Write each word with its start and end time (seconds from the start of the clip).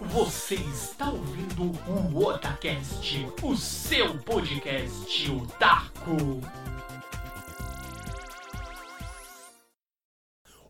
Você 0.00 0.54
está 0.54 1.10
ouvindo 1.10 1.72
o 2.14 2.24
Otacast, 2.24 3.26
o 3.42 3.56
seu 3.56 4.16
podcast 4.22 5.28
otaku. 5.28 6.40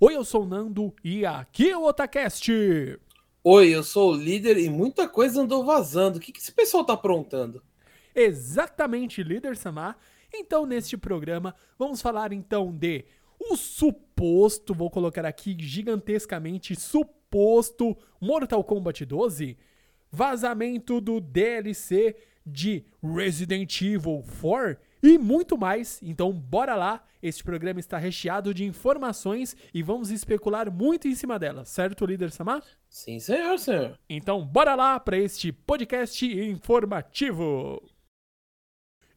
Oi, 0.00 0.16
eu 0.16 0.24
sou 0.24 0.44
o 0.44 0.46
Nando 0.46 0.94
e 1.04 1.26
aqui 1.26 1.70
é 1.70 1.76
o 1.76 1.84
Otacast. 1.84 2.50
Oi, 3.44 3.68
eu 3.68 3.84
sou 3.84 4.12
o 4.12 4.16
líder 4.16 4.56
e 4.56 4.70
muita 4.70 5.06
coisa 5.06 5.42
andou 5.42 5.62
vazando. 5.62 6.16
O 6.16 6.20
que, 6.20 6.32
que 6.32 6.40
esse 6.40 6.50
pessoal 6.50 6.82
tá 6.82 6.94
aprontando? 6.94 7.62
Exatamente, 8.14 9.22
líder 9.22 9.58
Samar. 9.58 9.98
Então, 10.32 10.64
neste 10.64 10.96
programa, 10.96 11.54
vamos 11.78 12.00
falar 12.00 12.32
então 12.32 12.72
de 12.72 13.04
o 13.38 13.56
suposto, 13.56 14.72
vou 14.72 14.90
colocar 14.90 15.26
aqui 15.26 15.54
gigantescamente, 15.60 16.74
suposto 16.74 17.17
Mortal 18.20 18.64
Kombat 18.64 19.04
12, 19.04 19.56
vazamento 20.10 21.00
do 21.00 21.20
DLC 21.20 22.16
de 22.44 22.84
Resident 23.02 23.82
Evil 23.82 24.24
4 24.40 24.78
e 25.02 25.18
muito 25.18 25.56
mais. 25.56 26.00
Então, 26.02 26.32
bora 26.32 26.74
lá. 26.74 27.04
Este 27.20 27.42
programa 27.42 27.80
está 27.80 27.98
recheado 27.98 28.54
de 28.54 28.64
informações 28.64 29.56
e 29.74 29.82
vamos 29.82 30.10
especular 30.10 30.70
muito 30.70 31.08
em 31.08 31.16
cima 31.16 31.36
delas, 31.36 31.68
certo, 31.68 32.06
líder 32.06 32.30
Samar? 32.30 32.62
Sim, 32.88 33.18
senhor, 33.18 33.58
senhor. 33.58 33.98
Então, 34.08 34.46
bora 34.46 34.76
lá 34.76 35.00
para 35.00 35.18
este 35.18 35.50
podcast 35.50 36.24
informativo. 36.24 37.82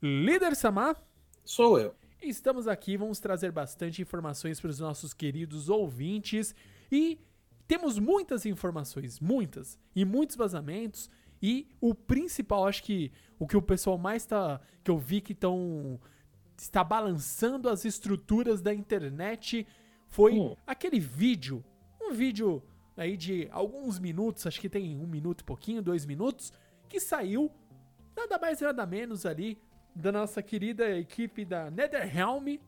Líder 0.01 0.55
Samar? 0.55 0.95
Sou 1.43 1.79
eu. 1.79 1.93
Estamos 2.23 2.67
aqui, 2.67 2.97
vamos 2.97 3.19
trazer 3.19 3.51
bastante 3.51 4.01
informações 4.01 4.59
para 4.59 4.71
os 4.71 4.79
nossos 4.79 5.13
queridos 5.13 5.69
ouvintes 5.69 6.55
e 6.91 7.19
temos 7.71 7.97
muitas 7.97 8.45
informações, 8.45 9.21
muitas, 9.21 9.79
e 9.95 10.03
muitos 10.03 10.35
vazamentos. 10.35 11.09
E 11.41 11.69
o 11.79 11.95
principal, 11.95 12.67
acho 12.67 12.83
que 12.83 13.13
o 13.39 13.47
que 13.47 13.55
o 13.55 13.61
pessoal 13.61 13.97
mais 13.97 14.25
tá. 14.25 14.59
que 14.83 14.91
eu 14.91 14.97
vi 14.97 15.21
que 15.21 15.31
estão. 15.31 15.97
está 16.57 16.83
balançando 16.83 17.69
as 17.69 17.85
estruturas 17.85 18.61
da 18.61 18.73
internet 18.73 19.65
foi 20.09 20.33
Hum. 20.37 20.53
aquele 20.67 20.99
vídeo. 20.99 21.63
Um 22.01 22.11
vídeo 22.11 22.61
aí 22.97 23.15
de 23.15 23.47
alguns 23.51 23.99
minutos, 23.99 24.45
acho 24.45 24.59
que 24.59 24.67
tem 24.67 24.97
um 24.97 25.07
minuto 25.07 25.39
e 25.39 25.45
pouquinho, 25.45 25.81
dois 25.81 26.05
minutos, 26.05 26.51
que 26.89 26.99
saiu 26.99 27.49
nada 28.13 28.37
mais 28.37 28.59
nada 28.59 28.85
menos 28.85 29.25
ali 29.25 29.57
da 29.95 30.11
nossa 30.11 30.43
querida 30.43 30.89
equipe 30.97 31.45
da 31.45 31.71
NetherRealm, 31.71 32.59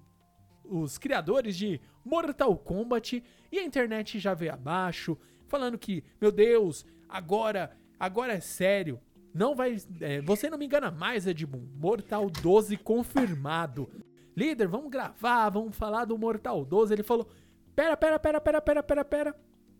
os 0.63 0.97
criadores 0.97 1.55
de 1.55 1.79
Mortal 2.03 2.55
Kombat, 2.57 3.23
e 3.51 3.59
a 3.59 3.63
internet 3.63 4.19
já 4.19 4.33
veio 4.33 4.53
abaixo, 4.53 5.17
falando 5.47 5.77
que, 5.77 6.03
meu 6.19 6.31
Deus, 6.31 6.85
agora, 7.07 7.75
agora 7.99 8.33
é 8.33 8.39
sério. 8.39 8.99
Não 9.33 9.55
vai. 9.55 9.77
é, 9.99 10.21
você 10.21 10.49
não 10.49 10.57
me 10.57 10.65
engana 10.65 10.91
mais, 10.91 11.25
Edmund. 11.25 11.67
Mortal 11.75 12.29
12 12.29 12.77
confirmado. 12.77 13.89
Líder, 14.35 14.67
vamos 14.67 14.91
gravar, 14.91 15.49
vamos 15.49 15.75
falar 15.75 16.05
do 16.05 16.17
Mortal 16.17 16.63
12. 16.63 16.93
Ele 16.93 17.03
falou: 17.03 17.27
Pera, 17.75 17.97
pera, 17.97 18.19
pera, 18.19 18.39
pera, 18.39 18.61
pera, 18.61 18.83
pera, 18.83 19.05
pera. 19.05 19.35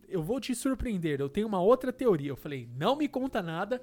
Eu 0.07 0.23
vou 0.23 0.39
te 0.39 0.55
surpreender. 0.55 1.19
Eu 1.19 1.29
tenho 1.29 1.47
uma 1.47 1.61
outra 1.61 1.93
teoria. 1.93 2.29
Eu 2.29 2.35
falei: 2.35 2.67
Não 2.75 2.95
me 2.95 3.07
conta 3.07 3.41
nada. 3.41 3.81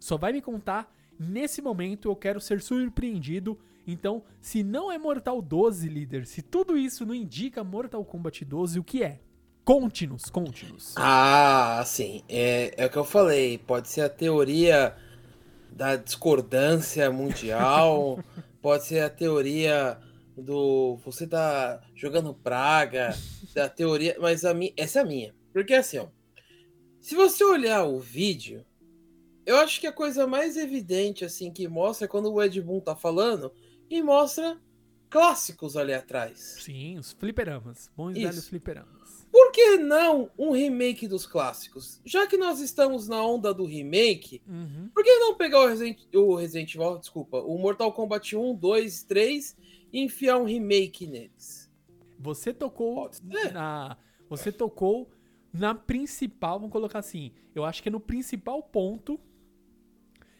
Só 0.00 0.16
vai 0.16 0.32
me 0.32 0.42
contar 0.42 0.92
nesse 1.18 1.62
momento. 1.62 2.08
Eu 2.08 2.16
quero 2.16 2.40
ser 2.40 2.60
surpreendido. 2.60 3.58
Então, 3.86 4.22
se 4.40 4.62
não 4.62 4.90
é 4.90 4.98
Mortal 4.98 5.42
12, 5.42 5.88
líder, 5.88 6.26
se 6.26 6.40
tudo 6.40 6.76
isso 6.76 7.04
não 7.04 7.14
indica 7.14 7.62
Mortal 7.62 8.04
Kombat 8.04 8.44
12, 8.44 8.78
o 8.78 8.84
que 8.84 9.02
é? 9.02 9.20
Conte-nos, 9.64 10.24
conte-nos. 10.26 10.94
Ah, 10.96 11.82
sim. 11.86 12.22
É, 12.28 12.74
é 12.76 12.86
o 12.86 12.90
que 12.90 12.98
eu 12.98 13.04
falei. 13.04 13.56
Pode 13.56 13.88
ser 13.88 14.02
a 14.02 14.08
teoria 14.10 14.94
da 15.70 15.96
discordância 15.96 17.10
mundial. 17.10 18.22
pode 18.60 18.84
ser 18.84 19.00
a 19.00 19.08
teoria 19.08 19.98
do. 20.36 20.96
Você 21.04 21.26
tá 21.26 21.80
jogando 21.94 22.34
praga. 22.34 23.16
Da 23.54 23.68
teoria. 23.68 24.16
Mas 24.20 24.44
a 24.44 24.52
minha, 24.52 24.72
essa 24.76 24.98
é 24.98 25.02
a 25.02 25.06
minha. 25.06 25.34
Porque 25.52 25.72
assim, 25.72 25.98
ó. 25.98 26.08
Se 27.00 27.14
você 27.14 27.42
olhar 27.44 27.84
o 27.84 27.98
vídeo, 27.98 28.64
eu 29.46 29.56
acho 29.56 29.80
que 29.80 29.86
a 29.86 29.92
coisa 29.92 30.26
mais 30.26 30.56
evidente, 30.56 31.24
assim, 31.24 31.50
que 31.50 31.68
mostra 31.68 32.06
é 32.06 32.08
quando 32.08 32.32
o 32.32 32.42
Ed 32.42 32.60
Boon 32.60 32.80
tá 32.80 32.96
falando 32.96 33.52
e 33.96 34.02
mostra 34.02 34.60
clássicos 35.08 35.76
ali 35.76 35.94
atrás. 35.94 36.56
Sim, 36.60 36.98
os 36.98 37.12
fliperamas. 37.12 37.90
Bons 37.96 38.12
Isso. 38.16 38.26
velhos 38.28 38.48
fliperamas. 38.48 39.26
Por 39.30 39.52
que 39.52 39.76
não 39.76 40.30
um 40.38 40.50
remake 40.52 41.06
dos 41.08 41.26
clássicos? 41.26 42.00
Já 42.04 42.26
que 42.26 42.36
nós 42.36 42.60
estamos 42.60 43.08
na 43.08 43.24
onda 43.24 43.52
do 43.54 43.64
remake, 43.64 44.42
Uhum. 44.46 44.88
por 44.94 45.02
que 45.04 45.18
não 45.18 45.34
pegar 45.36 45.60
o 45.60 45.66
Resident, 45.68 45.98
o 46.14 46.34
Resident 46.36 46.74
Evil, 46.74 46.98
desculpa, 46.98 47.38
o 47.40 47.56
Mortal 47.58 47.92
Kombat 47.92 48.36
1, 48.36 48.54
2, 48.54 49.02
3 49.04 49.56
e 49.92 50.00
enfiar 50.00 50.38
um 50.38 50.44
remake 50.44 51.06
neles? 51.06 51.70
Você 52.18 52.52
tocou 52.52 53.10
na. 53.52 53.96
Você 54.28 54.50
tocou 54.50 55.10
na 55.52 55.74
principal, 55.74 56.58
vamos 56.58 56.72
colocar 56.72 56.98
assim. 57.00 57.32
Eu 57.54 57.64
acho 57.64 57.82
que 57.82 57.88
é 57.88 57.92
no 57.92 58.00
principal 58.00 58.62
ponto 58.62 59.20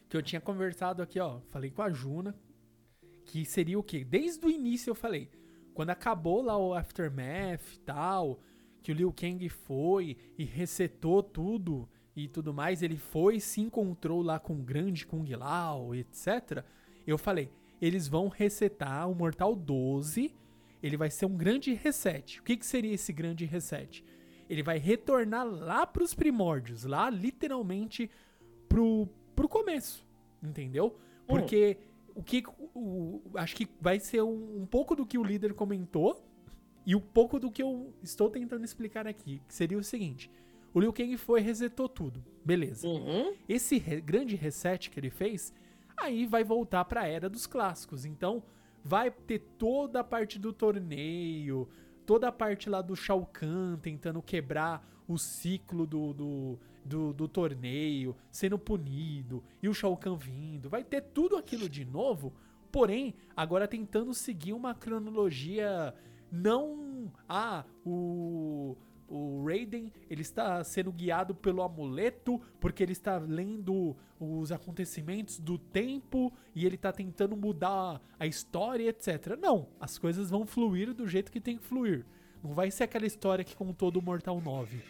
que 0.08 0.16
eu 0.16 0.22
tinha 0.22 0.40
conversado 0.40 1.02
aqui, 1.02 1.20
ó. 1.20 1.40
Falei 1.50 1.70
com 1.70 1.82
a 1.82 1.90
Juna. 1.90 2.34
Que 3.24 3.44
seria 3.44 3.78
o 3.78 3.82
quê? 3.82 4.04
Desde 4.04 4.44
o 4.44 4.50
início 4.50 4.90
eu 4.90 4.94
falei. 4.94 5.30
Quando 5.72 5.90
acabou 5.90 6.42
lá 6.42 6.56
o 6.56 6.74
Aftermath 6.74 7.74
e 7.74 7.78
tal, 7.80 8.40
que 8.82 8.92
o 8.92 8.94
Liu 8.94 9.12
Kang 9.12 9.48
foi 9.48 10.16
e 10.38 10.44
resetou 10.44 11.22
tudo 11.22 11.88
e 12.14 12.28
tudo 12.28 12.54
mais, 12.54 12.82
ele 12.82 12.96
foi, 12.96 13.40
se 13.40 13.60
encontrou 13.60 14.22
lá 14.22 14.38
com 14.38 14.54
o 14.54 14.62
grande 14.62 15.04
Kung 15.04 15.28
Lao, 15.34 15.94
etc. 15.94 16.64
Eu 17.04 17.18
falei, 17.18 17.50
eles 17.80 18.06
vão 18.06 18.28
resetar 18.28 19.10
o 19.10 19.14
Mortal 19.14 19.56
12 19.56 20.32
ele 20.86 20.98
vai 20.98 21.10
ser 21.10 21.24
um 21.24 21.34
grande 21.34 21.72
reset. 21.72 22.40
O 22.40 22.42
que, 22.42 22.58
que 22.58 22.66
seria 22.66 22.92
esse 22.92 23.10
grande 23.10 23.46
reset? 23.46 24.04
Ele 24.50 24.62
vai 24.62 24.76
retornar 24.76 25.46
lá 25.46 25.86
pros 25.86 26.12
primórdios, 26.12 26.84
lá 26.84 27.08
literalmente 27.08 28.10
pro, 28.68 29.08
pro 29.34 29.48
começo, 29.48 30.06
entendeu? 30.42 30.94
Porque 31.26 31.78
o 32.14 32.22
que 32.22 32.44
o, 32.74 33.20
acho 33.34 33.54
que 33.56 33.68
vai 33.80 34.00
ser 34.00 34.22
um, 34.22 34.62
um 34.62 34.66
pouco 34.66 34.94
do 34.96 35.06
que 35.06 35.16
o 35.18 35.22
líder 35.22 35.54
comentou 35.54 36.24
e 36.86 36.94
um 36.94 37.00
pouco 37.00 37.38
do 37.38 37.50
que 37.50 37.62
eu 37.62 37.92
estou 38.02 38.28
tentando 38.28 38.64
explicar 38.64 39.06
aqui, 39.06 39.40
que 39.46 39.54
seria 39.54 39.78
o 39.78 39.84
seguinte: 39.84 40.30
o 40.72 40.80
Liu 40.80 40.92
Kang 40.92 41.16
foi 41.16 41.40
e 41.40 41.42
resetou 41.42 41.88
tudo, 41.88 42.24
beleza? 42.44 42.86
Uhum. 42.86 43.34
esse 43.48 43.78
re- 43.78 44.00
grande 44.00 44.36
reset 44.36 44.90
que 44.90 44.98
ele 45.00 45.10
fez, 45.10 45.52
aí 45.96 46.26
vai 46.26 46.42
voltar 46.44 46.84
pra 46.84 47.06
era 47.06 47.28
dos 47.28 47.46
clássicos. 47.46 48.04
Então, 48.04 48.42
vai 48.82 49.10
ter 49.10 49.38
toda 49.56 50.00
a 50.00 50.04
parte 50.04 50.38
do 50.38 50.52
torneio, 50.52 51.68
toda 52.04 52.28
a 52.28 52.32
parte 52.32 52.68
lá 52.68 52.82
do 52.82 52.94
Shao 52.96 53.24
Kahn 53.26 53.76
tentando 53.78 54.20
quebrar 54.20 54.86
o 55.06 55.16
ciclo 55.18 55.86
do, 55.86 56.12
do, 56.12 56.58
do, 56.84 57.12
do 57.12 57.28
torneio, 57.28 58.16
sendo 58.30 58.58
punido, 58.58 59.42
e 59.62 59.68
o 59.68 59.74
Shao 59.74 59.96
Kahn 59.96 60.16
vindo. 60.16 60.68
Vai 60.68 60.82
ter 60.84 61.00
tudo 61.02 61.36
aquilo 61.36 61.68
de 61.68 61.84
novo, 61.84 62.32
porém, 62.74 63.14
agora 63.36 63.68
tentando 63.68 64.12
seguir 64.12 64.52
uma 64.52 64.74
cronologia 64.74 65.94
não. 66.28 67.12
Ah, 67.28 67.64
o. 67.86 68.76
O 69.06 69.44
Raiden, 69.46 69.92
ele 70.08 70.22
está 70.22 70.64
sendo 70.64 70.90
guiado 70.90 71.34
pelo 71.34 71.62
amuleto, 71.62 72.40
porque 72.58 72.82
ele 72.82 72.92
está 72.92 73.18
lendo 73.18 73.94
os 74.18 74.50
acontecimentos 74.50 75.38
do 75.38 75.58
tempo 75.58 76.32
e 76.54 76.64
ele 76.64 76.74
está 76.74 76.90
tentando 76.90 77.36
mudar 77.36 78.00
a 78.18 78.26
história, 78.26 78.88
etc. 78.88 79.38
Não, 79.38 79.68
as 79.78 79.98
coisas 79.98 80.30
vão 80.30 80.46
fluir 80.46 80.94
do 80.94 81.06
jeito 81.06 81.30
que 81.30 81.38
tem 81.38 81.58
que 81.58 81.64
fluir. 81.64 82.04
Não 82.42 82.54
vai 82.54 82.70
ser 82.70 82.84
aquela 82.84 83.06
história 83.06 83.44
que 83.44 83.54
contou 83.54 83.90
do 83.90 84.00
Mortal 84.00 84.40
9. 84.40 84.82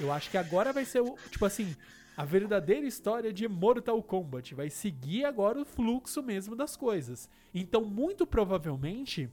Eu 0.00 0.12
acho 0.12 0.28
que 0.28 0.36
agora 0.36 0.72
vai 0.72 0.84
ser, 0.84 1.02
tipo 1.30 1.46
assim, 1.46 1.74
a 2.16 2.24
verdadeira 2.24 2.86
história 2.86 3.32
de 3.32 3.48
Mortal 3.48 4.02
Kombat. 4.02 4.54
Vai 4.54 4.68
seguir 4.70 5.24
agora 5.24 5.60
o 5.60 5.64
fluxo 5.64 6.22
mesmo 6.22 6.54
das 6.54 6.76
coisas. 6.76 7.28
Então, 7.54 7.84
muito 7.84 8.26
provavelmente, 8.26 9.30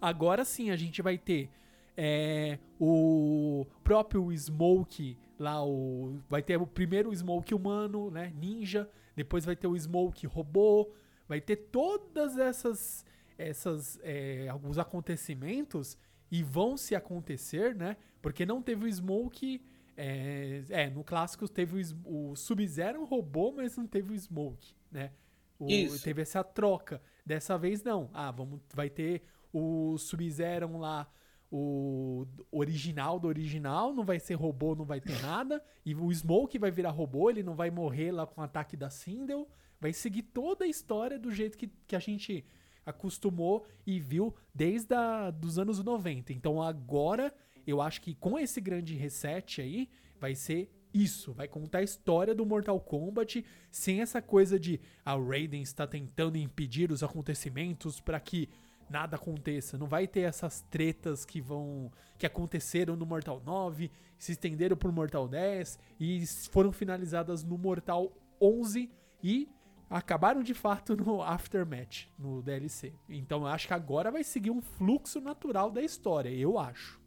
agora 0.00 0.44
sim 0.44 0.70
a 0.70 0.76
gente 0.76 1.02
vai 1.02 1.18
ter 1.18 1.50
é, 1.96 2.58
o 2.78 3.66
próprio 3.82 4.30
Smoke 4.32 5.18
lá, 5.38 5.64
o, 5.64 6.18
vai 6.28 6.42
ter 6.42 6.60
o 6.60 6.66
primeiro 6.66 7.14
Smoke 7.14 7.54
humano, 7.54 8.10
né, 8.10 8.32
ninja, 8.36 8.88
depois 9.16 9.44
vai 9.44 9.56
ter 9.56 9.66
o 9.66 9.76
Smoke 9.76 10.26
robô, 10.26 10.90
vai 11.28 11.40
ter 11.40 11.56
todas 11.56 12.38
essas, 12.38 13.04
essas 13.36 13.98
é, 14.02 14.48
alguns 14.48 14.78
acontecimentos 14.78 15.98
e 16.30 16.42
vão 16.42 16.76
se 16.76 16.94
acontecer, 16.94 17.74
né, 17.74 17.96
porque 18.22 18.46
não 18.46 18.62
teve 18.62 18.86
o 18.86 18.92
Smoke, 18.92 19.60
é, 20.00 20.64
é, 20.70 20.90
no 20.90 21.04
clássico 21.04 21.48
teve 21.48 21.82
o, 22.04 22.30
o 22.30 22.36
Sub-Zero 22.36 23.04
robô, 23.04 23.52
mas 23.52 23.76
não 23.76 23.86
teve 23.86 24.12
o 24.12 24.18
Smoke, 24.18 24.74
né, 24.90 25.12
o- 25.58 25.68
Isso. 25.68 26.02
teve 26.02 26.22
essa 26.22 26.42
troca, 26.42 27.02
dessa 27.24 27.58
vez 27.58 27.82
não, 27.82 28.10
ah, 28.12 28.30
vamos, 28.30 28.60
vai 28.74 28.88
ter 28.88 29.22
o 29.52 29.96
Sub-Zero 29.98 30.78
lá, 30.78 31.06
o 31.52 32.26
original 32.52 33.18
do 33.18 33.26
original, 33.26 33.92
não 33.92 34.04
vai 34.04 34.20
ser 34.20 34.34
robô, 34.34 34.74
não 34.76 34.84
vai 34.84 35.00
ter 35.00 35.20
nada. 35.20 35.60
E 35.84 35.94
o 35.96 36.12
Smoke 36.12 36.56
vai 36.58 36.70
virar 36.70 36.90
robô, 36.90 37.28
ele 37.28 37.42
não 37.42 37.56
vai 37.56 37.70
morrer 37.70 38.12
lá 38.12 38.24
com 38.24 38.40
o 38.40 38.44
ataque 38.44 38.76
da 38.76 38.88
Sindel. 38.88 39.48
Vai 39.80 39.92
seguir 39.92 40.22
toda 40.22 40.64
a 40.64 40.68
história 40.68 41.18
do 41.18 41.32
jeito 41.32 41.58
que, 41.58 41.66
que 41.88 41.96
a 41.96 41.98
gente 41.98 42.44
acostumou 42.86 43.66
e 43.86 43.98
viu 43.98 44.34
desde 44.54 44.94
a, 44.94 45.30
dos 45.30 45.58
anos 45.58 45.82
90. 45.82 46.32
Então 46.32 46.62
agora, 46.62 47.34
eu 47.70 47.80
acho 47.80 48.00
que 48.00 48.14
com 48.14 48.38
esse 48.38 48.60
grande 48.60 48.94
reset 48.94 49.60
aí, 49.60 49.88
vai 50.18 50.34
ser 50.34 50.70
isso, 50.92 51.32
vai 51.32 51.46
contar 51.46 51.78
a 51.78 51.82
história 51.82 52.34
do 52.34 52.44
Mortal 52.44 52.78
Kombat 52.80 53.44
sem 53.70 54.00
essa 54.00 54.20
coisa 54.20 54.58
de 54.58 54.80
a 55.04 55.12
ah, 55.12 55.16
Raiden 55.16 55.62
está 55.62 55.86
tentando 55.86 56.36
impedir 56.36 56.90
os 56.90 57.02
acontecimentos 57.02 58.00
para 58.00 58.18
que 58.18 58.48
nada 58.88 59.16
aconteça. 59.16 59.78
Não 59.78 59.86
vai 59.86 60.08
ter 60.08 60.22
essas 60.22 60.62
tretas 60.62 61.24
que 61.24 61.40
vão 61.40 61.92
que 62.18 62.26
aconteceram 62.26 62.96
no 62.96 63.06
Mortal 63.06 63.40
9, 63.46 63.90
se 64.18 64.32
estenderam 64.32 64.76
pro 64.76 64.92
Mortal 64.92 65.28
10 65.28 65.78
e 65.98 66.26
foram 66.50 66.72
finalizadas 66.72 67.44
no 67.44 67.56
Mortal 67.56 68.12
11 68.40 68.90
e 69.22 69.48
acabaram 69.88 70.42
de 70.42 70.54
fato 70.54 70.96
no 70.96 71.22
Aftermath, 71.22 72.08
no 72.18 72.42
DLC. 72.42 72.92
Então 73.08 73.40
eu 73.40 73.46
acho 73.46 73.66
que 73.66 73.74
agora 73.74 74.10
vai 74.10 74.24
seguir 74.24 74.50
um 74.50 74.60
fluxo 74.60 75.20
natural 75.20 75.70
da 75.70 75.82
história, 75.82 76.28
eu 76.28 76.58
acho. 76.58 76.99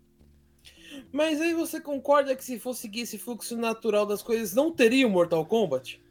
Mas 1.11 1.39
aí 1.41 1.53
você 1.53 1.79
concorda 1.79 2.35
que 2.35 2.43
se 2.43 2.59
fosse 2.59 2.81
seguir 2.81 3.01
esse 3.01 3.17
fluxo 3.17 3.55
natural 3.57 4.05
das 4.05 4.21
coisas, 4.21 4.53
não 4.53 4.71
teria 4.71 5.07
o 5.07 5.09
Mortal 5.09 5.45
Kombat? 5.45 6.01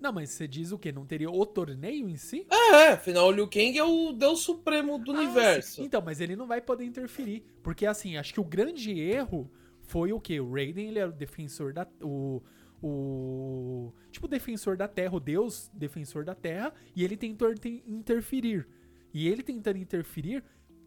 Não, 0.00 0.12
mas 0.12 0.30
você 0.30 0.46
diz 0.46 0.72
o 0.72 0.78
quê? 0.78 0.92
Não 0.92 1.06
teria 1.06 1.30
o 1.30 1.46
torneio 1.46 2.08
em 2.08 2.16
si? 2.16 2.46
É, 2.50 2.70
é 2.70 2.88
afinal 2.92 3.28
o 3.28 3.30
Liu 3.32 3.48
Kang 3.48 3.76
é 3.76 3.84
o 3.84 4.12
deus 4.12 4.40
supremo 4.40 4.98
do 4.98 5.12
ah, 5.12 5.14
universo. 5.14 5.76
Sim. 5.76 5.84
Então, 5.84 6.02
mas 6.02 6.20
ele 6.20 6.36
não 6.36 6.46
vai 6.46 6.60
poder 6.60 6.84
interferir. 6.84 7.44
Porque, 7.62 7.86
assim, 7.86 8.16
acho 8.16 8.32
que 8.32 8.40
o 8.40 8.44
grande 8.44 8.98
erro 9.00 9.50
foi 9.82 10.12
o 10.12 10.20
quê? 10.20 10.38
O 10.38 10.52
Raiden, 10.52 10.88
ele 10.88 10.98
era 10.98 11.10
o 11.10 11.12
defensor 11.12 11.72
da... 11.72 11.86
O, 12.02 12.42
o... 12.82 13.92
Tipo, 14.10 14.28
defensor 14.28 14.76
da 14.76 14.86
Terra, 14.86 15.16
o 15.16 15.20
deus 15.20 15.70
defensor 15.72 16.24
da 16.24 16.34
Terra, 16.34 16.72
e 16.94 17.02
ele 17.02 17.16
tentou 17.16 17.52
interferir. 17.86 18.68
E 19.14 19.28
ele 19.28 19.42
tentando 19.42 19.78
interferir, 19.78 20.44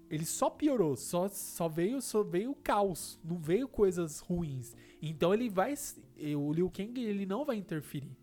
ele 0.10 0.26
só 0.26 0.50
piorou, 0.50 0.96
só, 0.96 1.28
só 1.28 1.70
veio 1.70 2.02
só 2.02 2.24
veio 2.24 2.56
caos, 2.56 3.20
não 3.24 3.38
veio 3.38 3.68
coisas 3.68 4.20
ruins. 4.20 4.76
Então 5.02 5.34
ele 5.34 5.50
vai 5.50 5.76
o 6.36 6.52
Liu 6.52 6.70
Kang 6.70 7.00
ele 7.00 7.26
não 7.26 7.46
vai 7.46 7.58
interferir. 7.58 8.18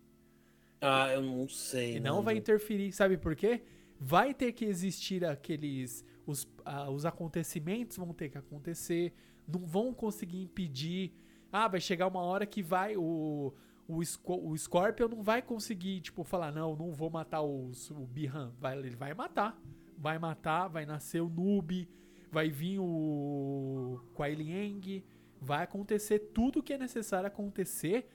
Ah, 0.81 1.13
eu 1.13 1.23
não 1.23 1.49
sei. 1.49 1.93
Ele 1.93 2.01
não, 2.01 2.23
vai 2.23 2.37
interferir, 2.37 2.93
sabe 2.93 3.17
por 3.17 3.35
quê? 3.35 3.63
Vai 3.99 4.35
ter 4.35 4.53
que 4.53 4.65
existir 4.65 5.25
aqueles 5.25 6.05
os, 6.27 6.47
ah, 6.65 6.91
os 6.91 7.07
acontecimentos 7.07 7.97
vão 7.97 8.13
ter 8.13 8.29
que 8.29 8.37
acontecer, 8.37 9.15
não 9.47 9.61
vão 9.61 9.95
conseguir 9.95 10.43
impedir. 10.43 11.15
Ah, 11.53 11.69
vai 11.69 11.81
chegar 11.81 12.09
uma 12.09 12.21
hora 12.21 12.45
que 12.45 12.63
vai 12.63 12.97
o 12.97 13.55
o, 13.89 14.01
o 14.01 14.59
Scorpion 14.59 15.09
não 15.09 15.23
vai 15.23 15.41
conseguir, 15.41 16.01
tipo, 16.01 16.25
falar, 16.25 16.51
não, 16.51 16.75
não 16.75 16.93
vou 16.93 17.09
matar 17.09 17.43
os, 17.43 17.89
o 17.91 18.05
Bihan. 18.05 18.53
Vai, 18.59 18.77
ele 18.77 18.97
vai 18.97 19.15
matar 19.15 19.57
vai 19.97 20.19
matar, 20.19 20.69
vai 20.69 20.85
nascer 20.85 21.21
o 21.21 21.29
Noob, 21.29 21.89
vai 22.31 22.51
vir 22.51 22.79
o 22.79 24.01
Kuai 24.15 24.35
Liang, 24.35 25.05
vai 25.41 25.65
acontecer 25.65 26.19
tudo 26.35 26.61
o 26.61 26.63
que 26.63 26.73
é 26.73 26.79
necessário 26.79 27.27
acontecer 27.27 28.09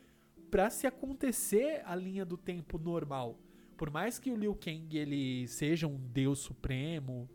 para 0.49 0.69
se 0.69 0.85
acontecer 0.85 1.81
a 1.85 1.95
linha 1.95 2.25
do 2.25 2.37
tempo 2.37 2.77
normal. 2.77 3.39
Por 3.77 3.89
mais 3.89 4.19
que 4.19 4.29
o 4.29 4.35
Liu 4.35 4.53
Kang 4.53 4.95
ele 4.95 5.47
seja 5.47 5.87
um 5.87 5.97
deus 5.97 6.39
supremo, 6.39 7.27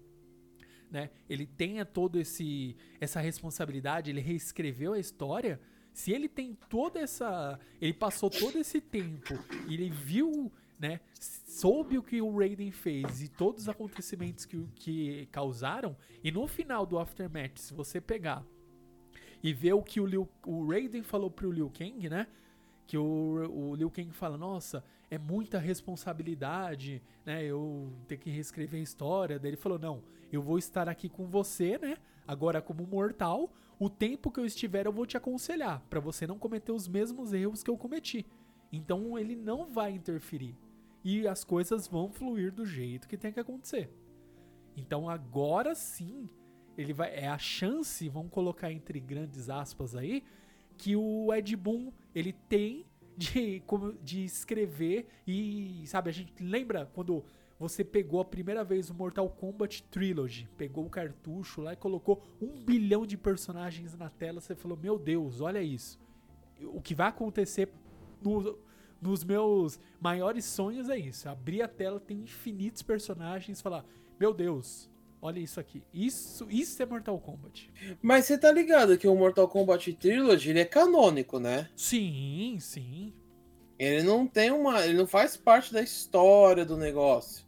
né? 0.90 1.10
Ele 1.28 1.46
tenha 1.46 1.84
todo 1.84 2.20
esse 2.20 2.76
essa 3.00 3.20
responsabilidade, 3.20 4.10
ele 4.10 4.20
reescreveu 4.20 4.92
a 4.92 4.98
história. 4.98 5.60
Se 5.92 6.12
ele 6.12 6.28
tem 6.28 6.54
toda 6.68 7.00
essa, 7.00 7.58
ele 7.80 7.94
passou 7.94 8.28
todo 8.28 8.58
esse 8.58 8.80
tempo, 8.80 9.34
ele 9.66 9.88
viu 9.90 10.52
né, 10.78 11.00
soube 11.18 11.98
o 11.98 12.02
que 12.02 12.20
o 12.20 12.38
Raiden 12.38 12.70
fez 12.70 13.22
e 13.22 13.28
todos 13.28 13.62
os 13.62 13.68
acontecimentos 13.68 14.44
que, 14.44 14.66
que 14.74 15.26
causaram, 15.32 15.96
e 16.22 16.30
no 16.30 16.46
final 16.46 16.84
do 16.84 16.98
Aftermath, 16.98 17.58
se 17.58 17.74
você 17.74 18.00
pegar 18.00 18.44
e 19.42 19.52
ver 19.52 19.72
o 19.74 19.82
que 19.82 20.00
o, 20.00 20.06
Liu, 20.06 20.28
o 20.44 20.66
Raiden 20.66 21.02
falou 21.02 21.30
pro 21.30 21.50
Liu 21.50 21.70
Kang, 21.70 22.08
né? 22.08 22.26
Que 22.86 22.96
o, 22.96 23.70
o 23.72 23.74
Liu 23.74 23.90
Kang 23.90 24.10
fala, 24.12 24.36
nossa, 24.36 24.84
é 25.10 25.18
muita 25.18 25.58
responsabilidade, 25.58 27.02
né? 27.24 27.44
Eu 27.44 27.92
ter 28.08 28.16
que 28.16 28.30
reescrever 28.30 28.80
a 28.80 28.82
história. 28.82 29.38
Daí 29.38 29.50
ele 29.50 29.56
falou, 29.56 29.78
não, 29.78 30.02
eu 30.32 30.42
vou 30.42 30.58
estar 30.58 30.88
aqui 30.88 31.08
com 31.08 31.26
você, 31.26 31.78
né? 31.78 31.96
Agora 32.26 32.60
como 32.60 32.86
mortal, 32.86 33.52
o 33.78 33.88
tempo 33.88 34.30
que 34.30 34.40
eu 34.40 34.46
estiver 34.46 34.86
eu 34.86 34.92
vou 34.92 35.06
te 35.06 35.16
aconselhar, 35.16 35.80
para 35.88 36.00
você 36.00 36.26
não 36.26 36.38
cometer 36.38 36.72
os 36.72 36.88
mesmos 36.88 37.32
erros 37.32 37.62
que 37.62 37.70
eu 37.70 37.76
cometi. 37.76 38.26
Então 38.72 39.16
ele 39.18 39.36
não 39.36 39.68
vai 39.68 39.92
interferir 39.92 40.56
e 41.06 41.28
as 41.28 41.44
coisas 41.44 41.86
vão 41.86 42.10
fluir 42.10 42.52
do 42.52 42.66
jeito 42.66 43.06
que 43.06 43.16
tem 43.16 43.32
que 43.32 43.38
acontecer. 43.38 43.88
Então 44.76 45.08
agora 45.08 45.72
sim, 45.72 46.28
ele 46.76 46.92
vai 46.92 47.14
é 47.14 47.28
a 47.28 47.38
chance, 47.38 48.08
vamos 48.08 48.32
colocar 48.32 48.72
entre 48.72 48.98
grandes 48.98 49.48
aspas 49.48 49.94
aí, 49.94 50.24
que 50.76 50.96
o 50.96 51.32
Ed 51.32 51.54
Boon 51.54 51.92
ele 52.12 52.32
tem 52.32 52.84
de 53.16 53.62
de 54.02 54.24
escrever 54.24 55.06
e 55.24 55.84
sabe, 55.86 56.10
a 56.10 56.12
gente 56.12 56.42
lembra 56.42 56.90
quando 56.92 57.24
você 57.56 57.84
pegou 57.84 58.20
a 58.20 58.24
primeira 58.24 58.64
vez 58.64 58.90
o 58.90 58.94
Mortal 58.94 59.30
Kombat 59.30 59.84
Trilogy, 59.84 60.48
pegou 60.58 60.86
o 60.86 60.90
cartucho 60.90 61.62
lá 61.62 61.72
e 61.72 61.76
colocou 61.76 62.20
um 62.42 62.64
bilhão 62.64 63.06
de 63.06 63.16
personagens 63.16 63.96
na 63.96 64.10
tela, 64.10 64.40
você 64.40 64.56
falou, 64.56 64.76
meu 64.76 64.98
Deus, 64.98 65.40
olha 65.40 65.62
isso. 65.62 66.00
O 66.64 66.82
que 66.82 66.96
vai 66.96 67.06
acontecer 67.06 67.72
no, 68.20 68.58
nos 69.00 69.24
meus 69.24 69.78
maiores 70.00 70.44
sonhos 70.44 70.88
é 70.88 70.98
isso. 70.98 71.28
Abrir 71.28 71.62
a 71.62 71.68
tela, 71.68 72.00
tem 72.00 72.18
infinitos 72.18 72.82
personagens, 72.82 73.60
falar, 73.60 73.84
meu 74.18 74.32
Deus, 74.32 74.90
olha 75.20 75.38
isso 75.38 75.60
aqui. 75.60 75.82
Isso, 75.92 76.46
isso 76.50 76.82
é 76.82 76.86
Mortal 76.86 77.18
Kombat. 77.18 77.70
Mas 78.02 78.26
você 78.26 78.38
tá 78.38 78.50
ligado 78.50 78.98
que 78.98 79.08
o 79.08 79.14
Mortal 79.14 79.48
Kombat 79.48 79.92
Trilogy 79.94 80.50
ele 80.50 80.60
é 80.60 80.64
canônico, 80.64 81.38
né? 81.38 81.68
Sim, 81.76 82.56
sim. 82.60 83.12
Ele 83.78 84.02
não 84.02 84.26
tem 84.26 84.50
uma. 84.50 84.84
Ele 84.84 84.96
não 84.96 85.06
faz 85.06 85.36
parte 85.36 85.72
da 85.72 85.82
história 85.82 86.64
do 86.64 86.76
negócio. 86.76 87.44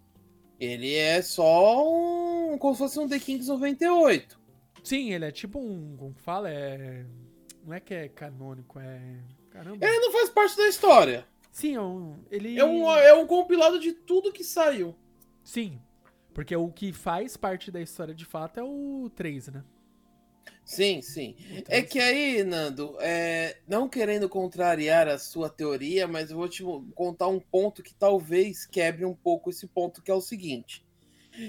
Ele 0.61 0.95
é 0.95 1.23
só 1.23 1.89
um. 1.89 2.59
como 2.59 2.75
se 2.75 2.79
fosse 2.79 2.99
um 2.99 3.09
The 3.09 3.19
Kings 3.19 3.49
98. 3.49 4.39
Sim, 4.83 5.13
ele 5.13 5.25
é 5.25 5.31
tipo 5.31 5.59
um. 5.59 5.97
Como 5.97 6.15
que 6.15 6.21
fala? 6.21 6.51
É. 6.51 7.07
Não 7.65 7.75
é 7.75 7.81
que 7.81 7.95
é 7.95 8.09
canônico, 8.09 8.79
é. 8.79 9.21
Caramba. 9.51 9.85
Ele 9.85 9.99
não 10.01 10.13
faz 10.13 10.31
parte 10.31 10.57
da 10.57 10.69
história. 10.69 11.27
Sim, 11.59 11.75
é 11.75 11.81
um, 11.81 12.17
ele. 12.31 12.57
É 12.57 12.65
um, 12.65 12.89
é 12.89 13.13
um 13.15 13.27
compilado 13.27 13.81
de 13.81 13.93
tudo 13.93 14.33
que 14.33 14.45
saiu. 14.45 14.95
Sim. 15.43 15.81
Porque 16.33 16.55
o 16.55 16.71
que 16.71 16.93
faz 16.93 17.37
parte 17.37 17.69
da 17.69 17.81
história 17.81 18.15
de 18.15 18.25
fato 18.25 18.61
é 18.61 18.63
o 18.63 19.11
3, 19.17 19.49
né? 19.49 19.65
Sim, 20.65 21.03
sim. 21.03 21.35
É 21.67 21.83
que 21.83 21.99
aí, 21.99 22.45
Nando, 22.45 22.97
é, 23.01 23.57
não 23.67 23.89
querendo 23.89 24.29
contrariar 24.29 25.09
a 25.09 25.19
sua 25.19 25.51
teoria, 25.51 26.07
mas 26.07 26.31
eu 26.31 26.37
vou 26.37 26.49
te 26.49 26.63
contar 26.95 27.27
um 27.27 27.41
ponto 27.41 27.83
que 27.83 27.93
talvez 27.93 28.65
quebre 28.65 29.05
um 29.05 29.15
pouco 29.15 29.51
esse 29.51 29.67
ponto, 29.67 30.01
que 30.01 30.13
é 30.13 30.15
o 30.15 30.21
seguinte. 30.21 30.87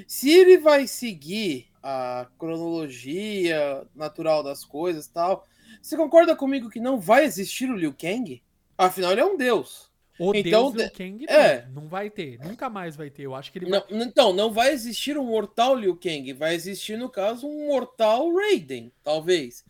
Se 0.08 0.32
ele 0.32 0.58
vai 0.58 0.88
seguir 0.88 1.70
a 1.84 2.28
cronologia 2.39 3.86
natural 3.94 4.42
das 4.42 4.66
coisas 4.66 5.06
tal, 5.06 5.46
você 5.80 5.96
concorda 5.96 6.36
comigo 6.36 6.68
que 6.68 6.80
não 6.80 7.00
vai 7.00 7.25
existir 7.25 7.70
o 7.70 7.78
Liu 7.78 7.94
Kang? 7.94 8.42
Afinal, 8.75 9.12
ele 9.12 9.22
é 9.22 9.25
um 9.25 9.38
deus. 9.38 9.88
O 10.20 10.36
então, 10.36 10.72
Deus 10.72 10.74
Liu 10.74 10.92
Kang 10.92 11.26
é. 11.30 11.66
não, 11.70 11.88
vai 11.88 12.10
ter, 12.10 12.38
nunca 12.40 12.70
mais 12.70 12.98
vai 12.98 13.10
ter. 13.10 13.24
Eu 13.24 13.34
acho 13.34 13.52
que 13.52 13.60
ele 13.60 13.70
vai... 13.70 13.82
não, 13.90 14.02
Então, 14.02 14.34
não 14.34 14.52
vai 14.52 14.74
existir 14.74 15.18
um 15.18 15.24
mortal 15.24 15.76
Liu 15.76 15.96
Kang, 15.96 16.34
vai 16.34 16.54
existir, 16.54 16.98
no 16.98 17.10
caso, 17.10 17.48
um 17.48 17.68
mortal 17.68 18.30
Raiden, 18.36 18.92
talvez. 19.02 19.64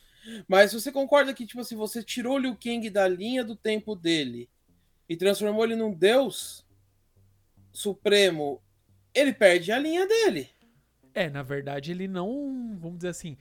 Mas 0.47 0.73
você 0.73 0.91
concorda 0.91 1.33
que, 1.35 1.45
tipo 1.45 1.61
assim, 1.61 1.75
você 1.75 2.01
tirou 2.01 2.35
o 2.35 2.39
Liu 2.39 2.57
Kang 2.61 2.89
da 2.89 3.07
linha 3.07 3.43
do 3.43 3.55
tempo 3.55 3.95
dele 3.95 4.49
e 5.07 5.15
transformou 5.15 5.63
ele 5.63 5.75
num 5.75 5.93
deus 5.93 6.65
supremo, 7.71 8.61
ele 9.13 9.33
perde 9.33 9.71
a 9.71 9.77
linha 9.77 10.07
dele. 10.07 10.49
É, 11.13 11.29
na 11.29 11.43
verdade, 11.43 11.91
ele 11.91 12.07
não, 12.07 12.77
vamos 12.79 12.97
dizer 12.97 13.09
assim, 13.09 13.37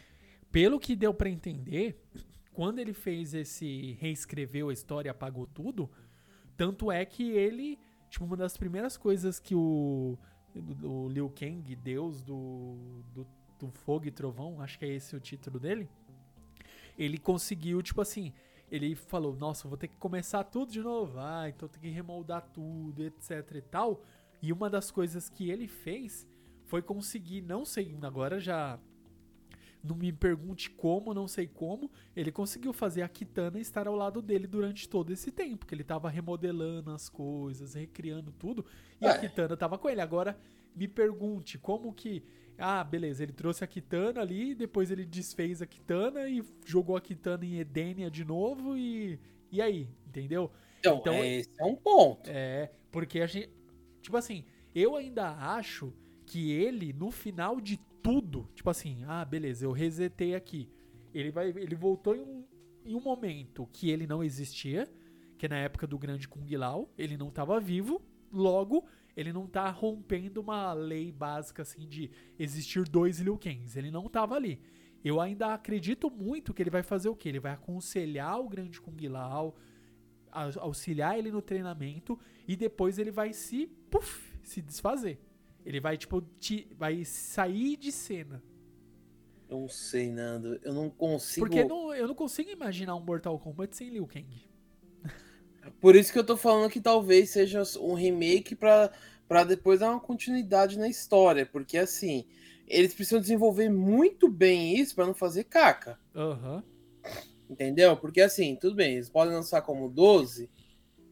pelo 0.53 0.79
que 0.79 0.95
deu 0.95 1.15
para 1.15 1.31
entender, 1.31 1.99
quando 2.53 2.79
ele 2.79 2.93
fez 2.93 3.35
esse 3.35 3.93
reescreveu 4.01 4.69
a 4.69 4.73
história, 4.73 5.11
apagou 5.11 5.47
tudo, 5.47 5.91
tanto 6.59 6.91
é 6.91 7.05
que 7.07 7.31
ele, 7.31 7.79
tipo, 8.11 8.25
uma 8.25 8.37
das 8.37 8.57
primeiras 8.57 8.97
coisas 8.97 9.39
que 9.39 9.55
o, 9.55 10.19
o 10.83 11.09
Liu 11.09 11.31
Kang, 11.31 11.75
deus 11.77 12.21
do, 12.21 13.01
do, 13.15 13.27
do 13.61 13.71
fogo 13.71 14.07
e 14.07 14.11
trovão, 14.11 14.61
acho 14.61 14.77
que 14.77 14.85
é 14.85 14.89
esse 14.89 15.15
o 15.15 15.21
título 15.21 15.61
dele, 15.61 15.89
ele 16.99 17.17
conseguiu, 17.17 17.81
tipo 17.81 18.01
assim, 18.01 18.33
ele 18.69 18.97
falou, 18.97 19.37
nossa, 19.37 19.69
vou 19.69 19.79
ter 19.79 19.87
que 19.87 19.97
começar 19.99 20.43
tudo 20.43 20.73
de 20.73 20.83
novo, 20.83 21.21
ah, 21.21 21.49
então 21.49 21.69
tem 21.69 21.81
que 21.81 21.89
remoldar 21.91 22.43
tudo, 22.53 23.05
etc 23.05 23.55
e 23.55 23.63
tal. 23.63 24.03
E 24.43 24.53
uma 24.53 24.69
das 24.69 24.91
coisas 24.91 25.29
que 25.29 25.49
ele 25.49 25.69
fez 25.69 26.27
foi 26.65 26.83
conseguir, 26.83 27.41
não 27.41 27.65
sei, 27.65 27.97
agora 28.03 28.41
já 28.41 28.81
Não 29.83 29.95
me 29.95 30.13
pergunte 30.13 30.71
como, 30.71 31.15
não 31.15 31.29
sei 31.29 31.47
como. 31.47 31.91
Ele 32.17 32.33
conseguiu 32.33 32.73
fazer 32.73 33.03
a 33.03 33.09
Kitana 33.09 33.61
estar 33.61 33.87
ao 33.87 33.95
lado 33.95 34.21
dele 34.21 34.47
durante 34.47 34.89
todo 34.89 35.13
esse 35.13 35.31
tempo. 35.31 35.65
Que 35.67 35.75
ele 35.75 35.85
tava 35.85 36.11
remodelando 36.11 36.91
as 36.91 37.09
coisas, 37.09 37.75
recriando 37.75 38.33
tudo. 38.33 38.65
E 39.01 39.07
a 39.07 39.11
É. 39.11 39.19
Kitana 39.19 39.57
tava 39.57 39.79
com 39.79 39.89
ele. 39.89 40.01
Agora, 40.01 40.39
me 40.75 40.89
pergunte 40.89 41.59
como 41.59 41.93
que. 41.93 42.23
Ah, 42.61 42.83
beleza, 42.83 43.23
ele 43.23 43.33
trouxe 43.33 43.63
a 43.63 43.69
Kitana 43.69 44.21
ali, 44.21 44.53
depois 44.53 44.91
ele 44.91 45.05
desfez 45.07 45.63
a 45.63 45.67
Kitana 45.67 46.29
e 46.29 46.43
jogou 46.67 46.97
a 46.97 47.01
Kitana 47.01 47.45
em 47.45 47.59
Edenia 47.61 48.11
de 48.11 48.25
novo 48.25 48.77
e. 48.77 49.19
E 49.51 49.63
aí, 49.63 49.89
entendeu? 50.07 50.51
Então, 50.81 50.99
Então, 50.99 51.15
é, 51.15 51.37
esse 51.37 51.51
é 51.59 51.65
um 51.65 51.77
ponto. 51.77 52.29
É, 52.29 52.71
porque 52.91 53.21
a 53.21 53.27
gente. 53.27 53.51
Tipo 54.03 54.17
assim, 54.17 54.45
eu 54.75 54.97
ainda 54.97 55.31
acho 55.31 55.93
que 56.29 56.53
ele, 56.53 56.93
no 56.93 57.11
final 57.11 57.59
de 57.59 57.79
tudo, 58.03 58.47
tipo 58.55 58.69
assim, 58.69 59.03
ah, 59.07 59.25
beleza, 59.25 59.65
eu 59.65 59.73
resetei 59.73 60.35
aqui. 60.35 60.69
Ele, 61.15 61.31
vai, 61.31 61.49
ele 61.49 61.75
voltou 61.75 62.15
em 62.15 62.21
um, 62.21 62.45
em 62.85 62.95
um 62.95 63.01
momento 63.01 63.67
que 63.73 63.89
ele 63.91 64.07
não 64.07 64.23
existia, 64.23 64.87
que 65.39 65.47
é 65.47 65.49
na 65.49 65.57
época 65.57 65.87
do 65.87 65.99
grande 65.99 66.29
Kung 66.29 66.47
Lao, 66.55 66.93
ele 66.99 67.17
não 67.17 67.29
estava 67.29 67.59
vivo, 67.59 68.03
logo, 68.31 68.85
ele 69.17 69.33
não 69.33 69.47
tá 69.47 69.71
rompendo 69.71 70.43
uma 70.43 70.75
lei 70.75 71.11
básica 71.11 71.63
assim 71.63 71.89
de 71.89 72.11
existir 72.39 72.87
dois 72.87 73.21
Liu 73.21 73.39
Kangs, 73.39 73.75
ele 73.77 73.91
não 73.91 74.07
tava 74.07 74.35
ali. 74.35 74.61
Eu 75.03 75.23
ainda 75.23 75.55
acredito 75.55 76.11
muito 76.11 76.53
que 76.53 76.63
ele 76.63 76.71
vai 76.71 76.83
fazer 76.83 77.09
o 77.09 77.17
quê? 77.17 77.31
Ele 77.31 77.41
vai 77.41 77.53
aconselhar 77.53 78.39
o 78.39 78.49
grande 78.51 78.81
Kung 78.83 79.01
Lao, 79.09 79.57
au- 80.31 80.61
auxiliar 80.61 81.19
ele 81.19 81.31
no 81.31 81.41
treinamento 81.41 82.19
e 82.47 82.55
depois 82.55 82.99
ele 82.99 83.11
vai 83.11 83.33
se 83.33 83.67
puff, 83.91 84.37
se 84.43 84.61
desfazer. 84.61 85.19
Ele 85.69 85.81
vai 85.81 85.99
tipo 85.99 86.23
ti- 86.41 86.67
vai 86.79 87.05
sair 87.05 87.77
de 87.77 87.93
cena. 87.93 88.43
Eu 89.51 89.61
não 89.61 89.69
sei, 89.69 90.11
Nando. 90.11 90.59
Eu 90.63 90.73
não 90.73 90.89
consigo. 90.89 91.47
Porque 91.47 91.63
não, 91.63 91.95
eu 91.95 92.09
não 92.09 92.15
consigo 92.15 92.49
imaginar 92.49 92.97
um 92.97 93.01
Mortal 93.05 93.39
Kombat 93.39 93.77
sem 93.77 93.91
Liu 93.91 94.07
Kang. 94.07 94.27
Por 95.79 95.95
isso 95.95 96.11
que 96.11 96.19
eu 96.19 96.25
tô 96.25 96.39
falando 96.39 96.71
que 96.71 96.81
talvez 96.81 97.29
seja 97.29 97.63
um 97.81 97.93
remake 97.93 98.57
pra, 98.57 98.91
pra 99.29 99.45
depois 99.45 99.81
dar 99.81 99.91
uma 99.91 100.01
continuidade 100.01 100.79
na 100.79 100.89
história. 100.89 101.45
Porque 101.45 101.77
assim, 101.77 102.25
eles 102.67 102.95
precisam 102.95 103.21
desenvolver 103.21 103.69
muito 103.69 104.27
bem 104.27 104.75
isso 104.75 104.95
pra 104.95 105.05
não 105.05 105.15
fazer 105.15 105.45
caca. 105.45 106.01
Aham. 106.15 106.65
Entendeu? 107.51 107.95
Porque 107.95 108.23
assim, 108.23 108.57
tudo 108.57 108.75
bem, 108.75 108.95
eles 108.95 109.11
podem 109.11 109.35
lançar 109.35 109.61
como 109.61 109.91
12, 109.91 110.51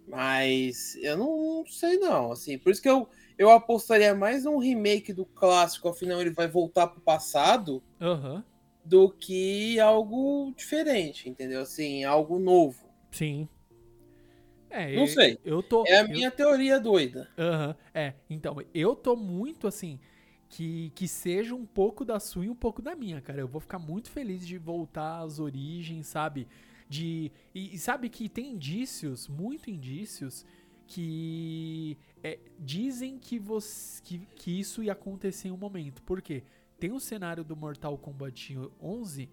mas 0.09 0.97
eu 0.97 1.19
não, 1.19 1.59
não 1.59 1.67
sei 1.67 1.99
não. 1.99 2.33
Assim, 2.33 2.59
por 2.59 2.71
isso 2.73 2.81
que 2.81 2.89
eu, 2.89 3.07
eu 3.39 3.51
apostaria 3.51 4.15
mais 4.15 4.45
num 4.45 4.59
remake 4.59 5.13
do 5.13 5.25
clássico, 5.25 5.89
afinal 5.89 6.21
ele 6.21 6.31
vai 6.31 6.49
voltar 6.49 6.87
pro 6.89 7.01
passado, 7.01 7.83
Aham. 8.01 8.45
do 8.85 9.11
que 9.11 9.79
algo 9.81 10.53
diferente, 10.57 11.29
entendeu? 11.29 11.61
Assim, 11.63 12.05
algo 12.05 12.39
novo. 12.39 12.87
Sim. 13.11 13.49
É, 14.71 14.95
Não 14.95 15.03
eu- 15.03 15.07
sei. 15.09 15.39
Eu 15.45 15.63
tô 15.63 15.85
É 15.87 15.99
a 15.99 16.03
eu- 16.03 16.09
minha 16.09 16.31
teoria 16.31 16.79
doida. 16.81 17.29
Aham, 17.39 17.77
é. 17.95 18.15
Então, 18.29 18.57
eu 18.75 18.95
tô 18.95 19.17
muito 19.17 19.67
assim. 19.67 19.99
Que, 20.49 20.93
que 20.95 21.09
seja 21.09 21.57
um 21.57 21.67
pouco 21.67 22.05
da 22.05 22.21
sua 22.21 22.45
e 22.45 22.49
um 22.49 22.55
pouco 22.55 22.81
da 22.81 22.95
minha, 22.95 23.21
cara. 23.21 23.41
Eu 23.41 23.49
vou 23.49 23.61
ficar 23.61 23.81
muito 23.81 24.09
feliz 24.09 24.47
de 24.47 24.57
voltar 24.57 25.19
às 25.21 25.41
origens, 25.41 26.07
sabe? 26.07 26.47
De. 26.89 27.33
E, 27.53 27.75
e 27.75 27.79
sabe 27.79 28.09
que 28.09 28.29
tem 28.29 28.53
indícios, 28.53 29.27
muito 29.27 29.69
indícios, 29.69 30.47
que 30.87 31.97
é, 32.23 32.39
dizem 32.59 33.19
que, 33.19 33.39
você, 33.39 34.01
que, 34.03 34.19
que 34.37 34.59
isso 34.59 34.83
ia 34.83 34.93
acontecer 34.93 35.49
em 35.49 35.53
um 35.53 35.57
momento. 35.57 36.03
Por 36.03 36.23
quê? 36.23 36.43
Tem 36.79 36.93
um 36.93 37.01
cenário 37.01 37.43
do 37.43 37.57
Mortal 37.57 37.97
Kombat 37.99 38.57
11 38.81 39.29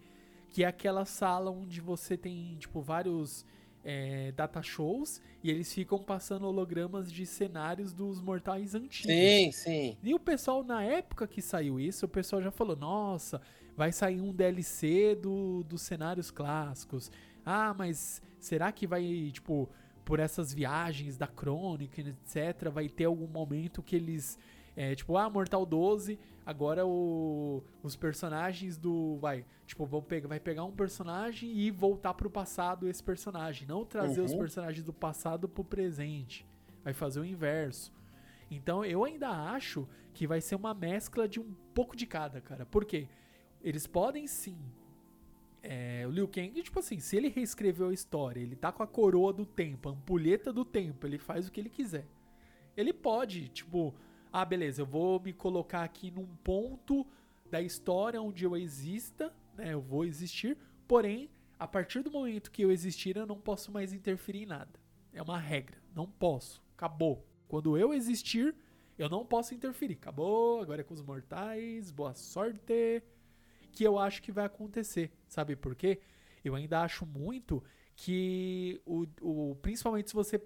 que 0.49 0.63
é 0.63 0.67
aquela 0.67 1.03
sala 1.03 1.49
onde 1.49 1.81
você 1.81 2.15
tem, 2.15 2.55
tipo, 2.59 2.79
vários 2.79 3.43
é, 3.83 4.31
data 4.31 4.61
shows 4.61 5.19
e 5.43 5.49
eles 5.49 5.73
ficam 5.73 5.97
passando 5.97 6.45
hologramas 6.45 7.11
de 7.11 7.25
cenários 7.25 7.91
dos 7.91 8.21
mortais 8.21 8.75
antigos. 8.75 9.11
Sim, 9.11 9.51
sim. 9.51 9.97
E 10.03 10.13
o 10.13 10.19
pessoal, 10.19 10.63
na 10.63 10.83
época 10.83 11.27
que 11.27 11.41
saiu 11.41 11.79
isso, 11.79 12.05
o 12.05 12.09
pessoal 12.09 12.41
já 12.41 12.51
falou: 12.51 12.75
nossa, 12.75 13.41
vai 13.75 13.91
sair 13.91 14.21
um 14.21 14.31
DLC 14.31 15.15
do, 15.15 15.63
dos 15.63 15.81
cenários 15.81 16.29
clássicos. 16.29 17.11
Ah, 17.45 17.73
mas 17.73 18.21
será 18.39 18.71
que 18.71 18.87
vai, 18.87 19.31
tipo, 19.33 19.69
por 20.05 20.19
essas 20.19 20.53
viagens 20.53 21.17
da 21.17 21.27
crônica, 21.27 22.01
etc., 22.01 22.69
vai 22.69 22.89
ter 22.89 23.05
algum 23.05 23.27
momento 23.27 23.81
que 23.81 23.95
eles. 23.95 24.37
É, 24.75 24.95
tipo, 24.95 25.15
ah, 25.17 25.29
Mortal 25.29 25.65
12, 25.67 26.17
agora 26.45 26.85
o, 26.85 27.63
os 27.83 27.95
personagens 27.95 28.75
do. 28.77 29.17
Vai, 29.17 29.45
tipo, 29.67 29.85
vão 29.85 30.01
pegar, 30.01 30.27
vai 30.27 30.39
pegar 30.39 30.63
um 30.63 30.71
personagem 30.71 31.51
e 31.55 31.69
voltar 31.69 32.13
pro 32.15 32.29
passado 32.29 32.87
esse 32.89 33.03
personagem. 33.03 33.67
Não 33.67 33.85
trazer 33.85 34.21
os 34.21 34.31
Uhum. 34.31 34.39
personagens 34.39 34.83
do 34.83 34.91
passado 34.91 35.47
pro 35.47 35.63
presente. 35.63 36.45
Vai 36.83 36.93
fazer 36.93 37.19
o 37.19 37.25
inverso. 37.25 37.93
Então 38.49 38.83
eu 38.83 39.03
ainda 39.03 39.29
acho 39.29 39.87
que 40.13 40.27
vai 40.27 40.41
ser 40.41 40.55
uma 40.55 40.73
mescla 40.73 41.27
de 41.27 41.39
um 41.39 41.53
pouco 41.73 41.95
de 41.95 42.05
cada, 42.05 42.41
cara. 42.41 42.65
Por 42.65 42.83
quê? 42.83 43.07
Eles 43.63 43.87
podem 43.87 44.27
sim. 44.27 44.57
É, 45.63 46.03
o 46.05 46.11
Liu 46.11 46.27
Kang, 46.27 46.61
tipo 46.61 46.77
assim, 46.79 46.99
se 46.99 47.15
ele 47.15 47.29
reescreveu 47.29 47.87
a 47.87 47.93
história, 47.93 48.41
ele 48.41 48.55
tá 48.55 48.69
com 48.69 48.83
a 48.83 48.87
coroa 48.87 49.31
do 49.31 49.45
tempo, 49.45 49.87
a 49.87 49.93
ampulheta 49.93 50.51
do 50.51 50.65
tempo, 50.65 51.07
ele 51.07 51.17
faz 51.17 51.47
o 51.47 51.51
que 51.51 51.61
ele 51.61 51.69
quiser. 51.69 52.05
Ele 52.75 52.91
pode, 52.91 53.47
tipo, 53.47 53.95
ah, 54.31 54.43
beleza, 54.43 54.81
eu 54.81 54.85
vou 54.85 55.21
me 55.21 55.31
colocar 55.31 55.83
aqui 55.83 56.11
num 56.11 56.27
ponto 56.43 57.07
da 57.49 57.61
história 57.61 58.21
onde 58.21 58.43
eu 58.43 58.57
exista, 58.57 59.33
né? 59.55 59.73
Eu 59.73 59.79
vou 59.79 60.03
existir, 60.03 60.57
porém, 60.85 61.29
a 61.57 61.67
partir 61.67 62.01
do 62.01 62.11
momento 62.11 62.51
que 62.51 62.61
eu 62.61 62.71
existir, 62.71 63.15
eu 63.15 63.25
não 63.25 63.39
posso 63.39 63.71
mais 63.71 63.93
interferir 63.93 64.43
em 64.43 64.47
nada. 64.47 64.79
É 65.13 65.21
uma 65.21 65.39
regra, 65.39 65.77
não 65.95 66.07
posso. 66.07 66.61
Acabou. 66.75 67.25
Quando 67.47 67.77
eu 67.77 67.93
existir, 67.93 68.53
eu 68.97 69.07
não 69.07 69.25
posso 69.25 69.53
interferir. 69.53 69.93
Acabou, 69.93 70.61
agora 70.61 70.81
é 70.81 70.83
com 70.83 70.93
os 70.93 71.01
mortais, 71.01 71.91
boa 71.91 72.13
sorte. 72.15 73.03
Que 73.73 73.83
eu 73.83 73.99
acho 73.99 74.21
que 74.21 74.31
vai 74.31 74.45
acontecer. 74.45 75.11
Sabe 75.27 75.55
por 75.55 75.75
quê? 75.75 75.99
Eu 76.43 76.55
ainda 76.55 76.81
acho 76.81 77.05
muito 77.05 77.63
que 77.95 78.81
o, 78.85 79.05
o 79.21 79.55
principalmente 79.61 80.09
se 80.09 80.15
você 80.15 80.41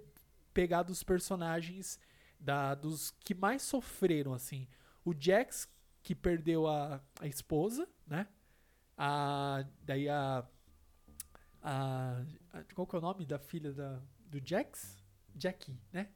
pegar 0.53 0.83
dos 0.83 1.03
personagens 1.03 1.99
da, 2.39 2.73
dos 2.73 3.11
que 3.23 3.35
mais 3.35 3.61
sofreram 3.61 4.33
assim, 4.33 4.67
o 5.05 5.13
Jax 5.17 5.69
que 6.01 6.15
perdeu 6.15 6.67
a, 6.67 7.01
a 7.19 7.27
esposa, 7.27 7.87
né? 8.05 8.27
A 8.97 9.65
daí 9.83 10.07
a, 10.09 10.47
a, 11.61 12.23
a 12.53 12.63
qual 12.73 12.87
que 12.87 12.95
é 12.95 12.99
o 12.99 13.01
nome 13.01 13.25
da 13.25 13.37
filha 13.37 13.73
da, 13.73 14.01
do 14.25 14.41
Jax? 14.43 14.97
Jackie, 15.35 15.79
né? 15.91 16.09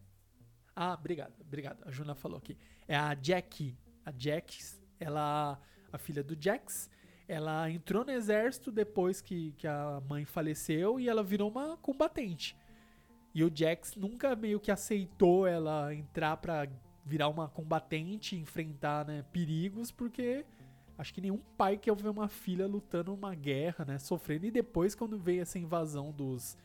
Ah, 0.75 0.94
obrigado, 0.94 1.34
obrigado. 1.41 1.84
A 1.86 1.91
Juna 1.91 2.15
falou 2.15 2.38
aqui. 2.38 2.58
É 2.88 2.96
a 2.96 3.15
Jackie. 3.22 3.77
A 4.03 4.12
Jax, 4.18 4.82
ela, 5.00 5.62
a 5.91 5.98
filha 5.98 6.24
do 6.24 6.36
Jax, 6.41 6.89
ela 7.31 7.71
entrou 7.71 8.03
no 8.03 8.11
exército 8.11 8.73
depois 8.73 9.21
que, 9.21 9.53
que 9.53 9.65
a 9.65 10.01
mãe 10.09 10.25
faleceu 10.25 11.00
e 11.00 11.07
ela 11.07 11.23
virou 11.23 11.50
uma 11.50 11.77
combatente. 11.77 12.57
E 13.33 13.41
o 13.41 13.50
Jax 13.53 13.95
nunca 13.95 14.35
meio 14.35 14.59
que 14.59 14.69
aceitou 14.69 15.47
ela 15.47 15.95
entrar 15.95 16.35
pra 16.35 16.67
virar 17.05 17.29
uma 17.29 17.47
combatente, 17.47 18.35
enfrentar 18.35 19.05
né, 19.05 19.23
perigos, 19.31 19.91
porque 19.91 20.45
acho 20.97 21.13
que 21.13 21.21
nenhum 21.21 21.38
pai 21.57 21.77
quer 21.77 21.95
ver 21.95 22.09
uma 22.09 22.27
filha 22.27 22.67
lutando 22.67 23.13
uma 23.13 23.33
guerra, 23.33 23.85
né, 23.85 23.97
sofrendo. 23.97 24.45
E 24.45 24.51
depois, 24.51 24.93
quando 24.93 25.17
veio 25.17 25.41
essa 25.41 25.57
invasão 25.57 26.11
dos 26.11 26.57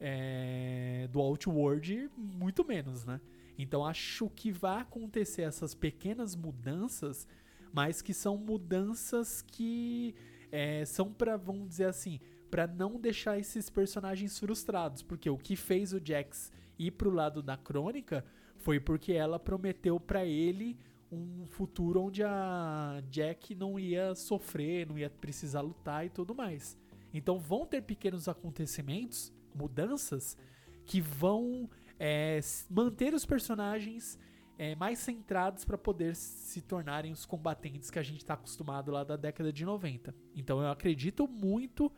é, 0.00 1.08
do 1.12 1.20
Outworld, 1.20 2.10
muito 2.16 2.64
menos, 2.66 3.04
né? 3.04 3.20
Então 3.56 3.84
acho 3.86 4.28
que 4.30 4.50
vai 4.50 4.80
acontecer 4.80 5.42
essas 5.42 5.74
pequenas 5.74 6.34
mudanças, 6.34 7.26
mas 7.72 8.02
que 8.02 8.14
são 8.14 8.36
mudanças 8.36 9.42
que 9.42 10.14
é, 10.50 10.84
são 10.84 11.12
para, 11.12 11.36
vamos 11.36 11.68
dizer 11.68 11.86
assim, 11.86 12.20
para 12.50 12.66
não 12.66 12.98
deixar 12.98 13.38
esses 13.38 13.68
personagens 13.68 14.38
frustrados, 14.38 15.02
porque 15.02 15.28
o 15.28 15.36
que 15.36 15.56
fez 15.56 15.92
o 15.92 16.00
Jax 16.02 16.50
ir 16.78 16.92
pro 16.92 17.10
lado 17.10 17.42
da 17.42 17.56
crônica 17.56 18.24
foi 18.56 18.80
porque 18.80 19.12
ela 19.12 19.38
prometeu 19.38 20.00
para 20.00 20.24
ele 20.24 20.78
um 21.10 21.46
futuro 21.46 22.02
onde 22.02 22.22
a 22.22 23.02
Jack 23.10 23.54
não 23.54 23.78
ia 23.78 24.14
sofrer, 24.14 24.86
não 24.86 24.98
ia 24.98 25.08
precisar 25.08 25.60
lutar 25.62 26.04
e 26.04 26.10
tudo 26.10 26.34
mais. 26.34 26.76
Então 27.12 27.38
vão 27.38 27.64
ter 27.64 27.82
pequenos 27.82 28.28
acontecimentos, 28.28 29.32
mudanças 29.54 30.36
que 30.84 31.00
vão 31.00 31.68
é, 31.98 32.40
manter 32.68 33.14
os 33.14 33.24
personagens 33.24 34.18
é, 34.58 34.74
mais 34.74 34.98
centrados 34.98 35.64
para 35.64 35.78
poder 35.78 36.16
se 36.16 36.60
tornarem 36.60 37.12
os 37.12 37.24
combatentes 37.24 37.90
que 37.90 37.98
a 37.98 38.02
gente 38.02 38.18
está 38.18 38.34
acostumado 38.34 38.90
lá 38.90 39.04
da 39.04 39.16
década 39.16 39.52
de 39.52 39.64
90. 39.64 40.12
Então 40.34 40.60
eu 40.60 40.68
acredito 40.68 41.28
muito 41.28 41.90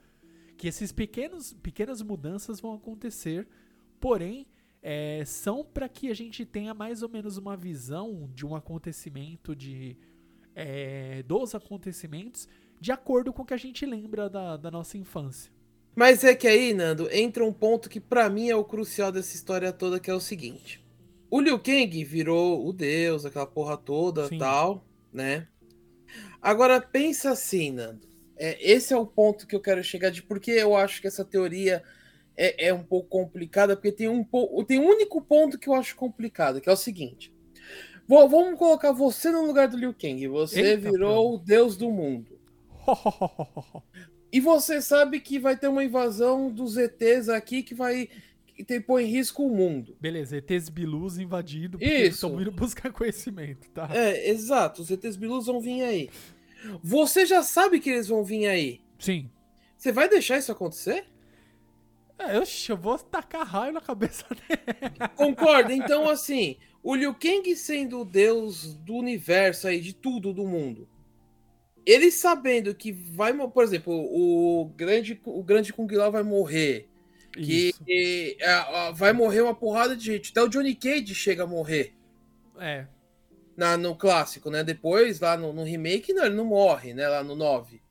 que 0.59 0.69
esses 0.69 0.93
pequenos 0.93 1.55
pequenas 1.55 2.03
mudanças 2.03 2.61
vão 2.61 2.75
acontecer, 2.75 3.49
porém 3.99 4.47
é, 4.83 5.25
são 5.25 5.65
para 5.65 5.89
que 5.89 6.11
a 6.11 6.15
gente 6.15 6.45
tenha 6.45 6.75
mais 6.75 7.03
ou 7.03 7.09
menos 7.09 7.39
uma 7.39 7.57
visão 7.57 8.31
de 8.35 8.45
um 8.45 8.55
acontecimento 8.55 9.57
de 9.57 9.97
é, 10.55 11.23
dos 11.23 11.55
acontecimentos 11.55 12.47
de 12.79 12.93
acordo 12.93 13.33
com 13.33 13.43
o 13.43 13.47
que 13.47 13.55
a 13.55 13.59
gente 13.59 13.87
lembra 13.87 14.29
da, 14.29 14.57
da 14.59 14.71
nossa 14.71 14.99
infância. 14.99 15.51
Mas 15.95 16.25
é 16.25 16.35
que 16.35 16.47
aí, 16.47 16.73
Nando, 16.73 17.09
entra 17.11 17.45
um 17.45 17.53
ponto 17.53 17.89
que 17.89 18.01
para 18.01 18.29
mim 18.31 18.49
é 18.49 18.57
o 18.57 18.65
crucial 18.65 19.11
dessa 19.11 19.35
história 19.35 19.73
toda, 19.73 20.01
que 20.01 20.11
é 20.11 20.15
o 20.15 20.21
seguinte. 20.21 20.83
O 21.31 21.41
Liu 21.41 21.59
Kang 21.59 22.05
virou 22.05 22.67
o 22.67 22.73
deus, 22.73 23.25
aquela 23.25 23.47
porra 23.47 23.77
toda, 23.77 24.27
Sim. 24.27 24.39
tal, 24.39 24.85
né? 25.13 25.47
Agora 26.43 26.81
pensa 26.81 27.31
assim, 27.31 27.71
Nando. 27.71 28.09
É, 28.37 28.59
esse 28.61 28.93
é 28.93 28.97
o 28.97 29.07
ponto 29.07 29.47
que 29.47 29.55
eu 29.55 29.61
quero 29.61 29.85
chegar 29.85 30.11
de 30.11 30.23
porque 30.23 30.51
eu 30.51 30.75
acho 30.75 31.01
que 31.01 31.07
essa 31.07 31.25
teoria 31.25 31.83
é, 32.37 32.69
é 32.69 32.75
um 32.75 32.83
pouco 32.83 33.09
complicada, 33.09 33.77
porque 33.77 33.93
tem 33.93 34.09
um, 34.09 34.25
po- 34.25 34.65
tem 34.65 34.81
um 34.81 34.89
único 34.89 35.21
ponto 35.21 35.59
que 35.59 35.69
eu 35.69 35.75
acho 35.75 35.95
complicado, 35.95 36.61
que 36.61 36.69
é 36.69 36.73
o 36.73 36.77
seguinte. 36.77 37.33
Vou- 38.09 38.29
vamos 38.29 38.59
colocar 38.59 38.93
você 38.93 39.31
no 39.31 39.47
lugar 39.47 39.69
do 39.69 39.77
Liu 39.77 39.95
Kang. 39.95 40.27
Você 40.29 40.61
Eita, 40.61 40.91
virou 40.91 41.35
o 41.35 41.39
deus 41.39 41.77
do 41.77 41.91
mundo. 41.91 42.41
E 44.33 44.39
você 44.39 44.81
sabe 44.81 45.19
que 45.19 45.41
vai 45.41 45.57
ter 45.57 45.67
uma 45.67 45.83
invasão 45.83 46.53
dos 46.53 46.77
ETs 46.77 47.29
aqui 47.29 47.65
que 47.65 47.75
vai 47.75 48.09
que 48.61 48.65
tem, 48.65 48.81
põe 48.81 49.05
em 49.05 49.07
risco 49.07 49.43
o 49.43 49.49
mundo. 49.49 49.97
Beleza, 49.99 50.37
ETs 50.37 50.69
Bilus 50.69 51.19
invadido, 51.19 51.79
porque 51.79 51.95
Isso. 51.95 52.27
estão 52.27 52.41
indo 52.41 52.53
buscar 52.53 52.93
conhecimento, 52.93 53.71
tá? 53.71 53.89
É, 53.91 54.29
exato. 54.29 54.83
Os 54.83 54.91
ETs 54.91 55.17
Bilus 55.17 55.47
vão 55.47 55.61
vir 55.61 55.83
aí. 55.83 56.11
Você 56.83 57.25
já 57.25 57.43
sabe 57.43 57.81
que 57.81 57.89
eles 57.89 58.09
vão 58.09 58.23
vir 58.23 58.47
aí. 58.47 58.83
Sim. 58.99 59.31
Você 59.79 59.91
vai 59.93 60.11
deixar 60.11 60.37
isso 60.37 60.53
acontecer? 60.53 61.07
É, 62.19 62.39
oxe, 62.39 62.71
eu 62.71 62.77
vou 62.77 62.99
tacar 62.99 63.47
raio 63.47 63.73
na 63.73 63.81
cabeça 63.81 64.27
dele. 64.37 65.09
Concorda? 65.17 65.73
Então, 65.73 66.07
assim, 66.07 66.59
o 66.83 66.95
Liu 66.95 67.15
Kang 67.15 67.57
sendo 67.57 68.01
o 68.01 68.05
deus 68.05 68.75
do 68.75 68.95
universo 68.95 69.69
aí, 69.69 69.81
de 69.81 69.95
tudo 69.95 70.35
do 70.35 70.47
mundo. 70.47 70.87
Ele 71.87 72.11
sabendo 72.11 72.75
que 72.75 72.93
vai, 72.93 73.33
por 73.49 73.65
exemplo, 73.65 73.95
o 73.95 74.67
grande, 74.77 75.19
o 75.25 75.43
grande 75.43 75.73
Kung 75.73 75.91
Lao 75.91 76.13
vai 76.13 76.23
morrer. 76.23 76.90
Que 77.33 78.37
é, 78.41 78.93
vai 78.93 79.13
morrer 79.13 79.41
uma 79.41 79.55
porrada 79.55 79.97
de 79.97 80.05
gente. 80.05 80.31
Até 80.31 80.43
o 80.43 80.49
Johnny 80.49 80.75
Cage 80.75 81.15
chega 81.15 81.45
a 81.45 81.47
morrer. 81.47 81.95
É, 82.59 82.87
na, 83.61 83.77
no 83.77 83.95
clássico, 83.95 84.51
né? 84.51 84.65
Depois, 84.65 85.21
lá 85.21 85.37
no, 85.37 85.53
no 85.53 85.63
remake, 85.63 86.15
não, 86.15 86.25
ele 86.25 86.35
não 86.35 86.47
morre, 86.47 86.95
né? 86.95 87.07
Lá 87.07 87.23
no 87.23 87.37
9. 87.37 87.83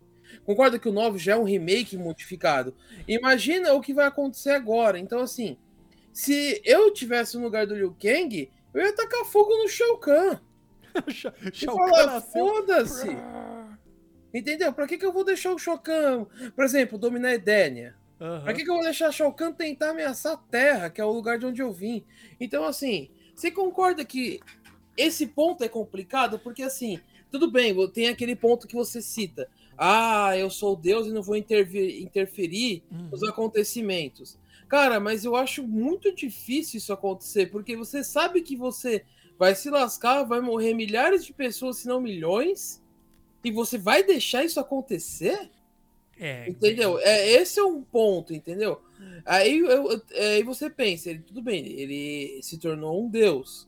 Concorda 0.43 0.79
que 0.79 0.89
o 0.89 0.91
9 0.91 1.19
já 1.19 1.33
é 1.33 1.35
um 1.35 1.43
remake 1.43 1.95
modificado? 1.95 2.75
Imagina 3.07 3.73
o 3.73 3.81
que 3.81 3.93
vai 3.93 4.07
acontecer 4.07 4.49
agora. 4.49 4.97
Então, 4.97 5.19
assim, 5.19 5.59
se 6.11 6.59
eu 6.65 6.91
tivesse 6.91 7.37
no 7.37 7.43
lugar 7.43 7.67
do 7.67 7.75
Liu 7.75 7.95
Kang, 8.01 8.51
eu 8.73 8.81
ia 8.81 8.95
tacar 8.95 9.23
fogo 9.25 9.55
no 9.57 9.69
Shao 9.69 9.97
Kahn. 9.99 10.39
Shao 11.09 11.33
E 11.39 11.55
Shao 11.55 11.77
Kahn 11.77 11.89
falar, 11.89 12.21
foda-se. 12.21 13.09
Entendeu? 14.33 14.73
Pra 14.73 14.87
que, 14.87 14.97
que 14.97 15.05
eu 15.05 15.13
vou 15.13 15.23
deixar 15.23 15.53
o 15.53 15.59
Shao 15.59 15.77
Kahn, 15.77 16.25
por 16.55 16.65
exemplo, 16.65 16.97
dominar 16.97 17.35
Edenia? 17.35 17.95
Aham. 18.19 18.43
Pra 18.43 18.53
que, 18.53 18.63
que 18.63 18.69
eu 18.69 18.75
vou 18.75 18.83
deixar 18.83 19.11
Shao 19.11 19.31
Kahn 19.33 19.53
tentar 19.53 19.91
ameaçar 19.91 20.33
a 20.33 20.37
Terra, 20.37 20.89
que 20.89 20.99
é 20.99 21.05
o 21.05 21.11
lugar 21.11 21.39
de 21.39 21.45
onde 21.45 21.61
eu 21.61 21.71
vim? 21.71 22.03
Então, 22.39 22.65
assim, 22.65 23.09
você 23.35 23.49
concorda 23.49 24.03
que 24.03 24.39
esse 24.97 25.27
ponto 25.27 25.63
é 25.63 25.69
complicado? 25.69 26.37
Porque, 26.39 26.61
assim, 26.63 26.99
tudo 27.31 27.49
bem, 27.49 27.73
tem 27.89 28.07
aquele 28.07 28.35
ponto 28.35 28.67
que 28.67 28.75
você 28.75 29.01
cita. 29.01 29.49
Ah, 29.77 30.35
eu 30.37 30.49
sou 30.49 30.75
Deus 30.75 31.07
e 31.07 31.11
não 31.11 31.21
vou 31.21 31.37
interferir 31.37 32.83
Hum. 32.91 33.07
nos 33.11 33.23
acontecimentos. 33.23 34.37
Cara, 34.67 34.99
mas 34.99 35.23
eu 35.23 35.35
acho 35.35 35.63
muito 35.63 36.13
difícil 36.13 36.77
isso 36.77 36.91
acontecer, 36.91 37.47
porque 37.47 37.75
você 37.77 38.03
sabe 38.03 38.41
que 38.41 38.55
você 38.55 39.05
vai 39.37 39.55
se 39.55 39.69
lascar, 39.69 40.23
vai 40.23 40.41
morrer 40.41 40.73
milhares 40.73 41.25
de 41.25 41.33
pessoas, 41.33 41.77
se 41.77 41.87
não 41.87 42.01
milhões, 42.01 42.83
e 43.43 43.51
você 43.51 43.77
vai 43.77 44.03
deixar 44.03 44.43
isso 44.43 44.59
acontecer? 44.59 45.49
É, 46.19 46.49
Entendeu? 46.49 46.99
É, 46.99 47.31
esse 47.31 47.59
é 47.59 47.63
um 47.63 47.81
ponto, 47.81 48.33
entendeu? 48.33 48.81
Aí, 49.25 49.59
eu- 49.59 50.01
aí 50.13 50.43
você 50.43 50.69
pensa, 50.69 51.09
ele, 51.09 51.19
tudo 51.19 51.41
bem, 51.41 51.65
ele 51.65 52.39
se 52.43 52.57
tornou 52.57 53.01
um 53.03 53.09
deus. 53.09 53.67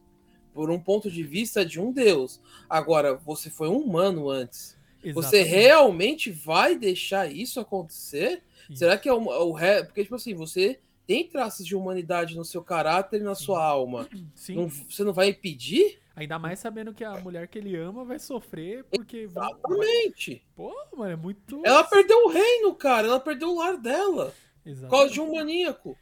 Por 0.54 0.70
um 0.70 0.78
ponto 0.80 1.10
de 1.10 1.24
vista 1.24 1.66
de 1.66 1.80
um 1.80 1.94
deus. 1.94 2.42
Agora, 2.70 3.16
você 3.16 3.50
foi 3.50 3.70
um 3.70 3.78
humano 3.78 4.30
antes. 4.30 4.78
Você 5.14 5.38
exatamente. 5.38 5.50
realmente 5.50 6.30
vai 6.32 6.78
deixar 6.78 7.32
isso 7.32 7.58
acontecer? 7.60 8.44
Será 8.76 8.98
que 8.98 9.08
é 9.08 9.14
o, 9.14 9.24
o 9.24 9.54
ré? 9.54 9.82
Porque, 9.82 10.04
tipo 10.04 10.16
assim, 10.16 10.34
você 10.34 10.78
tem 11.08 11.26
traços 11.26 11.66
de 11.66 11.74
humanidade 11.74 12.36
no 12.36 12.44
seu 12.44 12.62
caráter 12.62 13.22
e 13.22 13.24
na 13.24 13.34
Sim. 13.34 13.46
sua 13.46 13.64
alma. 13.66 14.10
Sim. 14.36 14.56
Não- 14.56 14.68
você 14.70 15.06
não 15.06 15.14
vai 15.14 15.30
impedir? 15.30 16.00
Ainda 16.16 16.38
mais 16.38 16.60
sabendo 16.60 16.94
que 16.94 17.04
a 17.04 17.18
mulher 17.20 17.48
que 17.48 17.58
ele 17.58 17.76
ama 17.76 18.04
vai 18.04 18.20
sofrer 18.20 18.84
porque. 18.86 19.28
vai- 19.28 19.50
Exatamente. 19.50 20.44
Pô, 20.56 20.74
mano, 20.96 21.12
é 21.12 21.16
muito. 21.16 21.62
Ela 21.66 21.84
perdeu 21.84 22.26
o 22.26 22.30
reino, 22.30 22.74
cara. 22.76 23.08
Ela 23.08 23.20
perdeu 23.20 23.50
o 23.50 23.58
lar 23.60 23.78
dela. 23.78 24.34
Por 24.82 24.90
causa 24.90 25.14
de 25.14 25.20
um 25.22 25.34
maníaco. 25.34 25.98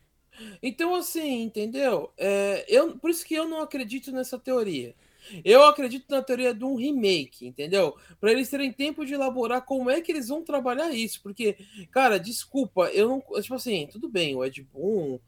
Então, 0.64 0.96
assim, 0.96 1.42
entendeu? 1.44 2.12
É, 2.18 2.66
eu, 2.68 2.98
por 2.98 3.10
isso 3.10 3.26
que 3.26 3.34
eu 3.36 3.48
não 3.48 3.62
acredito 3.62 4.12
nessa 4.12 4.38
teoria. 4.40 4.96
Eu 5.46 5.64
acredito 5.64 6.06
na 6.10 6.24
teoria 6.24 6.54
de 6.56 6.64
um 6.64 6.76
remake, 6.76 7.46
entendeu? 7.46 7.96
Para 8.20 8.32
eles 8.32 8.50
terem 8.50 8.72
tempo 8.74 9.06
de 9.06 9.14
elaborar 9.14 9.62
como 9.64 9.90
é 9.90 10.02
que 10.02 10.12
eles 10.12 10.28
vão 10.30 10.44
trabalhar 10.44 10.90
isso. 10.92 11.22
Porque, 11.22 11.56
cara, 11.92 12.18
desculpa, 12.20 12.90
eu 12.94 13.08
não. 13.10 13.42
Tipo 13.42 13.54
assim, 13.54 13.88
tudo 13.92 14.10
bem, 14.10 14.36
o 14.36 14.44
Ed 14.44 14.62
Boon. 14.64 15.20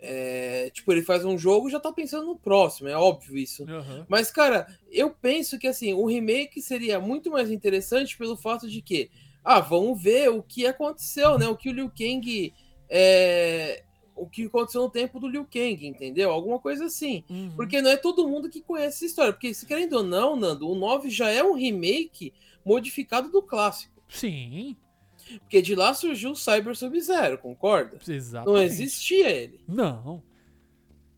É, 0.00 0.70
tipo, 0.70 0.92
ele 0.92 1.02
faz 1.02 1.24
um 1.24 1.36
jogo 1.36 1.68
e 1.68 1.72
já 1.72 1.80
tá 1.80 1.92
pensando 1.92 2.26
no 2.26 2.36
próximo, 2.36 2.88
é 2.88 2.96
óbvio 2.96 3.36
isso. 3.36 3.64
Aham. 3.68 4.06
Mas, 4.08 4.30
cara, 4.30 4.66
eu 4.90 5.10
penso 5.10 5.58
que 5.58 5.66
assim, 5.66 5.92
o 5.92 6.06
remake 6.06 6.62
seria 6.62 7.00
muito 7.00 7.30
mais 7.30 7.50
interessante 7.50 8.16
pelo 8.16 8.36
fato 8.36 8.68
de 8.68 8.80
que, 8.80 9.10
ah, 9.42 9.60
vamos 9.60 10.00
ver 10.00 10.30
o 10.30 10.42
que 10.42 10.66
aconteceu, 10.66 11.38
né? 11.38 11.48
O 11.48 11.56
que 11.56 11.68
o 11.68 11.72
Liu 11.72 11.90
Kang. 11.90 12.52
É... 12.88 13.84
O 14.14 14.28
que 14.28 14.46
aconteceu 14.46 14.82
no 14.82 14.90
tempo 14.90 15.20
do 15.20 15.28
Liu 15.28 15.44
Kang, 15.44 15.86
entendeu? 15.86 16.32
Alguma 16.32 16.58
coisa 16.58 16.86
assim. 16.86 17.22
Uhum. 17.30 17.52
Porque 17.54 17.80
não 17.80 17.90
é 17.90 17.96
todo 17.96 18.26
mundo 18.26 18.50
que 18.50 18.60
conhece 18.60 18.96
essa 18.96 19.06
história. 19.06 19.32
Porque, 19.32 19.54
se 19.54 19.64
querendo 19.64 19.92
ou 19.92 20.02
não, 20.02 20.34
Nando, 20.34 20.68
o 20.68 20.74
9 20.74 21.08
já 21.08 21.30
é 21.30 21.40
um 21.42 21.54
remake 21.54 22.34
modificado 22.64 23.30
do 23.30 23.40
clássico. 23.40 24.02
Sim, 24.08 24.76
Porque 25.40 25.62
de 25.62 25.74
lá 25.74 25.92
surgiu 25.94 26.32
o 26.32 26.36
Cyber 26.36 26.76
Sub-Zero, 26.76 27.38
concorda? 27.38 27.98
exatamente. 28.06 28.54
Não 28.54 28.62
existia 28.62 29.30
ele. 29.30 29.60
Não. 29.66 30.22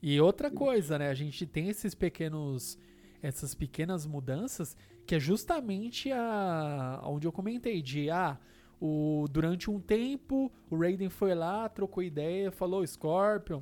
E 0.02 0.20
outra 0.20 0.50
coisa, 0.50 0.98
né? 0.98 1.08
A 1.08 1.14
gente 1.14 1.46
tem 1.46 1.68
esses 1.68 1.94
pequenos. 1.94 2.78
Essas 3.22 3.54
pequenas 3.54 4.06
mudanças 4.06 4.74
que 5.06 5.16
é 5.16 5.18
justamente 5.18 6.10
a. 6.12 7.00
onde 7.04 7.26
eu 7.26 7.32
comentei, 7.32 7.82
de 7.82 8.08
ah, 8.08 8.38
o, 8.80 9.26
durante 9.28 9.68
um 9.68 9.80
tempo 9.80 10.52
o 10.70 10.76
Raiden 10.76 11.10
foi 11.10 11.34
lá, 11.34 11.68
trocou 11.68 12.00
ideia, 12.00 12.52
falou, 12.52 12.86
Scorpion, 12.86 13.60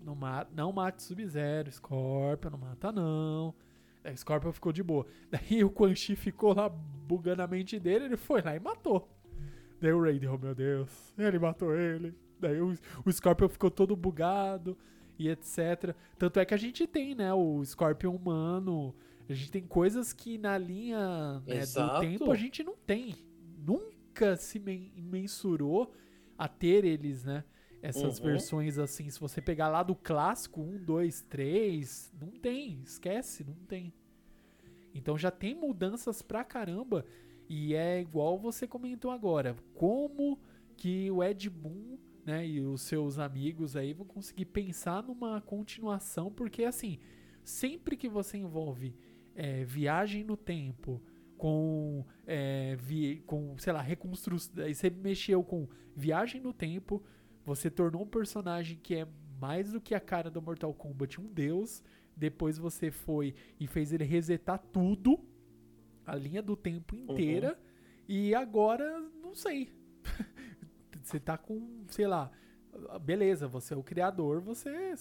não 0.00 0.14
mata, 0.14 0.50
não 0.52 0.72
mate 0.72 1.02
Sub-Zero, 1.04 1.70
Scorpion, 1.70 2.50
não 2.50 2.58
mata 2.58 2.90
não. 2.90 3.54
Aí 4.02 4.16
Scorpion 4.16 4.52
ficou 4.52 4.72
de 4.72 4.82
boa. 4.82 5.06
Daí 5.30 5.62
o 5.62 5.70
Quan 5.70 5.94
Chi 5.94 6.16
ficou 6.16 6.52
lá 6.52 6.68
bugando 6.68 7.42
a 7.42 7.46
mente 7.46 7.78
dele, 7.78 8.06
ele 8.06 8.16
foi 8.16 8.42
lá 8.42 8.56
e 8.56 8.60
matou. 8.60 9.08
Daí 9.80 9.92
o 9.92 10.02
Raiden, 10.02 10.28
oh 10.28 10.38
meu 10.38 10.54
Deus, 10.54 11.14
ele 11.16 11.38
matou 11.38 11.74
ele. 11.76 12.14
Daí 12.40 12.60
o, 12.60 12.74
o 13.04 13.12
Scorpion 13.12 13.48
ficou 13.48 13.70
todo 13.70 13.94
bugado 13.96 14.76
e 15.18 15.28
etc. 15.28 15.94
Tanto 16.18 16.40
é 16.40 16.44
que 16.44 16.54
a 16.54 16.56
gente 16.58 16.86
tem, 16.86 17.14
né, 17.14 17.32
o 17.32 17.64
Scorpion 17.64 18.14
humano. 18.14 18.94
A 19.28 19.32
gente 19.34 19.50
tem 19.50 19.62
coisas 19.66 20.12
que 20.12 20.38
na 20.38 20.56
linha 20.56 21.40
né, 21.46 21.60
do 21.66 22.00
tempo 22.00 22.30
a 22.32 22.36
gente 22.36 22.62
não 22.64 22.74
tem. 22.76 23.14
Nunca 23.58 24.36
se 24.36 24.58
men- 24.58 24.92
mensurou 24.96 25.92
a 26.36 26.48
ter 26.48 26.84
eles, 26.84 27.24
né? 27.24 27.44
Essas 27.82 28.18
Uhum. 28.18 28.24
versões 28.26 28.78
assim. 28.78 29.08
Se 29.10 29.20
você 29.20 29.40
pegar 29.40 29.68
lá 29.68 29.82
do 29.82 29.94
clássico 29.94 30.60
1, 30.60 30.82
2, 30.84 31.20
3, 31.22 32.12
não 32.20 32.30
tem. 32.30 32.80
Esquece, 32.84 33.44
não 33.44 33.54
tem. 33.54 33.92
Então 34.94 35.16
já 35.18 35.30
tem 35.30 35.54
mudanças 35.54 36.22
pra 36.22 36.42
caramba. 36.42 37.04
E 37.48 37.74
é 37.74 38.00
igual 38.00 38.38
você 38.38 38.66
comentou 38.66 39.10
agora. 39.10 39.56
Como 39.74 40.38
que 40.76 41.10
o 41.10 41.22
Ed 41.22 41.48
Boon 41.50 41.98
né, 42.24 42.46
e 42.46 42.60
os 42.60 42.82
seus 42.82 43.18
amigos 43.18 43.74
aí 43.74 43.94
vão 43.94 44.06
conseguir 44.06 44.44
pensar 44.44 45.02
numa 45.02 45.40
continuação, 45.40 46.30
porque 46.30 46.64
assim, 46.64 46.98
sempre 47.42 47.96
que 47.96 48.08
você 48.08 48.36
envolve 48.36 48.94
é, 49.34 49.64
viagem 49.64 50.22
no 50.24 50.36
tempo 50.36 51.02
com, 51.38 52.04
é, 52.26 52.76
vi- 52.76 53.22
com 53.26 53.56
sei 53.58 53.72
lá, 53.72 53.80
reconstrução, 53.80 54.52
você 54.66 54.90
mexeu 54.90 55.42
com 55.42 55.66
viagem 55.96 56.40
no 56.40 56.52
tempo, 56.52 57.02
você 57.44 57.70
tornou 57.70 58.02
um 58.02 58.06
personagem 58.06 58.78
que 58.82 58.94
é 58.94 59.08
mais 59.40 59.72
do 59.72 59.80
que 59.80 59.94
a 59.94 60.00
cara 60.00 60.30
do 60.30 60.42
Mortal 60.42 60.74
Kombat, 60.74 61.20
um 61.20 61.32
deus, 61.32 61.82
depois 62.14 62.58
você 62.58 62.90
foi 62.90 63.34
e 63.58 63.66
fez 63.66 63.92
ele 63.92 64.04
resetar 64.04 64.58
tudo, 64.72 65.18
a 66.08 66.14
linha 66.16 66.42
do 66.42 66.56
tempo 66.56 66.96
inteira, 66.96 67.58
e 68.08 68.34
agora, 68.34 69.00
não 69.22 69.34
sei, 69.34 69.70
você 71.02 71.20
tá 71.20 71.36
com, 71.36 71.84
sei 71.88 72.06
lá, 72.06 72.30
beleza, 73.02 73.46
você 73.46 73.74
é 73.74 73.76
o 73.76 73.82
criador, 73.82 74.40
você 74.40 74.70
é 74.70 74.94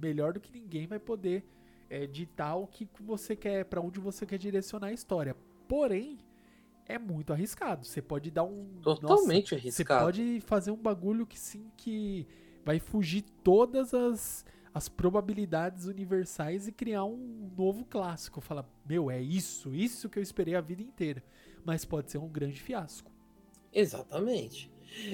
melhor 0.00 0.32
do 0.32 0.40
que 0.40 0.52
ninguém 0.52 0.86
vai 0.86 0.98
poder 0.98 1.44
é, 1.88 2.06
ditar 2.06 2.56
o 2.56 2.66
que 2.66 2.88
você 3.00 3.34
quer, 3.34 3.64
pra 3.64 3.80
onde 3.80 3.98
você 3.98 4.26
quer 4.26 4.38
direcionar 4.38 4.88
a 4.88 4.92
história. 4.92 5.34
Porém, 5.66 6.18
é 6.86 6.98
muito 6.98 7.32
arriscado. 7.32 7.84
Você 7.86 8.02
pode 8.02 8.30
dar 8.30 8.44
um. 8.44 8.66
Totalmente 8.82 9.52
Nossa, 9.52 9.54
arriscado. 9.54 10.00
Você 10.00 10.04
pode 10.04 10.40
fazer 10.42 10.70
um 10.70 10.76
bagulho 10.76 11.26
que 11.26 11.38
sim, 11.38 11.70
que 11.76 12.26
vai 12.64 12.78
fugir 12.78 13.22
todas 13.42 13.94
as, 13.94 14.44
as 14.72 14.88
probabilidades 14.88 15.86
universais 15.86 16.68
e 16.68 16.72
criar 16.72 17.04
um 17.04 17.50
novo 17.56 17.84
clássico. 17.84 18.40
Falar, 18.40 18.68
meu, 18.88 19.10
é 19.10 19.20
isso, 19.20 19.74
isso 19.74 20.08
que 20.08 20.18
eu 20.18 20.22
esperei 20.22 20.54
a 20.54 20.60
vida 20.60 20.82
inteira. 20.82 21.22
Mas 21.64 21.84
pode 21.84 22.10
ser 22.10 22.18
um 22.18 22.28
grande 22.28 22.60
fiasco. 22.60 23.10
Exatamente. 23.72 24.70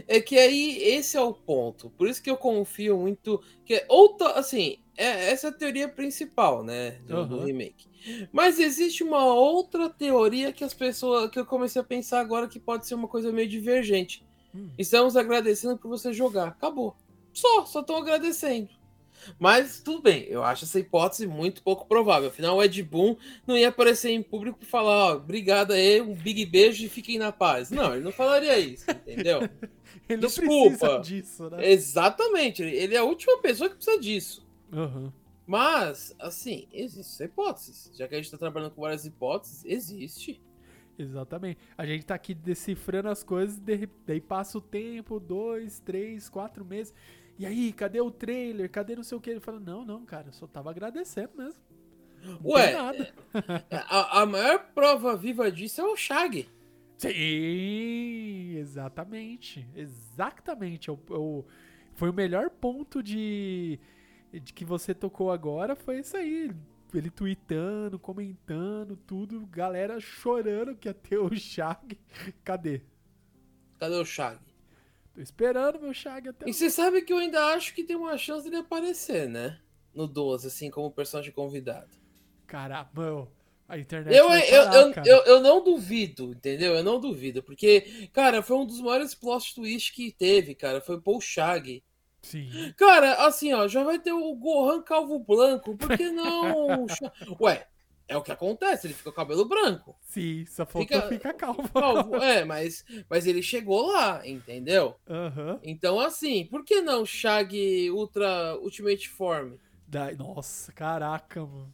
É 0.08 0.20
que 0.20 0.38
aí 0.38 0.78
esse 0.82 1.16
é 1.16 1.20
o 1.20 1.34
ponto. 1.34 1.90
Por 1.90 2.08
isso 2.08 2.22
que 2.22 2.30
eu 2.30 2.36
confio 2.36 2.96
muito. 2.98 3.42
Que 3.64 3.84
ou 3.88 4.16
assim, 4.34 4.78
é, 4.96 5.30
essa 5.30 5.48
é 5.48 5.50
a 5.50 5.52
teoria 5.52 5.88
principal, 5.88 6.64
né? 6.64 6.92
Do, 7.06 7.16
Aham. 7.16 7.28
do 7.28 7.44
remake. 7.44 7.86
Mas 8.32 8.58
existe 8.58 9.02
uma 9.02 9.24
outra 9.24 9.90
teoria 9.90 10.52
que 10.52 10.64
as 10.64 10.72
pessoas. 10.72 11.30
que 11.30 11.38
eu 11.38 11.44
comecei 11.44 11.80
a 11.80 11.84
pensar 11.84 12.20
agora 12.20 12.48
que 12.48 12.58
pode 12.58 12.86
ser 12.86 12.94
uma 12.94 13.08
coisa 13.08 13.30
meio 13.32 13.48
divergente. 13.48 14.24
Hum. 14.54 14.70
Estamos 14.78 15.16
agradecendo 15.16 15.76
por 15.76 15.88
você 15.88 16.12
jogar. 16.12 16.48
Acabou. 16.48 16.96
Só, 17.32 17.66
só 17.66 17.80
estão 17.80 17.96
agradecendo. 17.96 18.70
Mas 19.38 19.80
tudo 19.80 20.02
bem, 20.02 20.24
eu 20.24 20.42
acho 20.42 20.64
essa 20.64 20.78
hipótese 20.78 21.26
muito 21.26 21.62
pouco 21.62 21.86
provável. 21.86 22.28
Afinal, 22.28 22.56
o 22.56 22.62
Ed 22.62 22.82
Boon 22.82 23.16
não 23.46 23.56
ia 23.56 23.68
aparecer 23.68 24.10
em 24.10 24.22
público 24.22 24.58
e 24.62 24.66
falar: 24.66 25.12
ó, 25.12 25.16
obrigado 25.16 25.72
aí, 25.72 26.00
um 26.00 26.14
big 26.14 26.44
beijo 26.46 26.84
e 26.84 26.88
fiquem 26.88 27.18
na 27.18 27.32
paz. 27.32 27.70
Não, 27.70 27.94
ele 27.94 28.04
não 28.04 28.12
falaria 28.12 28.58
isso, 28.58 28.90
entendeu? 28.90 29.40
Ele 30.08 30.20
não 30.20 30.28
Desculpa. 30.28 30.78
precisa 30.78 30.98
disso, 31.00 31.50
né? 31.50 31.68
Exatamente, 31.72 32.62
ele 32.62 32.94
é 32.94 32.98
a 32.98 33.02
última 33.02 33.40
pessoa 33.40 33.68
que 33.68 33.74
precisa 33.74 33.98
disso. 33.98 34.46
Aham. 34.72 35.12
Mas, 35.44 36.14
assim, 36.18 36.68
existe 36.72 37.24
hipóteses. 37.24 37.90
Já 37.94 38.06
que 38.06 38.14
a 38.14 38.18
gente 38.18 38.30
tá 38.30 38.38
trabalhando 38.38 38.72
com 38.72 38.82
várias 38.82 39.04
hipóteses, 39.04 39.64
existe. 39.64 40.40
Exatamente. 40.98 41.58
A 41.76 41.84
gente 41.86 42.04
tá 42.04 42.14
aqui 42.14 42.34
decifrando 42.34 43.08
as 43.08 43.22
coisas, 43.22 43.60
daí 44.06 44.20
passa 44.20 44.58
o 44.58 44.60
tempo, 44.60 45.20
dois, 45.20 45.78
três, 45.80 46.28
quatro 46.28 46.64
meses. 46.64 46.92
E 47.38 47.44
aí, 47.46 47.72
cadê 47.72 48.00
o 48.00 48.10
trailer? 48.10 48.70
Cadê 48.70 48.96
não 48.96 49.02
sei 49.02 49.18
o 49.18 49.20
que? 49.20 49.30
Ele 49.30 49.40
fala, 49.40 49.60
não, 49.60 49.84
não, 49.84 50.04
cara, 50.04 50.28
eu 50.28 50.32
só 50.32 50.46
tava 50.46 50.70
agradecendo 50.70 51.32
mesmo. 51.36 51.60
Não 52.22 52.40
Ué, 52.44 52.72
nada. 52.72 53.14
a, 53.70 54.22
a 54.22 54.26
maior 54.26 54.58
prova 54.74 55.16
viva 55.16 55.50
disso 55.52 55.80
é 55.80 55.84
o 55.84 55.96
Shag. 55.96 56.48
Sim, 56.98 58.56
exatamente. 58.56 59.66
Exatamente. 59.74 60.88
É 60.90 60.92
o- 60.92 61.00
é 61.10 61.14
o- 61.14 61.44
foi 61.94 62.10
o 62.10 62.12
melhor 62.12 62.50
ponto 62.50 63.02
de, 63.02 63.78
de 64.32 64.52
que 64.52 64.64
você 64.64 64.94
tocou 64.94 65.30
agora, 65.30 65.76
foi 65.76 66.00
isso 66.00 66.16
aí. 66.16 66.50
Ele 66.94 67.10
tweetando, 67.10 67.98
comentando, 67.98 68.96
tudo, 68.96 69.46
galera 69.46 70.00
chorando 70.00 70.76
que 70.76 70.88
ia 70.88 70.94
ter 70.94 71.18
o 71.18 71.34
Shag. 71.36 71.98
Cadê? 72.44 72.82
Cadê 73.78 73.96
o 73.96 74.04
Shag? 74.04 74.38
Tô 75.16 75.22
esperando 75.22 75.80
meu 75.80 75.94
Shag 75.94 76.28
até 76.28 76.46
E 76.46 76.52
você 76.52 76.68
sabe 76.68 77.00
que 77.00 77.10
eu 77.10 77.16
ainda 77.16 77.42
acho 77.54 77.74
que 77.74 77.82
tem 77.82 77.96
uma 77.96 78.18
chance 78.18 78.44
dele 78.44 78.60
aparecer, 78.60 79.26
né? 79.26 79.58
No 79.94 80.06
12, 80.06 80.46
assim, 80.46 80.70
como 80.70 80.90
personagem 80.90 81.32
convidado. 81.32 81.88
Caramba, 82.46 83.26
a 83.66 83.78
internet 83.78 84.14
Eu, 84.14 84.30
eu, 84.30 84.64
parar, 84.64 84.76
eu, 84.76 84.92
cara. 84.92 85.08
eu, 85.08 85.16
eu 85.24 85.40
não 85.40 85.64
duvido, 85.64 86.32
entendeu? 86.32 86.74
Eu 86.74 86.84
não 86.84 87.00
duvido. 87.00 87.42
Porque, 87.42 88.10
cara, 88.12 88.42
foi 88.42 88.58
um 88.58 88.66
dos 88.66 88.78
maiores 88.78 89.14
plot 89.14 89.54
twists 89.54 89.90
que 89.94 90.12
teve, 90.12 90.54
cara. 90.54 90.82
Foi 90.82 91.00
o 91.02 91.20
Shag. 91.20 91.82
Sim. 92.20 92.74
Cara, 92.76 93.26
assim, 93.26 93.54
ó, 93.54 93.66
já 93.66 93.82
vai 93.82 93.98
ter 93.98 94.12
o 94.12 94.34
Gohan 94.34 94.82
Calvo 94.82 95.18
Branco. 95.18 95.78
Por 95.78 95.96
que 95.96 96.10
não? 96.10 96.84
Ué, 97.40 97.66
é 98.08 98.16
o 98.16 98.22
que 98.22 98.30
acontece, 98.32 98.86
ele 98.86 98.94
fica 98.94 99.04
com 99.04 99.10
o 99.10 99.14
cabelo 99.24 99.44
branco. 99.44 99.96
Sim, 100.00 100.44
só 100.46 100.64
faltou 100.64 100.82
Fica- 100.82 101.08
ficar 101.08 101.32
calmo. 101.34 101.68
Calvo, 101.68 102.16
é, 102.22 102.44
mas, 102.44 102.84
mas 103.10 103.26
ele 103.26 103.42
chegou 103.42 103.86
lá, 103.92 104.26
entendeu? 104.26 104.94
Aham. 105.08 105.58
Então, 105.62 105.98
assim, 106.00 106.46
por 106.46 106.64
que 106.64 106.80
não 106.80 107.04
Shag 107.04 107.90
Ultra 107.90 108.56
Ultimate 108.60 109.08
Form? 109.08 109.54
Da- 109.88 110.12
Nossa, 110.12 110.72
caraca, 110.72 111.40
mano. 111.44 111.72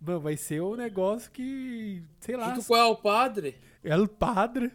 Mano, 0.00 0.20
vai 0.20 0.36
ser 0.36 0.60
um 0.62 0.74
negócio 0.74 1.30
que, 1.30 2.02
sei 2.18 2.36
lá, 2.36 2.54
Junto 2.54 2.66
com 2.66 2.74
o 2.74 2.76
El 2.76 2.96
Padre? 2.96 3.56
El 3.84 4.08
Padre. 4.08 4.72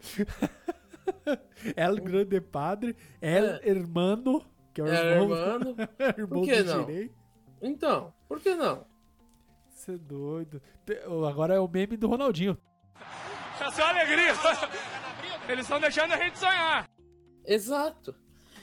El 1.76 1.96
Grande 2.00 2.40
Padre. 2.40 2.96
El 3.20 3.44
É. 3.44 3.60
Hermano. 3.68 4.44
Que 4.72 4.80
é 4.80 4.84
o 4.84 4.88
É, 4.88 5.20
irmão, 5.20 5.36
irmão. 5.36 5.76
irmão 6.16 6.28
Por 6.40 6.44
que 6.44 6.62
não? 6.62 6.86
Jirei. 6.86 7.10
Então, 7.60 8.12
por 8.28 8.40
que 8.40 8.54
não? 8.54 8.86
Você 9.82 9.94
é 9.94 9.98
doido. 9.98 10.62
Agora 11.28 11.54
é 11.54 11.58
o 11.58 11.66
meme 11.66 11.96
do 11.96 12.06
Ronaldinho. 12.06 12.56
É 13.60 13.68
só 13.72 13.82
alegria. 13.82 14.32
Eles 15.48 15.64
estão 15.64 15.80
deixando 15.80 16.12
a 16.12 16.18
gente 16.18 16.38
sonhar. 16.38 16.88
Exato. 17.44 18.14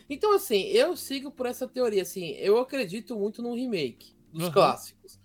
Então, 0.09 0.33
assim, 0.33 0.63
eu 0.67 0.95
sigo 0.95 1.29
por 1.29 1.45
essa 1.45 1.67
teoria, 1.67 2.03
assim, 2.03 2.31
eu 2.37 2.57
acredito 2.57 3.17
muito 3.17 3.41
no 3.41 3.53
remake 3.53 4.15
dos 4.31 4.45
Aham. 4.45 4.53
clássicos. 4.53 5.19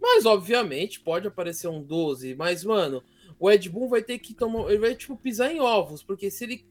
Mas, 0.00 0.24
obviamente, 0.24 1.00
pode 1.00 1.26
aparecer 1.26 1.66
um 1.66 1.82
12, 1.82 2.36
mas, 2.36 2.62
mano, 2.64 3.02
o 3.36 3.50
Ed 3.50 3.68
Boon 3.68 3.88
vai 3.88 4.02
ter 4.02 4.20
que 4.20 4.32
tomar. 4.32 4.70
Ele 4.70 4.78
vai, 4.78 4.94
tipo, 4.94 5.16
pisar 5.16 5.52
em 5.52 5.58
ovos, 5.58 6.00
porque 6.00 6.30
se 6.30 6.44
ele 6.44 6.64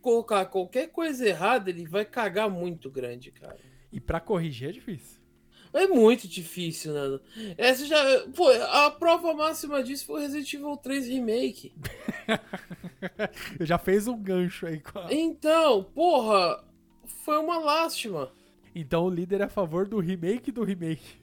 colocar 0.00 0.46
qualquer 0.46 0.86
coisa 0.92 1.28
errada, 1.28 1.68
ele 1.68 1.84
vai 1.84 2.04
cagar 2.04 2.48
muito 2.48 2.88
grande, 2.88 3.32
cara. 3.32 3.58
E 3.92 3.98
pra 4.00 4.20
corrigir 4.20 4.68
é 4.68 4.72
difícil. 4.72 5.19
É 5.72 5.86
muito 5.86 6.26
difícil, 6.26 6.92
Nando. 6.92 7.20
Essa 7.56 7.86
já. 7.86 8.02
Pô, 8.34 8.48
a 8.50 8.90
prova 8.90 9.32
máxima 9.32 9.82
disso 9.82 10.04
foi 10.06 10.16
o 10.20 10.22
Resident 10.22 10.52
Evil 10.52 10.76
3 10.76 11.06
Remake. 11.06 11.72
Eu 13.58 13.64
já 13.66 13.78
fez 13.78 14.08
um 14.08 14.16
gancho 14.20 14.66
aí. 14.66 14.80
com 14.80 14.98
a- 14.98 15.12
Então, 15.12 15.84
porra, 15.94 16.64
foi 17.24 17.38
uma 17.38 17.58
lástima. 17.58 18.32
Então 18.74 19.04
o 19.04 19.10
líder 19.10 19.40
é 19.40 19.44
a 19.44 19.48
favor 19.48 19.86
do 19.86 19.98
remake 20.00 20.50
do 20.52 20.62
remake. 20.64 21.20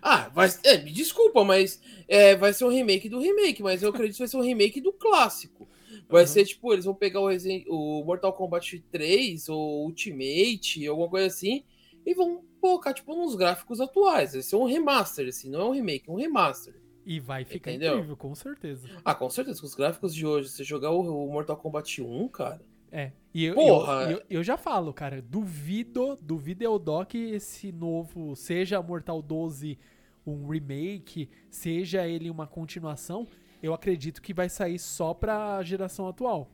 Ah, 0.00 0.28
vai, 0.32 0.48
é, 0.64 0.78
me 0.78 0.92
desculpa, 0.92 1.42
mas 1.42 1.80
é, 2.06 2.36
vai 2.36 2.52
ser 2.52 2.64
um 2.64 2.68
remake 2.70 3.08
do 3.08 3.18
remake, 3.18 3.60
mas 3.62 3.82
eu 3.82 3.90
acredito 3.90 4.14
que 4.14 4.20
vai 4.20 4.28
ser 4.28 4.36
um 4.36 4.42
remake 4.42 4.80
do 4.80 4.92
clássico. 4.92 5.68
Vai 6.08 6.22
Uhum. 6.22 6.28
ser 6.28 6.44
tipo, 6.44 6.72
eles 6.72 6.84
vão 6.84 6.94
pegar 6.94 7.20
o, 7.20 7.28
Resident- 7.28 7.66
o 7.68 8.04
Mortal 8.04 8.32
Kombat 8.32 8.84
3 8.92 9.48
ou 9.48 9.84
Ultimate, 9.86 10.86
alguma 10.86 11.08
coisa 11.08 11.26
assim, 11.26 11.64
e 12.06 12.14
vão 12.14 12.44
colocar, 12.60 12.92
tipo, 12.94 13.14
nos 13.14 13.34
gráficos 13.34 13.80
atuais. 13.80 14.32
Vai 14.34 14.42
ser 14.42 14.56
um 14.56 14.64
remaster, 14.64 15.28
assim, 15.28 15.50
não 15.50 15.60
é 15.60 15.64
um 15.64 15.72
remake, 15.72 16.08
é 16.08 16.12
um 16.12 16.16
remaster. 16.16 16.74
E 17.04 17.18
vai 17.18 17.44
ficar 17.44 17.70
Entendeu? 17.72 17.94
incrível, 17.94 18.16
com 18.16 18.34
certeza. 18.34 18.86
Ah, 19.04 19.14
com 19.14 19.28
certeza, 19.30 19.60
com 19.60 19.66
os 19.66 19.74
gráficos 19.74 20.14
de 20.14 20.26
hoje, 20.26 20.48
você 20.50 20.62
jogar 20.62 20.90
o, 20.90 21.26
o 21.26 21.32
Mortal 21.32 21.56
Kombat 21.56 22.00
1, 22.02 22.28
cara. 22.28 22.60
É. 22.92 23.12
E 23.32 23.44
eu, 23.44 23.54
Porra! 23.54 24.02
eu, 24.04 24.10
eu, 24.10 24.22
eu 24.30 24.42
já 24.42 24.56
falo, 24.56 24.92
cara, 24.92 25.22
duvido, 25.22 26.18
duvido 26.20 26.62
eu 26.62 26.78
dó 26.78 27.04
que 27.04 27.16
esse 27.32 27.72
novo, 27.72 28.34
seja 28.36 28.82
Mortal 28.82 29.22
12 29.22 29.78
um 30.26 30.46
remake, 30.48 31.28
seja 31.50 32.06
ele 32.06 32.28
uma 32.30 32.46
continuação, 32.46 33.26
eu 33.62 33.72
acredito 33.72 34.20
que 34.20 34.34
vai 34.34 34.48
sair 34.48 34.78
só 34.78 35.14
pra 35.14 35.62
geração 35.62 36.08
atual. 36.08 36.50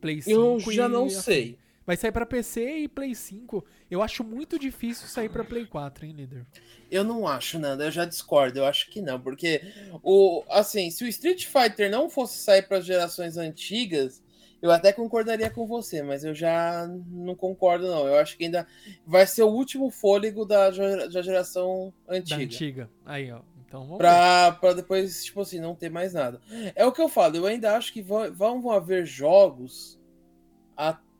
Play 0.00 0.22
5 0.22 0.30
Eu 0.38 0.60
já 0.72 0.88
não 0.88 1.06
afim. 1.06 1.14
sei. 1.14 1.58
Vai 1.86 1.96
sair 1.96 2.12
pra 2.12 2.24
PC 2.24 2.78
e 2.78 2.88
Play 2.88 3.14
5. 3.14 3.64
Eu 3.90 4.02
acho 4.02 4.24
muito 4.24 4.58
difícil 4.58 5.06
sair 5.06 5.28
pra 5.28 5.44
Play 5.44 5.66
4, 5.66 6.06
hein, 6.06 6.12
líder? 6.12 6.46
Eu 6.90 7.04
não 7.04 7.28
acho, 7.28 7.58
Nanda, 7.58 7.84
eu 7.84 7.90
já 7.90 8.04
discordo, 8.04 8.58
eu 8.58 8.64
acho 8.64 8.88
que 8.90 9.02
não, 9.02 9.20
porque 9.20 9.60
o 10.02 10.42
assim, 10.48 10.90
se 10.90 11.04
o 11.04 11.08
Street 11.08 11.44
Fighter 11.46 11.90
não 11.90 12.08
fosse 12.08 12.38
sair 12.38 12.62
para 12.62 12.78
as 12.78 12.86
gerações 12.86 13.36
antigas, 13.36 14.22
eu 14.62 14.70
até 14.70 14.94
concordaria 14.94 15.50
com 15.50 15.66
você, 15.66 16.02
mas 16.02 16.24
eu 16.24 16.34
já 16.34 16.86
não 17.08 17.34
concordo 17.34 17.86
não. 17.86 18.06
Eu 18.08 18.16
acho 18.16 18.38
que 18.38 18.44
ainda 18.44 18.66
vai 19.06 19.26
ser 19.26 19.42
o 19.42 19.50
último 19.50 19.90
fôlego 19.90 20.46
da, 20.46 20.70
da 20.70 21.20
geração 21.20 21.92
Da 22.06 22.14
antiga. 22.16 22.42
antiga. 22.42 22.90
Aí, 23.04 23.30
ó. 23.30 23.40
Então 23.66 23.80
vamos 23.82 23.98
ver. 23.98 24.04
Pra, 24.04 24.52
pra 24.52 24.72
depois, 24.72 25.22
tipo 25.24 25.42
assim, 25.42 25.60
não 25.60 25.74
ter 25.74 25.90
mais 25.90 26.14
nada. 26.14 26.40
É 26.74 26.86
o 26.86 26.92
que 26.92 27.02
eu 27.02 27.10
falo, 27.10 27.36
eu 27.36 27.44
ainda 27.44 27.76
acho 27.76 27.92
que 27.92 28.00
vão, 28.00 28.32
vão 28.32 28.70
haver 28.70 29.04
jogos 29.04 30.00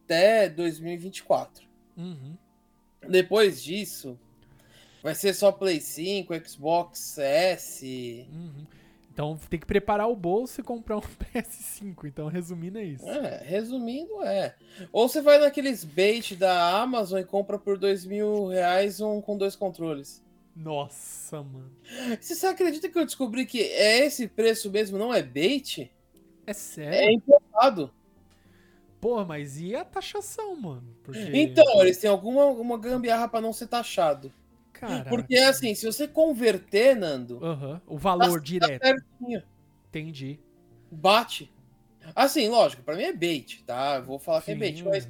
até 0.05 0.49
2024. 0.49 1.67
Uhum. 1.97 2.37
Depois 3.09 3.62
disso, 3.62 4.19
vai 5.03 5.14
ser 5.14 5.35
só 5.35 5.53
Play 5.53 5.81
5, 5.81 6.33
Xbox 6.49 7.19
S. 7.19 8.27
Uhum. 8.33 8.67
Então 9.12 9.38
tem 9.49 9.61
que 9.61 9.67
preparar 9.67 10.09
o 10.11 10.17
bolso 10.17 10.61
e 10.61 10.64
comprar 10.64 10.97
um 10.97 11.01
PS5. 11.33 12.05
Então, 12.07 12.27
resumindo, 12.27 12.79
é 12.79 12.85
isso. 12.85 13.09
É, 13.09 13.43
resumindo, 13.45 14.23
é. 14.25 14.57
Ou 14.93 15.09
você 15.09 15.21
vai 15.21 15.38
naqueles 15.38 15.85
bait 15.85 16.35
da 16.35 16.81
Amazon 16.81 17.21
e 17.21 17.25
compra 17.25 17.57
por 17.59 17.79
dois 17.79 18.05
mil 18.05 18.49
reais 18.49 19.01
um 19.01 19.21
com 19.21 19.37
dois 19.37 19.55
controles. 19.55 20.23
Nossa, 20.57 21.43
mano. 21.43 21.71
Você 22.21 22.47
acredita 22.47 22.88
que 22.88 22.97
eu 22.99 23.05
descobri 23.05 23.45
que 23.45 23.61
é 23.61 24.07
esse 24.07 24.27
preço 24.29 24.71
mesmo, 24.71 24.97
não 24.99 25.12
é 25.12 25.23
bait? 25.23 25.90
É 26.47 26.51
É 26.51 26.55
sério? 26.55 27.11
importado. 27.12 27.93
Porra, 29.05 29.23
mas 29.23 29.61
e 29.61 29.77
a 29.77 29.85
taxação, 29.85 30.57
mano? 30.57 30.97
Porque, 31.05 31.31
Então, 31.35 31.62
eles 31.83 31.99
têm 31.99 32.09
alguma, 32.09 32.43
alguma 32.43 32.79
gambiarra 32.79 33.29
pra 33.29 33.38
não 33.38 33.53
ser 33.53 33.67
taxado. 33.67 34.33
Caraca. 34.73 35.11
Porque 35.11 35.37
assim, 35.37 35.75
se 35.75 35.85
você 35.85 36.09
converter, 36.09 36.97
Nando, 36.97 37.38
Aham, 37.45 37.83
O 37.87 37.99
valor 37.99 38.38
tá 38.38 38.45
direto. 38.47 38.83
certinho. 38.83 39.43
Entendi. 39.90 40.40
Bate. 40.90 41.53
Assim, 42.17 42.49
lógico, 42.49 42.83
pra 42.83 42.97
mim 42.97 43.03
é 43.03 43.12
bait, 43.12 43.62
tá? 43.67 43.97
Eu 43.97 44.05
Vou 44.05 44.19
falar 44.19 44.40
que 44.40 44.53
é 44.53 44.55
bait, 44.55 44.79
Sim. 44.79 44.85
mas 44.85 45.05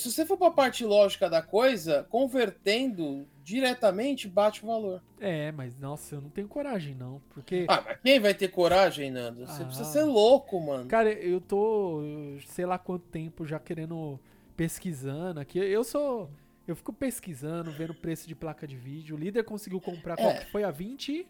se 0.00 0.10
você 0.12 0.26
for 0.26 0.36
pra 0.36 0.50
parte 0.50 0.84
lógica 0.84 1.30
da 1.30 1.40
coisa, 1.40 2.04
convertendo 2.10 3.28
diretamente, 3.46 4.26
bate 4.28 4.64
o 4.64 4.66
valor. 4.66 5.00
É, 5.20 5.52
mas 5.52 5.78
nossa, 5.78 6.16
eu 6.16 6.20
não 6.20 6.28
tenho 6.28 6.48
coragem 6.48 6.94
não, 6.96 7.22
porque 7.30 7.64
Ah, 7.68 7.80
mas 7.86 7.98
quem 8.02 8.18
vai 8.18 8.34
ter 8.34 8.48
coragem, 8.48 9.10
Nando? 9.10 9.46
Você 9.46 9.62
Ah. 9.62 9.66
precisa 9.66 9.84
ser 9.84 10.02
louco, 10.02 10.60
mano. 10.60 10.86
cara, 10.88 11.12
eu 11.12 11.40
tô 11.40 12.02
sei 12.48 12.66
lá 12.66 12.76
quanto 12.76 13.04
tempo 13.06 13.46
já 13.46 13.58
querendo 13.60 14.18
pesquisando 14.56 15.38
aqui. 15.38 15.58
Eu 15.60 15.84
sou 15.84 16.28
eu 16.66 16.74
fico 16.74 16.92
pesquisando, 16.92 17.70
vendo 17.70 17.90
o 17.90 17.94
preço 17.94 18.26
de 18.26 18.34
placa 18.34 18.66
de 18.66 18.76
vídeo. 18.76 19.14
O 19.14 19.18
líder 19.18 19.44
conseguiu 19.44 19.80
comprar 19.80 20.16
qual 20.16 20.30
É. 20.30 20.38
que 20.40 20.50
foi 20.50 20.64
a 20.64 20.70
20 20.72 21.24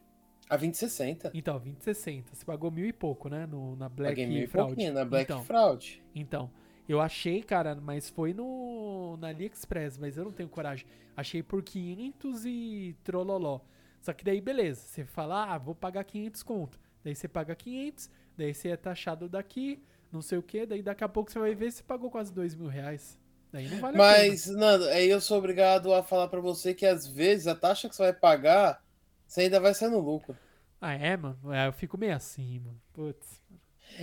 A 0.49 0.57
2060. 0.57 1.31
Então, 1.35 1.59
2060. 1.59 2.35
Você 2.35 2.45
pagou 2.47 2.71
mil 2.71 2.87
e 2.87 2.93
pouco, 2.93 3.29
né? 3.29 3.45
No, 3.47 3.77
na 3.77 3.89
Black 3.91 4.13
Paguei 4.13 4.27
mil 4.27 4.45
e 4.45 4.47
Fraud. 4.47 4.69
pouquinho 4.71 4.95
na 4.95 5.05
Black 5.05 5.25
então, 5.31 5.45
Fraud. 5.45 6.03
Então, 6.15 6.51
eu 6.89 7.01
achei, 7.01 7.43
cara, 7.43 7.75
mas 7.75 8.09
foi 8.09 8.33
no 8.33 9.17
na 9.19 9.29
AliExpress, 9.29 9.99
mas 9.99 10.17
eu 10.17 10.25
não 10.25 10.33
tenho 10.33 10.49
coragem. 10.49 10.87
Achei 11.17 11.43
por 11.43 11.63
500 11.63 12.45
e 12.45 12.97
trololó. 13.03 13.61
Só 14.01 14.13
que 14.13 14.25
daí, 14.25 14.41
beleza. 14.41 14.83
Você 14.83 15.05
fala, 15.05 15.55
ah, 15.55 15.59
vou 15.59 15.75
pagar 15.75 16.05
500 16.05 16.43
conto. 16.43 16.79
Daí 17.03 17.15
você 17.15 17.27
paga 17.29 17.55
500, 17.55 18.11
daí 18.37 18.55
você 18.55 18.69
é 18.69 18.77
taxado 18.77 19.29
daqui, 19.29 19.83
não 20.13 20.21
sei 20.23 20.39
o 20.39 20.43
que. 20.43 20.67
Daí 20.67 20.83
daqui 20.83 21.05
a 21.05 21.09
pouco 21.09 21.31
você 21.31 21.39
vai 21.39 21.55
ver 21.55 21.71
se 21.73 21.83
pagou 21.83 22.11
quase 22.11 22.33
2 22.33 22.55
mil 22.55 22.69
reais. 22.69 23.19
Daí 23.53 23.69
não 23.69 23.79
vale 23.79 23.97
a 23.97 24.01
pena. 24.01 24.29
Mas, 24.29 24.47
Nando, 24.47 24.85
aí 24.87 25.09
eu 25.09 25.21
sou 25.21 25.39
obrigado 25.39 25.93
a 25.93 26.03
falar 26.03 26.29
pra 26.29 26.41
você 26.41 26.75
que 26.75 26.85
às 26.85 27.07
vezes 27.07 27.47
a 27.47 27.55
taxa 27.55 27.89
que 27.89 27.97
você 27.97 28.03
vai 28.03 28.13
pagar, 28.13 28.83
você 29.27 29.43
ainda 29.43 29.59
vai 29.59 29.75
sair 29.75 29.91
no 29.91 30.01
lucro. 30.01 30.37
Ah, 30.81 30.95
é, 30.95 31.17
mano? 31.17 31.39
É, 31.53 31.67
eu 31.67 31.73
fico 31.73 31.97
meio 31.97 32.15
assim, 32.15 32.61
mano. 32.61 32.81
Putz. 32.93 33.41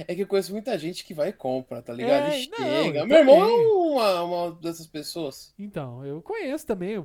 É 0.08 0.16
que 0.16 0.22
eu 0.24 0.28
conheço 0.28 0.52
muita 0.52 0.78
gente 0.78 1.04
que 1.06 1.14
vai 1.14 1.30
e 1.30 1.34
compra, 1.34 1.82
tá 1.82 1.94
ligado? 1.94 2.32
É, 2.32 2.46
não, 2.48 2.58
chega. 2.84 3.00
eu 3.00 3.08
Meu 3.08 3.18
irmão 3.20 3.36
é 3.36 3.40
também. 3.40 3.68
uma, 3.68 4.24
uma 4.24 4.52
dessas 4.56 4.88
pessoas. 4.88 5.54
Então, 5.58 6.06
eu 6.06 6.22
conheço 6.22 6.66
também 6.66 6.96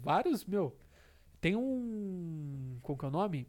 vários, 0.00 0.44
meu. 0.44 0.76
Tem 1.40 1.56
um. 1.56 2.78
Como 2.82 2.98
que 2.98 3.04
é 3.04 3.08
o 3.08 3.10
nome? 3.10 3.48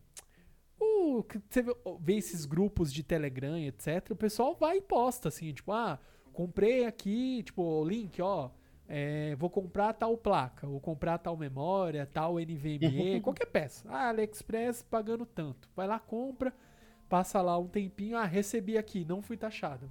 O, 0.79 1.23
que 1.23 1.39
você 1.49 1.63
vê, 1.99 2.15
esses 2.15 2.45
grupos 2.45 2.93
de 2.93 3.01
Telegram, 3.03 3.57
etc. 3.57 4.12
O 4.12 4.15
pessoal 4.15 4.55
vai 4.55 4.77
e 4.77 4.81
posta 4.81 5.29
assim, 5.29 5.51
tipo, 5.53 5.71
ah, 5.71 5.99
comprei 6.33 6.86
aqui, 6.86 7.41
tipo, 7.43 7.63
o 7.63 7.83
link, 7.83 8.21
ó. 8.21 8.51
é, 8.88 9.36
vou 9.36 9.49
comprar 9.49 9.93
tal 9.93 10.15
placa, 10.17 10.67
vou 10.67 10.79
comprar 10.79 11.17
tal 11.17 11.36
memória, 11.36 12.05
tal 12.05 12.36
NVMe, 12.36 13.21
qualquer 13.23 13.47
peça. 13.47 13.88
Ah, 13.89 14.10
AliExpress 14.10 14.83
pagando 14.83 15.25
tanto. 15.25 15.67
Vai 15.75 15.88
lá, 15.88 15.99
compra, 15.99 16.53
passa 17.09 17.41
lá 17.41 17.57
um 17.57 17.67
tempinho, 17.67 18.17
ah, 18.17 18.25
recebi 18.25 18.77
aqui, 18.77 19.05
não 19.05 19.21
fui 19.21 19.37
taxado. 19.37 19.89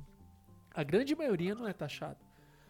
A 0.73 0.83
grande 0.83 1.15
maioria 1.17 1.55
não 1.55 1.67
é 1.67 1.73
taxado. 1.73 2.19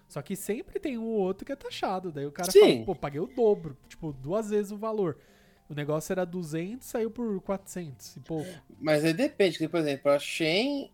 Só 0.09 0.23
que 0.23 0.37
sempre 0.37 0.79
tem 0.79 0.97
um 0.97 1.05
ou 1.05 1.19
outro 1.19 1.45
que 1.45 1.53
é 1.53 1.57
taxado. 1.57 2.13
Daí 2.13 2.27
o 2.27 2.31
cara 2.33 2.51
Sim. 2.51 2.61
fala, 2.61 2.85
pô, 2.87 2.95
paguei 2.95 3.21
o 3.21 3.27
dobro, 3.27 3.77
tipo, 3.89 4.13
duas 4.13 4.51
vezes 4.51 4.71
o 4.71 4.77
valor. 4.77 5.19
O 5.69 5.75
negócio 5.75 6.13
era 6.13 6.25
200, 6.25 6.87
saiu 6.87 7.11
por 7.11 7.41
400 7.41 8.17
e 8.17 8.21
pouco. 8.21 8.49
Mas 8.79 9.05
aí 9.05 9.13
depende, 9.13 9.69
por 9.69 9.81
exemplo, 9.81 10.13
a 10.13 10.19
Shen, 10.21 10.93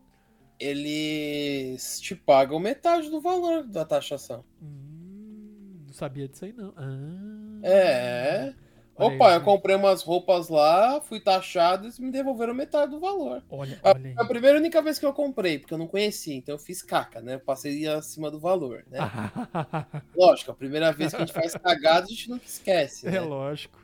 eles 0.58 2.00
te 2.00 2.14
pagam 2.16 2.58
metade 2.58 3.10
do 3.10 3.20
valor 3.20 3.64
da 3.64 3.84
taxação. 3.84 4.42
Hum, 4.62 5.82
não 5.86 5.92
sabia 5.92 6.26
disso 6.26 6.46
aí, 6.46 6.54
não. 6.54 6.72
Ah, 6.74 7.60
É. 7.62 8.54
Opa, 8.94 9.28
aí, 9.28 9.35
eu 9.35 9.40
comprei 9.40 9.74
umas 9.74 10.02
roupas 10.02 10.48
lá, 10.48 11.00
fui 11.00 11.18
taxado 11.18 11.88
e 11.88 12.02
me 12.02 12.11
devolveram 12.11 12.52
metade 12.52 12.90
do 12.90 13.00
valor. 13.00 13.42
Olha, 13.48 13.81
A, 13.83 13.90
olha 13.90 14.09
aí. 14.09 14.14
a 14.16 14.24
primeira 14.24 14.59
e 14.59 14.61
única 14.61 14.83
vez 14.83 14.98
que 14.98 15.07
eu 15.07 15.12
comprei, 15.12 15.59
porque 15.59 15.72
eu 15.72 15.78
não 15.78 15.87
conhecia, 15.87 16.35
então 16.35 16.55
eu 16.55 16.59
fiz 16.59 16.83
caca, 16.83 17.20
né? 17.20 17.35
Eu 17.35 17.40
passei 17.40 17.88
acima 17.88 18.31
do 18.31 18.38
valor, 18.38 18.85
né? 18.90 18.98
Lógico, 20.14 20.50
a 20.50 20.55
primeira 20.55 20.92
vez 20.92 21.11
que 21.11 21.16
a 21.16 21.20
gente 21.20 21.33
faz 21.33 21.55
cagada, 21.55 22.07
a 22.07 22.09
gente 22.09 22.28
nunca 22.28 22.44
esquece, 22.44 23.07
é 23.09 23.12
né? 23.12 23.20
lógico. 23.20 23.81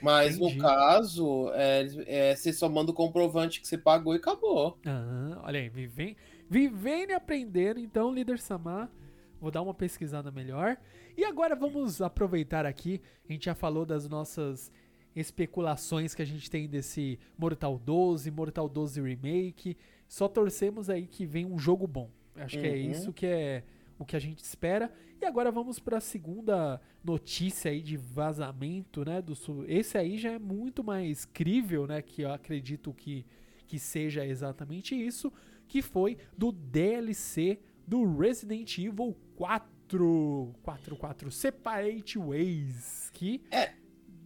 Mas 0.00 0.36
entendi. 0.36 0.56
no 0.56 0.62
caso, 0.62 1.50
é, 1.54 1.86
é, 2.06 2.36
você 2.36 2.52
só 2.52 2.68
manda 2.68 2.90
o 2.90 2.94
comprovante 2.94 3.60
que 3.60 3.66
você 3.66 3.78
pagou 3.78 4.14
e 4.14 4.18
acabou. 4.18 4.78
Ah, 4.86 5.40
olha 5.44 5.60
aí, 5.60 5.68
vivem, 5.68 6.16
vivendo 6.48 7.10
e 7.10 7.14
aprendendo. 7.14 7.80
Então, 7.80 8.12
líder 8.12 8.38
Samar, 8.38 8.90
vou 9.40 9.50
dar 9.50 9.62
uma 9.62 9.74
pesquisada 9.74 10.30
melhor. 10.30 10.76
E 11.16 11.24
agora 11.24 11.54
vamos 11.56 12.00
aproveitar 12.02 12.64
aqui. 12.66 13.00
A 13.28 13.32
gente 13.32 13.46
já 13.46 13.54
falou 13.54 13.84
das 13.86 14.08
nossas 14.08 14.70
especulações 15.14 16.14
que 16.14 16.22
a 16.22 16.26
gente 16.26 16.50
tem 16.50 16.68
desse 16.68 17.18
Mortal 17.38 17.78
12, 17.78 18.30
Mortal 18.30 18.68
12 18.68 19.00
Remake. 19.00 19.76
Só 20.06 20.28
torcemos 20.28 20.88
aí 20.90 21.06
que 21.06 21.26
vem 21.26 21.44
um 21.46 21.58
jogo 21.58 21.86
bom. 21.86 22.10
Acho 22.36 22.58
que 22.58 22.66
é 22.66 22.72
Uhum. 22.72 22.90
isso 22.90 23.12
que 23.12 23.26
é 23.26 23.64
o 23.98 24.04
que 24.04 24.14
a 24.14 24.18
gente 24.18 24.40
espera. 24.40 24.92
E 25.20 25.24
agora 25.24 25.50
vamos 25.50 25.78
para 25.78 25.96
a 25.96 26.00
segunda 26.02 26.80
notícia 27.02 27.70
aí 27.70 27.80
de 27.80 27.96
vazamento, 27.96 29.04
né? 29.04 29.22
Do. 29.22 29.34
Esse 29.66 29.96
aí 29.96 30.18
já 30.18 30.32
é 30.32 30.38
muito 30.38 30.84
mais 30.84 31.24
crível, 31.24 31.86
né? 31.86 32.02
Que 32.02 32.22
eu 32.22 32.30
acredito 32.32 32.92
que, 32.92 33.24
que 33.66 33.78
seja 33.78 34.24
exatamente 34.26 34.94
isso. 34.94 35.32
Que 35.66 35.80
foi 35.80 36.18
do 36.36 36.52
DLC 36.52 37.58
do 37.86 38.16
Resident 38.16 38.78
Evil 38.78 39.16
4. 39.36 39.76
44 40.62 41.30
Separate 41.30 42.18
Ways. 42.18 43.10
Que 43.12 43.42
É, 43.52 43.72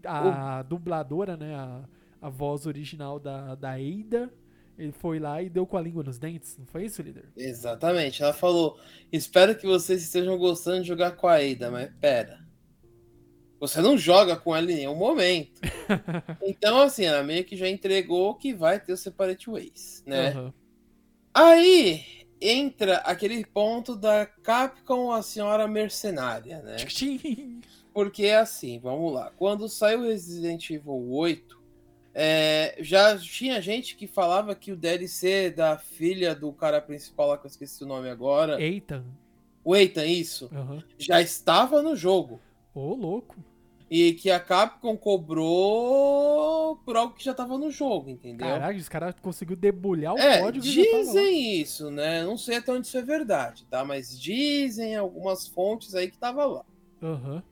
a 0.05 0.62
dubladora, 0.62 1.37
né? 1.37 1.55
A, 1.55 1.85
a 2.23 2.29
voz 2.29 2.66
original 2.66 3.18
da, 3.18 3.55
da 3.55 3.73
Ada. 3.73 4.33
Ele 4.79 4.92
foi 4.92 5.18
lá 5.18 5.42
e 5.42 5.51
deu 5.51 5.66
com 5.66 5.77
a 5.77 5.83
língua 5.83 6.03
nos 6.03 6.18
dentes. 6.18 6.57
Não 6.57 6.64
foi 6.64 6.87
isso, 6.87 7.03
líder? 7.03 7.29
Exatamente. 7.37 8.23
Ela 8.23 8.33
falou: 8.33 8.81
Espero 9.12 9.55
que 9.55 9.66
vocês 9.66 10.03
estejam 10.03 10.38
gostando 10.38 10.81
de 10.81 10.88
jogar 10.88 11.12
com 11.12 11.29
a 11.29 11.37
Ada, 11.37 11.70
mas 11.70 11.92
pera. 12.01 12.40
Você 13.61 13.83
não 13.83 13.99
joga 13.99 14.37
com 14.37 14.57
ela 14.57 14.73
em 14.73 14.77
nenhum 14.77 14.94
momento. 14.94 15.61
então, 16.42 16.81
assim, 16.81 17.05
ela 17.05 17.23
meio 17.23 17.44
que 17.44 17.57
já 17.57 17.68
entregou 17.68 18.35
que 18.35 18.55
vai 18.55 18.81
ter 18.81 18.94
o 18.94 18.96
Separate 18.96 19.51
Ways, 19.51 20.03
né? 20.07 20.31
Aham. 20.31 20.55
Aí 21.35 22.20
entra 22.40 22.98
aquele 22.98 23.44
ponto 23.44 23.94
da 23.94 24.24
Capcom, 24.24 25.12
a 25.12 25.22
senhora 25.22 25.68
mercenária, 25.68 26.62
né? 26.62 26.76
Porque 27.92 28.24
é 28.24 28.37
assim, 28.37 28.79
vamos 28.79 29.12
lá. 29.12 29.31
Quando 29.37 29.68
saiu 29.68 30.03
Resident 30.03 30.70
Evil 30.70 31.11
8, 31.11 31.61
é, 32.14 32.76
já 32.81 33.16
tinha 33.18 33.61
gente 33.61 33.96
que 33.96 34.07
falava 34.07 34.55
que 34.55 34.72
o 34.72 34.76
DLC 34.76 35.50
da 35.50 35.76
filha 35.76 36.35
do 36.35 36.53
cara 36.53 36.81
principal 36.81 37.29
lá, 37.29 37.38
que 37.38 37.46
eu 37.46 37.50
esqueci 37.50 37.85
o 37.85 37.87
nome 37.87 38.09
agora, 38.09 38.61
Eita. 38.61 39.05
o 39.62 39.76
Ethan, 39.76 40.07
isso, 40.07 40.48
Aham. 40.53 40.83
já 40.98 41.20
estava 41.20 41.83
no 41.83 41.94
jogo. 41.94 42.40
Ô, 42.74 42.94
louco. 42.94 43.37
E 43.90 44.12
que 44.12 44.31
a 44.31 44.38
Capcom 44.38 44.96
cobrou 45.64 46.76
por 46.85 46.96
algo 46.96 47.14
que 47.14 47.24
já 47.24 47.33
estava 47.33 47.59
no 47.59 47.70
jogo, 47.70 48.09
entendeu? 48.09 48.46
Caralho, 48.46 48.79
os 48.79 48.88
caras 48.88 49.14
conseguiu 49.20 49.57
debulhar 49.57 50.14
o 50.14 50.18
É, 50.18 50.38
código 50.40 50.64
já 50.64 50.83
tava 50.85 50.96
lá. 50.96 51.03
dizem 51.05 51.61
isso, 51.61 51.90
né? 51.90 52.22
Não 52.24 52.38
sei 52.38 52.57
até 52.59 52.72
onde 52.72 52.87
isso 52.87 52.96
é 52.96 53.03
verdade, 53.03 53.66
tá? 53.66 53.85
Mas 53.85 54.18
dizem 54.18 54.94
algumas 54.96 55.46
fontes 55.48 55.94
aí 55.94 56.09
que 56.11 56.16
tava 56.18 56.44
lá. 56.44 56.64
Aham. 57.03 57.42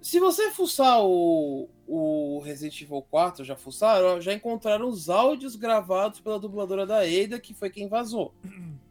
Se 0.00 0.20
você 0.20 0.50
fuçar 0.52 1.02
o, 1.04 1.68
o 1.86 2.40
Resident 2.44 2.80
Evil 2.80 3.02
4, 3.10 3.44
já 3.44 3.56
fuçaram, 3.56 4.20
já 4.20 4.32
encontraram 4.32 4.88
os 4.88 5.10
áudios 5.10 5.56
gravados 5.56 6.20
pela 6.20 6.38
dubladora 6.38 6.86
da 6.86 6.98
Ada, 7.00 7.40
que 7.40 7.52
foi 7.52 7.68
quem 7.70 7.88
vazou. 7.88 8.32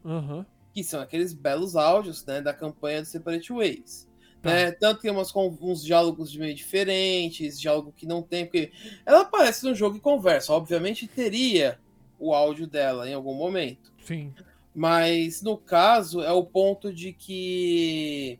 Aham. 0.04 0.44
Que 0.74 0.84
são 0.84 1.00
aqueles 1.00 1.32
belos 1.32 1.74
áudios, 1.74 2.24
né, 2.26 2.42
da 2.42 2.52
campanha 2.52 3.00
do 3.00 3.06
Separate 3.06 3.50
Ways. 3.52 4.06
Tá. 4.42 4.50
Né? 4.50 4.72
Tanto 4.72 4.96
que 4.96 5.02
tem 5.02 5.10
umas, 5.10 5.34
uns 5.34 5.84
diálogos 5.84 6.36
meio 6.36 6.54
diferentes, 6.54 7.60
diálogo 7.60 7.92
que 7.96 8.06
não 8.06 8.22
tem, 8.22 8.44
porque 8.44 8.72
ela 9.04 9.22
aparece 9.22 9.64
no 9.64 9.74
jogo 9.74 9.96
e 9.96 10.00
conversa. 10.00 10.52
Obviamente 10.52 11.06
teria 11.06 11.78
o 12.18 12.34
áudio 12.34 12.66
dela 12.66 13.08
em 13.08 13.14
algum 13.14 13.34
momento. 13.34 13.92
Sim. 14.04 14.32
Mas 14.74 15.42
no 15.42 15.56
caso 15.56 16.22
é 16.22 16.32
o 16.32 16.44
ponto 16.44 16.92
de 16.92 17.12
que 17.12 18.38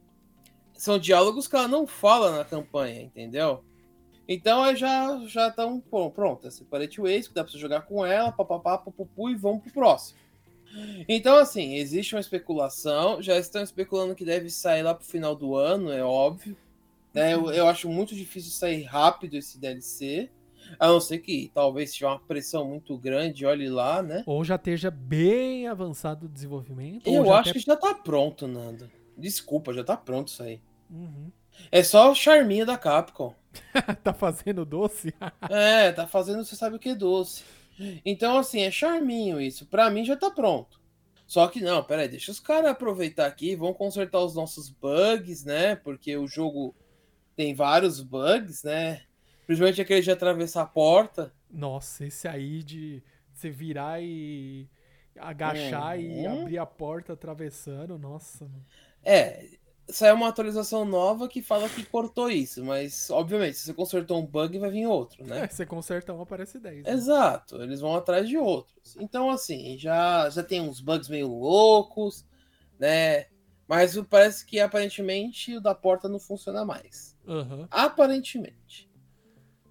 são 0.75 0.99
diálogos 0.99 1.49
que 1.49 1.57
ela 1.57 1.69
não 1.69 1.87
fala 1.87 2.37
na 2.37 2.45
campanha, 2.45 3.03
entendeu? 3.03 3.65
Então 4.29 4.63
aí 4.63 4.77
já 4.77 5.19
já 5.27 5.49
estão 5.49 5.81
pronto, 5.81 6.47
é 6.47 6.51
Separate 6.51 7.01
Ways, 7.01 7.29
que 7.29 7.35
dá 7.35 7.45
pra 7.45 7.53
você 7.53 7.59
jogar 7.59 7.83
com 7.83 8.05
ela, 8.05 8.33
papapá, 8.33 8.77
pupupu, 8.77 9.31
e 9.31 9.37
vamos 9.37 9.63
pro 9.63 9.73
próximo. 9.73 10.19
Então, 11.09 11.37
assim, 11.37 11.75
existe 11.75 12.15
uma 12.15 12.21
especulação, 12.21 13.23
já 13.23 13.37
estão 13.39 13.63
especulando 13.63 14.15
que 14.15 14.25
deve 14.25 14.51
sair 14.51 14.83
lá 14.83 14.95
pro 14.95 15.05
final 15.07 15.35
do 15.35 15.55
ano, 15.57 15.91
é 15.93 16.03
óbvio. 16.03 16.57
né? 17.15 17.35
Eu, 17.35 17.51
eu 17.51 17.67
acho 17.69 17.89
muito 17.89 18.15
difícil 18.15 18.51
sair 18.51 18.83
rápido 18.83 19.35
esse 19.37 19.59
DLC, 19.59 20.29
a 20.79 20.89
não 20.89 21.01
ser 21.01 21.19
que 21.19 21.51
talvez 21.55 21.95
tiver 21.95 22.09
uma 22.09 22.19
pressão 22.19 22.69
muito 22.69 22.97
grande, 22.99 23.47
olhe 23.47 23.69
lá, 23.69 24.03
né? 24.03 24.23
Ou 24.27 24.45
já 24.45 24.57
esteja 24.57 24.91
bem 24.91 25.67
avançado 25.69 26.27
o 26.27 26.29
desenvolvimento. 26.29 27.09
Eu 27.09 27.33
acho 27.33 27.51
até- 27.51 27.59
que 27.59 27.65
já 27.65 27.77
tá 27.77 27.95
pronto, 27.95 28.47
Nando. 28.49 28.91
Desculpa, 29.17 29.73
já 29.73 29.83
tá 29.85 29.97
pronto 29.97 30.29
isso 30.29 30.43
aí. 30.43 30.61
Uhum. 30.91 31.31
É 31.73 31.83
só 31.83 32.11
o 32.11 32.15
charminho 32.15 32.67
da 32.67 32.77
Capcom. 32.77 33.35
tá 34.05 34.13
fazendo 34.13 34.65
doce? 34.67 35.15
É, 35.49 35.91
tá 35.93 36.07
fazendo 36.07 36.45
você 36.45 36.55
sabe 36.55 36.77
o 36.77 36.79
que 36.79 36.91
é 36.91 36.95
doce. 36.95 37.43
Então, 38.05 38.39
assim, 38.39 38.63
é 38.63 38.71
charminho 38.71 39.41
isso. 39.41 39.67
Pra 39.67 39.91
mim 39.91 40.05
já 40.05 40.17
tá 40.17 40.31
pronto. 40.31 40.81
Só 41.27 41.49
que 41.49 41.61
não, 41.61 41.83
peraí, 41.83 42.09
deixa 42.09 42.31
os 42.31 42.39
caras 42.39 42.71
aproveitar 42.71 43.27
aqui, 43.27 43.57
vão 43.57 43.75
consertar 43.75 44.21
os 44.21 44.35
nossos 44.35 44.69
bugs, 44.71 45.45
né? 45.45 45.75
Porque 45.77 46.17
o 46.17 46.27
jogo 46.29 46.75
tem 47.35 47.55
vários 47.55 48.01
bugs, 48.01 48.63
né? 48.63 49.03
Principalmente 49.47 49.81
aquele 49.81 50.03
de 50.03 50.11
atravessar 50.11 50.63
a 50.63 50.67
porta. 50.67 51.33
Nossa, 51.51 52.07
esse 52.07 52.29
aí 52.29 52.63
de 52.63 53.03
você 53.33 53.51
virar 53.51 54.01
e 54.03 54.69
agachar 55.19 55.99
e 55.99 56.27
Uhum. 56.27 56.43
abrir 56.43 56.59
a 56.59 56.67
porta 56.67 57.13
atravessando, 57.15 57.99
nossa. 57.99 58.45
mano. 58.45 58.65
É, 59.03 59.47
saiu 59.89 60.17
uma 60.17 60.29
atualização 60.29 60.85
nova 60.85 61.29
que 61.29 61.43
fala 61.43 61.69
que 61.69 61.85
cortou 61.85 62.31
isso, 62.31 62.65
mas 62.65 63.09
obviamente, 63.11 63.57
se 63.57 63.67
você 63.67 63.75
consertou 63.75 64.19
um 64.19 64.27
bug, 64.27 64.59
vai 64.59 64.71
vir 64.71 64.87
outro, 64.87 65.25
né? 65.25 65.45
É, 65.45 65.49
você 65.49 65.65
conserta 65.65 66.13
um, 66.13 66.21
aparece 66.21 66.59
10. 66.59 66.85
né? 66.85 66.93
Exato, 66.93 67.63
eles 67.63 67.81
vão 67.81 67.95
atrás 67.95 68.29
de 68.29 68.37
outros. 68.37 68.97
Então, 68.99 69.31
assim, 69.31 69.79
já, 69.79 70.29
já 70.31 70.43
tem 70.43 70.61
uns 70.61 70.81
bugs 70.81 71.09
meio 71.09 71.29
loucos, 71.29 72.25
né? 72.79 73.27
Mas 73.69 73.97
parece 74.09 74.47
que 74.47 74.61
aparentemente 74.61 75.57
o 75.57 75.61
da 75.61 75.75
porta 75.75 76.09
não 76.09 76.21
funciona 76.21 76.65
mais. 76.65 77.17
Aham. 77.27 77.67
Aparentemente. 77.71 78.89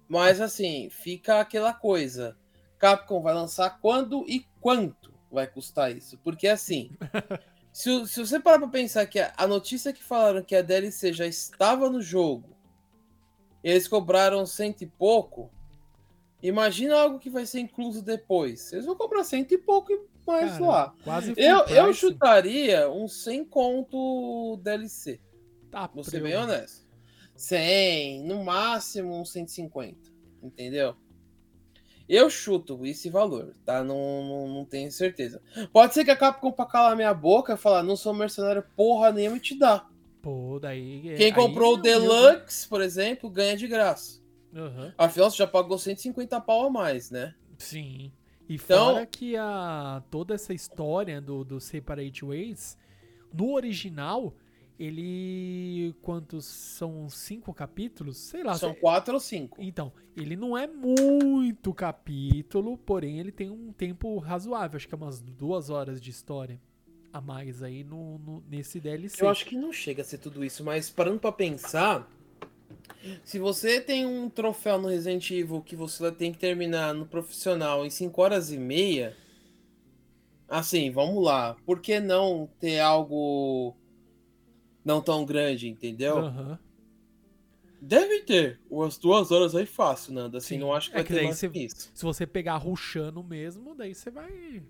Mas 0.08 0.40
assim, 0.40 0.88
fica 0.90 1.40
aquela 1.40 1.72
coisa. 1.72 2.36
Capcom 2.78 3.22
vai 3.22 3.34
lançar 3.34 3.78
quando 3.80 4.24
e 4.28 4.46
quanto 4.60 5.12
vai 5.30 5.46
custar 5.46 5.96
isso? 5.96 6.18
Porque 6.18 6.46
assim, 6.46 6.90
se, 7.76 8.06
se 8.06 8.20
você 8.20 8.40
parar 8.40 8.58
pra 8.58 8.68
pensar 8.68 9.04
que 9.04 9.20
a, 9.20 9.34
a 9.36 9.46
notícia 9.46 9.92
que 9.92 10.02
falaram 10.02 10.42
que 10.42 10.56
a 10.56 10.62
DLC 10.62 11.12
já 11.12 11.26
estava 11.26 11.90
no 11.90 12.00
jogo, 12.00 12.56
eles 13.62 13.86
cobraram 13.86 14.46
cento 14.46 14.80
e 14.80 14.86
pouco, 14.86 15.50
imagina 16.42 16.96
algo 16.96 17.18
que 17.18 17.28
vai 17.28 17.44
ser 17.44 17.60
incluso 17.60 18.00
depois. 18.00 18.72
Eles 18.72 18.86
vão 18.86 18.96
cobrar 18.96 19.24
cento 19.24 19.52
e 19.52 19.58
pouco 19.58 19.92
e 19.92 20.00
mais 20.26 20.52
Cara, 20.52 20.64
lá. 20.64 20.94
Eu, 21.36 21.66
eu 21.66 21.92
chutaria 21.92 22.90
uns 22.90 23.22
100 23.22 23.44
conto 23.44 24.58
DLC. 24.62 25.20
Tá, 25.70 25.86
Vou 25.86 26.02
ser 26.02 26.22
bem 26.22 26.34
honesto. 26.34 26.86
100, 27.36 28.24
no 28.24 28.42
máximo 28.42 29.20
uns 29.20 29.30
150, 29.32 29.98
entendeu? 30.42 30.96
Eu 32.08 32.30
chuto 32.30 32.86
esse 32.86 33.10
valor, 33.10 33.52
tá? 33.64 33.82
Não, 33.82 33.96
não, 34.24 34.48
não 34.48 34.64
tenho 34.64 34.90
certeza. 34.92 35.42
Pode 35.72 35.92
ser 35.94 36.04
que 36.04 36.10
a 36.10 36.16
Capcom 36.16 36.52
pra 36.52 36.64
calar 36.66 36.94
minha 36.94 37.12
boca 37.12 37.54
e 37.54 37.56
falar, 37.56 37.82
não 37.82 37.96
sou 37.96 38.14
mercenário 38.14 38.64
porra 38.76 39.10
nenhuma 39.10 39.36
e 39.38 39.40
te 39.40 39.58
dá. 39.58 39.86
Pô, 40.22 40.58
daí. 40.60 41.02
Quem 41.16 41.26
aí 41.26 41.32
comprou 41.32 41.74
o 41.74 41.78
é 41.78 41.82
Deluxe, 41.82 42.68
por 42.68 42.80
exemplo, 42.80 43.28
ganha 43.30 43.56
de 43.56 43.66
graça. 43.66 44.20
Aham. 44.54 44.92
Afinal, 44.96 45.30
você 45.30 45.36
já 45.38 45.46
pagou 45.46 45.78
150 45.78 46.40
pau 46.40 46.66
a 46.66 46.70
mais, 46.70 47.10
né? 47.10 47.34
Sim. 47.58 48.12
E 48.48 48.54
Então- 48.54 48.92
fora 48.94 49.06
que 49.06 49.36
a, 49.36 50.02
toda 50.10 50.34
essa 50.34 50.54
história 50.54 51.20
do, 51.20 51.44
do 51.44 51.60
Separate 51.60 52.24
Ways, 52.24 52.78
no 53.32 53.52
original, 53.52 54.32
ele. 54.78 55.94
Quantos 56.02 56.44
são? 56.44 57.08
Cinco 57.08 57.52
capítulos? 57.54 58.16
Sei 58.18 58.42
lá. 58.42 58.56
São 58.56 58.74
quatro 58.74 59.14
ou 59.14 59.20
cinco. 59.20 59.56
Então, 59.60 59.92
ele 60.16 60.36
não 60.36 60.56
é 60.56 60.66
muito 60.66 61.72
capítulo, 61.74 62.76
porém 62.78 63.18
ele 63.18 63.32
tem 63.32 63.50
um 63.50 63.72
tempo 63.72 64.18
razoável. 64.18 64.76
Acho 64.76 64.88
que 64.88 64.94
é 64.94 64.98
umas 64.98 65.20
duas 65.20 65.70
horas 65.70 66.00
de 66.00 66.10
história 66.10 66.60
a 67.12 67.20
mais 67.20 67.62
aí 67.62 67.82
no, 67.82 68.18
no- 68.18 68.44
nesse 68.48 68.78
DLC. 68.80 69.22
Eu 69.22 69.28
acho 69.28 69.46
que 69.46 69.56
não 69.56 69.72
chega 69.72 70.02
a 70.02 70.04
ser 70.04 70.18
tudo 70.18 70.44
isso, 70.44 70.62
mas 70.62 70.90
parando 70.90 71.18
pra 71.18 71.32
pensar, 71.32 72.10
se 73.24 73.38
você 73.38 73.80
tem 73.80 74.04
um 74.04 74.28
troféu 74.28 74.78
no 74.80 74.88
Resident 74.88 75.30
Evil 75.30 75.62
que 75.62 75.74
você 75.74 76.12
tem 76.12 76.30
que 76.32 76.38
terminar 76.38 76.92
no 76.92 77.06
profissional 77.06 77.86
em 77.86 77.90
5 77.90 78.20
horas 78.20 78.52
e 78.52 78.58
meia, 78.58 79.16
assim, 80.48 80.90
vamos 80.90 81.24
lá, 81.24 81.56
por 81.64 81.80
que 81.80 81.98
não 82.00 82.48
ter 82.60 82.80
algo 82.80 83.74
não 84.86 85.02
tão 85.02 85.24
grande, 85.26 85.68
entendeu? 85.68 86.18
Aham. 86.18 86.58
Deve 87.80 88.20
ter 88.22 88.60
umas 88.70 88.96
duas 88.96 89.30
horas 89.30 89.54
aí 89.54 89.66
fácil, 89.66 90.14
Nanda, 90.14 90.38
assim, 90.38 90.54
Sim. 90.54 90.58
não 90.60 90.72
acho 90.72 90.88
que 90.90 90.94
É 90.94 90.98
vai 90.98 91.04
que 91.04 91.12
ter 91.14 91.24
mais 91.24 91.40
que 91.40 91.58
isso. 91.58 91.90
Se 91.92 92.02
você 92.04 92.26
pegar 92.26 92.56
rushando 92.56 93.22
mesmo, 93.22 93.74
daí 93.74 93.94
você 93.94 94.10
vai. 94.10 94.62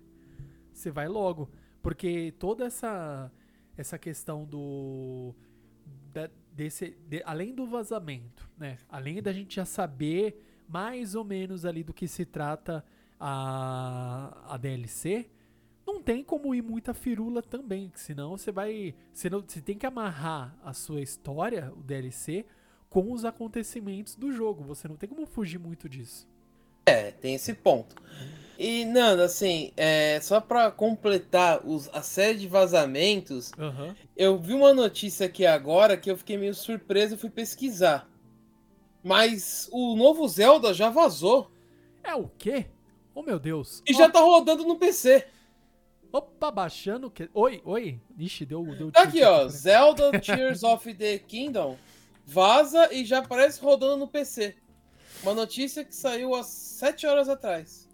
Você 0.73 0.91
vai 0.91 1.07
logo. 1.07 1.49
Porque 1.81 2.33
toda 2.37 2.65
essa 2.65 3.31
essa 3.77 3.97
questão 3.97 4.43
do. 4.43 5.33
da- 6.11 6.29
desse, 6.51 6.97
de- 7.07 7.21
além 7.23 7.53
do 7.53 7.67
vazamento, 7.67 8.49
né? 8.57 8.77
Além 8.89 9.21
da 9.21 9.31
gente 9.31 9.55
já 9.55 9.65
saber 9.65 10.43
mais 10.67 11.13
ou 11.15 11.23
menos 11.23 11.63
ali 11.63 11.83
do 11.83 11.93
que 11.93 12.07
se 12.07 12.25
trata 12.25 12.83
a, 13.19 14.53
a 14.53 14.57
DLC, 14.57 15.29
não 15.87 16.03
tem 16.03 16.21
como 16.21 16.53
ir 16.53 16.61
muita 16.61 16.93
firula 16.93 17.41
também. 17.41 17.91
Senão 17.95 18.37
você 18.37 18.51
vai. 18.51 18.93
Você, 19.13 19.29
não, 19.29 19.41
você 19.41 19.61
tem 19.61 19.77
que 19.77 19.85
amarrar 19.85 20.55
a 20.61 20.73
sua 20.73 21.01
história, 21.01 21.71
o 21.75 21.81
DLC, 21.81 22.45
com 22.89 23.13
os 23.13 23.23
acontecimentos 23.23 24.13
do 24.15 24.31
jogo. 24.31 24.63
Você 24.65 24.87
não 24.87 24.97
tem 24.97 25.07
como 25.07 25.25
fugir 25.25 25.57
muito 25.57 25.87
disso. 25.87 26.27
É, 26.85 27.11
tem 27.11 27.35
esse 27.35 27.53
ponto. 27.53 27.95
E, 28.59 28.85
Nanda, 28.85 29.25
assim, 29.25 29.71
é, 29.77 30.19
só 30.21 30.41
pra 30.41 30.71
completar 30.71 31.65
os, 31.65 31.89
a 31.93 32.01
série 32.01 32.39
de 32.39 32.47
vazamentos, 32.47 33.51
Aham. 33.57 33.95
Eu 34.15 34.37
vi 34.37 34.53
uma 34.53 34.73
notícia 34.73 35.27
aqui 35.27 35.45
agora 35.45 35.95
que 35.95 36.09
eu 36.09 36.17
fiquei 36.17 36.37
meio 36.37 36.53
surpreso 36.53 37.15
e 37.15 37.17
fui 37.17 37.29
pesquisar. 37.29 38.09
Mas 39.03 39.69
o 39.71 39.95
novo 39.95 40.27
Zelda 40.27 40.73
já 40.73 40.89
vazou. 40.89 41.51
É 42.03 42.15
o 42.15 42.27
quê? 42.27 42.65
Oh, 43.13 43.21
meu 43.21 43.39
Deus. 43.39 43.83
E 43.87 43.93
Ó, 43.93 43.97
já 43.97 44.09
tá 44.09 44.19
rodando 44.19 44.63
no 44.63 44.77
PC. 44.77 45.27
Opa, 46.11 46.51
baixando 46.51 47.07
o? 47.07 47.11
Oi, 47.33 47.61
oi. 47.65 48.01
Ixi, 48.17 48.45
deu, 48.45 48.63
deu 48.75 48.91
Tá 48.91 49.03
aqui, 49.03 49.23
ó. 49.23 49.47
Zelda 49.47 50.19
Tears 50.19 50.63
of 50.63 50.93
the 50.93 51.19
Kingdom 51.19 51.77
vaza 52.27 52.93
e 52.93 53.05
já 53.05 53.19
aparece 53.19 53.61
rodando 53.61 53.97
no 53.97 54.07
PC. 54.07 54.55
Uma 55.23 55.33
notícia 55.33 55.83
que 55.83 55.95
saiu 55.95 56.35
há 56.35 56.43
7 56.43 57.07
horas 57.07 57.29
atrás. 57.29 57.89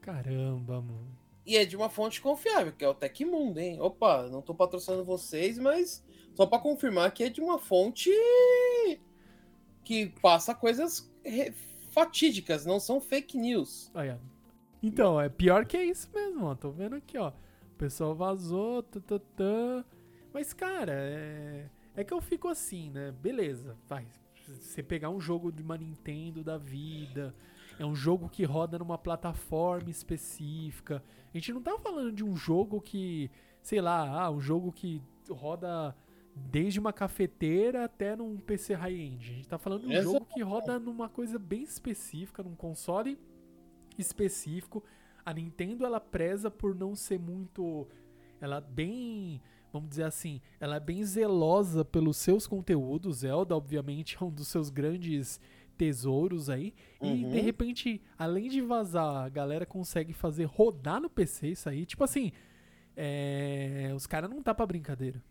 Caramba, 0.00 0.82
mano. 0.82 1.16
E 1.46 1.56
é 1.56 1.64
de 1.64 1.76
uma 1.76 1.88
fonte 1.88 2.20
confiável, 2.20 2.72
que 2.72 2.84
é 2.84 2.88
o 2.88 2.94
Tecmundo, 2.94 3.60
hein? 3.60 3.80
Opa, 3.80 4.28
não 4.28 4.42
tô 4.42 4.52
patrocinando 4.52 5.04
vocês, 5.04 5.58
mas 5.58 6.04
só 6.34 6.44
pra 6.44 6.58
confirmar 6.58 7.12
que 7.12 7.22
é 7.22 7.30
de 7.30 7.40
uma 7.40 7.58
fonte 7.58 8.10
que 9.84 10.06
passa 10.20 10.52
coisas 10.52 11.08
fatídicas, 11.92 12.66
não 12.66 12.80
são 12.80 13.00
fake 13.00 13.38
news. 13.38 13.90
Olha. 13.94 14.20
Então, 14.82 15.20
é 15.20 15.28
pior 15.28 15.64
que 15.64 15.78
isso 15.78 16.10
mesmo, 16.12 16.46
ó. 16.46 16.54
Tô 16.56 16.70
vendo 16.70 16.96
aqui, 16.96 17.16
ó. 17.16 17.32
O 17.76 17.78
pessoal 17.78 18.14
vazou, 18.14 18.82
tã, 18.82 18.98
tã, 19.00 19.18
tã. 19.36 19.84
Mas, 20.32 20.54
cara, 20.54 20.94
é... 20.94 21.68
é 21.94 22.02
que 22.02 22.14
eu 22.14 22.22
fico 22.22 22.48
assim, 22.48 22.90
né? 22.90 23.12
Beleza, 23.12 23.76
vai. 23.86 24.06
Você 24.48 24.82
pegar 24.82 25.10
um 25.10 25.20
jogo 25.20 25.52
de 25.52 25.62
uma 25.62 25.76
Nintendo 25.76 26.42
da 26.42 26.56
vida, 26.56 27.34
é 27.78 27.84
um 27.84 27.94
jogo 27.94 28.30
que 28.30 28.44
roda 28.44 28.78
numa 28.78 28.96
plataforma 28.96 29.90
específica. 29.90 31.04
A 31.34 31.36
gente 31.36 31.52
não 31.52 31.60
tá 31.60 31.78
falando 31.78 32.10
de 32.10 32.24
um 32.24 32.34
jogo 32.34 32.80
que, 32.80 33.30
sei 33.60 33.82
lá, 33.82 34.22
ah, 34.22 34.30
um 34.30 34.40
jogo 34.40 34.72
que 34.72 35.02
roda 35.28 35.94
desde 36.34 36.80
uma 36.80 36.94
cafeteira 36.94 37.84
até 37.84 38.16
num 38.16 38.38
PC 38.38 38.72
high-end. 38.72 39.30
A 39.30 39.34
gente 39.34 39.48
tá 39.48 39.58
falando 39.58 39.82
de 39.82 39.88
um 39.88 39.92
Exato. 39.92 40.12
jogo 40.12 40.26
que 40.32 40.42
roda 40.42 40.78
numa 40.78 41.10
coisa 41.10 41.38
bem 41.38 41.62
específica, 41.62 42.42
num 42.42 42.56
console 42.56 43.18
específico. 43.98 44.82
A 45.26 45.34
Nintendo 45.34 45.84
ela 45.86 46.00
preza 46.00 46.50
por 46.50 46.74
não 46.74 46.96
ser 46.96 47.18
muito 47.20 47.88
ela 48.40 48.60
bem, 48.60 49.42
vamos 49.72 49.90
dizer 49.90 50.04
assim, 50.04 50.40
ela 50.60 50.76
é 50.76 50.80
bem 50.80 51.04
zelosa 51.04 51.84
pelos 51.84 52.16
seus 52.18 52.46
conteúdos. 52.46 53.18
Zelda, 53.18 53.56
obviamente, 53.56 54.16
é 54.20 54.24
um 54.24 54.30
dos 54.30 54.48
seus 54.48 54.70
grandes 54.70 55.40
tesouros 55.76 56.50
aí. 56.50 56.74
E 57.02 57.24
Uhum. 57.24 57.30
de 57.30 57.40
repente, 57.40 58.02
além 58.18 58.48
de 58.48 58.62
vazar, 58.62 59.24
a 59.26 59.28
galera 59.28 59.66
consegue 59.66 60.12
fazer 60.14 60.44
rodar 60.46 61.00
no 61.00 61.10
PC 61.10 61.48
isso 61.48 61.68
aí. 61.68 61.86
Tipo 61.86 62.04
assim, 62.04 62.32
é, 62.96 63.92
os 63.96 64.06
caras 64.06 64.30
não 64.30 64.42
tá 64.42 64.54
pra 64.54 64.66
brincadeira. 64.66 65.22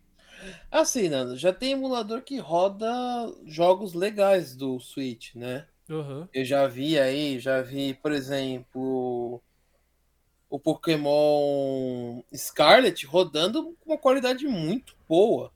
Assim, 0.71 1.09
Nando, 1.09 1.35
já 1.37 1.53
tem 1.53 1.71
emulador 1.71 2.21
que 2.23 2.37
roda 2.37 2.87
jogos 3.45 3.93
legais 3.93 4.55
do 4.55 4.79
Switch, 4.79 5.35
né? 5.35 5.67
Aham. 5.89 6.29
Eu 6.33 6.45
já 6.45 6.67
vi 6.67 6.99
aí, 6.99 7.39
já 7.39 7.61
vi, 7.61 7.93
por 7.95 8.11
exemplo, 8.11 9.41
o 10.49 10.59
Pokémon 10.59 12.21
Scarlet 12.33 13.05
rodando 13.05 13.75
com 13.79 13.91
uma 13.91 13.97
qualidade 13.97 14.47
muito 14.47 14.95
boa. 15.07 15.51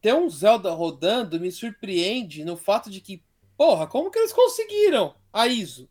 Ter 0.00 0.14
um 0.14 0.28
Zelda 0.28 0.70
rodando 0.70 1.40
me 1.40 1.50
surpreende 1.50 2.44
no 2.44 2.56
fato 2.56 2.90
de 2.90 3.00
que, 3.00 3.22
porra, 3.56 3.86
como 3.86 4.10
que 4.10 4.18
eles 4.18 4.32
conseguiram 4.32 5.14
a 5.32 5.46
ISO? 5.46 5.88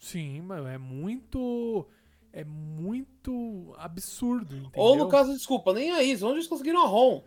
Sim, 0.00 0.42
mas 0.42 0.64
é 0.66 0.78
muito. 0.78 1.86
É 2.32 2.44
muito 2.44 3.74
absurdo, 3.78 4.56
entendeu? 4.56 4.72
Ou 4.74 4.94
no 4.94 5.08
caso, 5.08 5.32
desculpa, 5.32 5.72
nem 5.72 5.90
a 5.90 6.02
ISO, 6.02 6.26
onde 6.26 6.36
eles 6.36 6.46
conseguiram 6.46 6.84
a 6.84 6.86
ROM? 6.86 7.22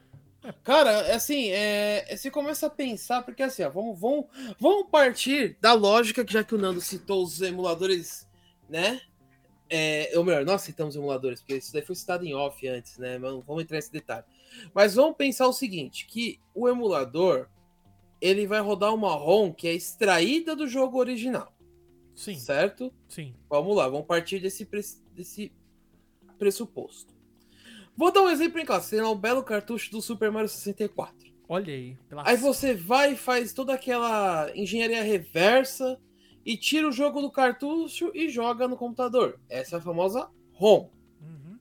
Cara, 0.64 0.92
é 0.92 1.16
assim, 1.16 1.50
é, 1.50 2.16
você 2.16 2.30
começa 2.32 2.68
a 2.68 2.70
pensar, 2.70 3.24
porque 3.24 3.44
assim, 3.44 3.64
ó, 3.64 3.70
vamos, 3.70 4.00
vamos, 4.00 4.26
vamos 4.60 4.88
partir 4.90 5.58
da 5.60 5.74
lógica 5.74 6.24
que 6.24 6.32
já 6.32 6.44
que 6.44 6.56
o 6.56 6.58
Nando 6.58 6.80
citou 6.80 7.24
os 7.24 7.42
emuladores, 7.42 8.28
né? 8.70 9.02
É, 9.70 10.12
ou 10.18 10.24
melhor, 10.24 10.44
nós 10.46 10.62
citamos 10.64 10.96
emuladores, 10.96 11.42
porque 11.42 11.58
isso 11.58 11.72
daí 11.72 11.82
foi 11.84 11.96
citado 11.96 12.26
em 12.26 12.34
off 12.34 12.68
antes, 12.68 12.98
né? 12.98 13.18
Mas 13.20 13.32
não 13.32 13.42
vamos 13.42 13.64
entrar 13.64 13.76
nesse 13.78 13.92
detalhe. 13.92 14.26
Mas 14.74 14.96
vamos 14.96 15.16
pensar 15.16 15.48
o 15.48 15.54
seguinte: 15.54 16.08
que 16.08 16.40
o 16.56 16.68
emulador 16.68 17.48
ele 18.20 18.48
vai 18.48 18.60
rodar 18.60 18.94
uma 18.94 19.14
ROM 19.14 19.54
que 19.54 19.68
é 19.68 19.74
extraída 19.74 20.56
do 20.56 20.68
jogo 20.68 20.98
original. 20.98 21.54
Sim, 22.16 22.36
Certo? 22.36 22.92
sim. 23.08 23.34
Vamos 23.50 23.76
lá, 23.78 23.88
vamos 23.88 24.06
partir 24.06 24.40
desse, 24.40 24.66
pres- 24.66 25.02
desse 25.16 25.54
pressuposto. 26.38 27.14
Vou 27.96 28.12
dar 28.12 28.22
um 28.24 28.30
exemplo 28.30 28.60
em 28.60 28.66
classe, 28.66 28.90
você 28.90 28.96
tem 28.98 29.06
lá 29.06 29.12
um 29.12 29.18
belo 29.18 29.44
cartucho 29.44 29.92
do 29.92 30.02
Super 30.02 30.32
Mario 30.32 30.50
64. 30.50 31.16
Olha 31.48 31.74
aí. 31.74 31.98
Pela... 32.08 32.28
Aí 32.28 32.38
você 32.38 32.74
vai 32.74 33.14
e 33.14 33.18
faz 33.18 33.54
toda 33.54 33.74
aquela 33.74 34.52
engenharia 34.56 35.02
reversa 35.04 36.00
e 36.46 36.56
tira 36.58 36.88
o 36.88 36.92
jogo 36.92 37.22
do 37.22 37.30
cartucho 37.32 38.12
e 38.14 38.30
joga 38.30 38.68
no 38.68 38.78
computador. 38.78 39.40
Essa 39.50 39.76
é 39.76 39.80
a 39.80 39.82
famosa 39.82 40.30
ROM. 40.54 40.90
Uhum. 41.22 41.58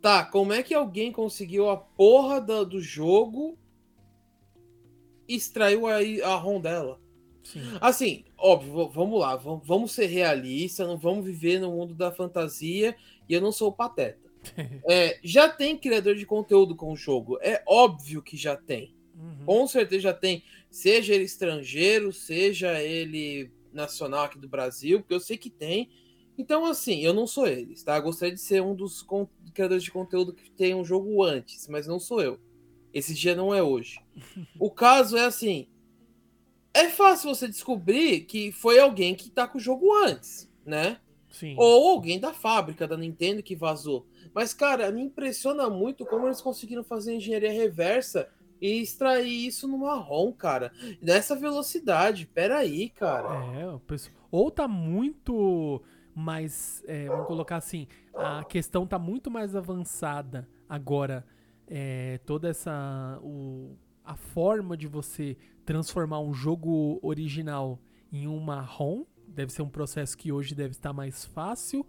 Tá, 0.00 0.24
como 0.24 0.52
é 0.52 0.62
que 0.62 0.74
alguém 0.74 1.10
conseguiu 1.10 1.68
a 1.68 1.76
porra 1.76 2.40
da- 2.40 2.64
do 2.64 2.80
jogo 2.80 3.58
e 5.28 5.34
extraiu 5.34 5.86
a, 5.86 5.96
a 5.96 6.36
ROM 6.36 6.60
dela? 6.60 7.00
Sim. 7.42 7.60
Assim, 7.80 8.24
óbvio, 8.36 8.88
vamos 8.88 9.20
lá, 9.20 9.36
vamos, 9.36 9.66
vamos 9.66 9.92
ser 9.92 10.06
realistas, 10.06 10.86
não 10.86 10.96
vamos 10.96 11.24
viver 11.24 11.60
no 11.60 11.70
mundo 11.70 11.94
da 11.94 12.10
fantasia 12.10 12.96
e 13.28 13.34
eu 13.34 13.40
não 13.40 13.52
sou 13.52 13.68
o 13.68 13.72
pateta. 13.72 14.26
É, 14.88 15.18
já 15.24 15.48
tem 15.48 15.76
criador 15.76 16.14
de 16.14 16.24
conteúdo 16.24 16.76
com 16.76 16.92
o 16.92 16.96
jogo, 16.96 17.36
é 17.40 17.62
óbvio 17.66 18.22
que 18.22 18.36
já 18.36 18.56
tem. 18.56 18.94
Uhum. 19.16 19.44
Com 19.44 19.66
certeza 19.66 20.02
já 20.02 20.12
tem, 20.14 20.44
seja 20.70 21.12
ele 21.14 21.24
estrangeiro, 21.24 22.12
seja 22.12 22.80
ele 22.80 23.50
nacional 23.76 24.24
aqui 24.24 24.38
do 24.38 24.48
Brasil, 24.48 25.00
porque 25.00 25.14
eu 25.14 25.20
sei 25.20 25.36
que 25.36 25.50
tem. 25.50 25.90
Então, 26.38 26.66
assim, 26.66 27.00
eu 27.00 27.14
não 27.14 27.26
sou 27.26 27.46
eles, 27.46 27.82
tá? 27.82 27.96
Eu 27.96 28.02
gostaria 28.02 28.34
de 28.34 28.40
ser 28.40 28.62
um 28.62 28.74
dos 28.74 29.06
criadores 29.54 29.84
de 29.84 29.90
conteúdo 29.90 30.34
que 30.34 30.50
tem 30.50 30.74
um 30.74 30.84
jogo 30.84 31.22
antes, 31.22 31.68
mas 31.68 31.86
não 31.86 32.00
sou 32.00 32.20
eu. 32.20 32.40
Esse 32.92 33.14
dia 33.14 33.34
não 33.34 33.54
é 33.54 33.62
hoje. 33.62 34.00
O 34.58 34.70
caso 34.70 35.16
é 35.16 35.24
assim: 35.24 35.68
é 36.74 36.88
fácil 36.88 37.34
você 37.34 37.46
descobrir 37.48 38.22
que 38.22 38.52
foi 38.52 38.78
alguém 38.78 39.14
que 39.14 39.30
tá 39.30 39.46
com 39.46 39.58
o 39.58 39.60
jogo 39.60 39.94
antes, 40.04 40.50
né? 40.64 40.98
Sim. 41.30 41.54
Ou 41.58 41.90
alguém 41.90 42.18
da 42.18 42.32
fábrica 42.32 42.86
da 42.86 42.96
Nintendo 42.96 43.42
que 43.42 43.54
vazou. 43.54 44.06
Mas, 44.34 44.54
cara, 44.54 44.90
me 44.90 45.02
impressiona 45.02 45.68
muito 45.68 46.04
como 46.04 46.26
eles 46.26 46.40
conseguiram 46.40 46.82
fazer 46.82 47.14
engenharia 47.14 47.52
reversa 47.52 48.28
e 48.60 48.80
extrair 48.80 49.46
isso 49.46 49.68
numa 49.68 49.94
ROM, 49.96 50.32
cara. 50.32 50.72
Nessa 51.00 51.34
velocidade. 51.36 52.26
Peraí, 52.26 52.88
cara. 52.90 53.44
É, 53.58 53.68
o 53.68 53.80
pessoal. 53.80 54.16
Ou 54.30 54.50
tá 54.50 54.66
muito 54.66 55.82
mais. 56.14 56.82
é, 56.86 57.06
vamos 57.06 57.26
colocar 57.26 57.56
assim. 57.56 57.86
A 58.14 58.44
questão 58.44 58.86
tá 58.86 58.98
muito 58.98 59.30
mais 59.30 59.54
avançada 59.54 60.48
agora. 60.68 61.24
é, 61.68 62.18
toda 62.24 62.48
essa. 62.48 63.18
O, 63.22 63.76
a 64.04 64.14
forma 64.16 64.76
de 64.76 64.86
você 64.86 65.36
transformar 65.64 66.20
um 66.20 66.32
jogo 66.32 66.98
original 67.02 67.78
em 68.12 68.26
uma 68.26 68.60
ROM. 68.60 69.04
Deve 69.28 69.52
ser 69.52 69.62
um 69.62 69.68
processo 69.68 70.16
que 70.16 70.30
hoje 70.32 70.54
deve 70.54 70.70
estar 70.70 70.92
mais 70.92 71.24
fácil. 71.24 71.84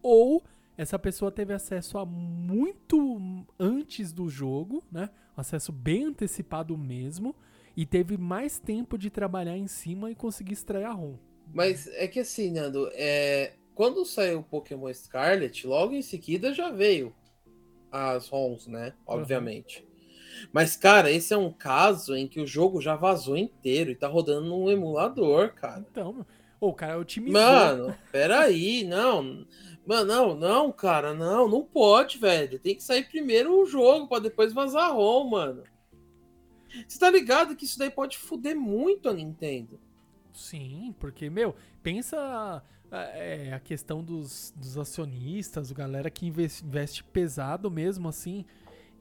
Ou 0.00 0.42
essa 0.78 0.96
pessoa 0.96 1.32
teve 1.32 1.52
acesso 1.52 1.98
a 1.98 2.06
muito 2.06 3.44
antes 3.58 4.12
do 4.12 4.28
jogo, 4.28 4.84
né? 4.92 5.10
Acesso 5.36 5.72
bem 5.72 6.04
antecipado 6.04 6.78
mesmo. 6.78 7.34
E 7.76 7.84
teve 7.84 8.16
mais 8.16 8.60
tempo 8.60 8.96
de 8.96 9.10
trabalhar 9.10 9.56
em 9.56 9.66
cima 9.66 10.08
e 10.08 10.14
conseguir 10.14 10.52
extrair 10.52 10.84
a 10.84 10.92
ROM. 10.92 11.16
Mas 11.52 11.88
é 11.88 12.06
que 12.06 12.20
assim, 12.20 12.52
Nando, 12.52 12.88
é... 12.92 13.54
quando 13.74 14.04
saiu 14.04 14.38
o 14.38 14.44
Pokémon 14.44 14.92
Scarlet, 14.94 15.66
logo 15.66 15.94
em 15.94 16.02
seguida 16.02 16.54
já 16.54 16.70
veio 16.70 17.12
as 17.90 18.28
ROMs, 18.28 18.70
né? 18.70 18.94
Obviamente. 19.04 19.84
Mas, 20.52 20.76
cara, 20.76 21.10
esse 21.10 21.34
é 21.34 21.36
um 21.36 21.52
caso 21.52 22.14
em 22.14 22.28
que 22.28 22.40
o 22.40 22.46
jogo 22.46 22.80
já 22.80 22.94
vazou 22.94 23.36
inteiro 23.36 23.90
e 23.90 23.96
tá 23.96 24.06
rodando 24.06 24.46
num 24.46 24.70
emulador, 24.70 25.54
cara. 25.54 25.84
Então, 25.90 26.24
o 26.60 26.72
cara 26.72 26.98
otimizou. 26.98 27.40
Mano, 27.40 27.96
peraí, 28.12 28.84
não. 28.84 29.46
Mano, 29.88 30.04
não, 30.04 30.34
não, 30.34 30.70
cara, 30.70 31.14
não, 31.14 31.48
não 31.48 31.64
pode, 31.64 32.18
velho. 32.18 32.58
Tem 32.58 32.74
que 32.74 32.82
sair 32.82 33.08
primeiro 33.08 33.58
o 33.58 33.64
jogo 33.64 34.06
pra 34.06 34.18
depois 34.18 34.52
vazar 34.52 34.90
a 34.90 34.92
ROM, 34.92 35.30
mano. 35.30 35.64
Você 36.86 36.98
tá 36.98 37.10
ligado 37.10 37.56
que 37.56 37.64
isso 37.64 37.78
daí 37.78 37.88
pode 37.88 38.18
fuder 38.18 38.54
muito 38.54 39.08
a 39.08 39.14
Nintendo? 39.14 39.80
Sim, 40.30 40.94
porque, 41.00 41.30
meu, 41.30 41.56
pensa 41.82 42.62
é, 42.92 43.54
a 43.54 43.58
questão 43.58 44.04
dos, 44.04 44.52
dos 44.54 44.76
acionistas, 44.76 45.70
o 45.70 45.74
galera 45.74 46.10
que 46.10 46.26
investe, 46.26 46.66
investe 46.66 47.02
pesado 47.02 47.70
mesmo, 47.70 48.10
assim, 48.10 48.44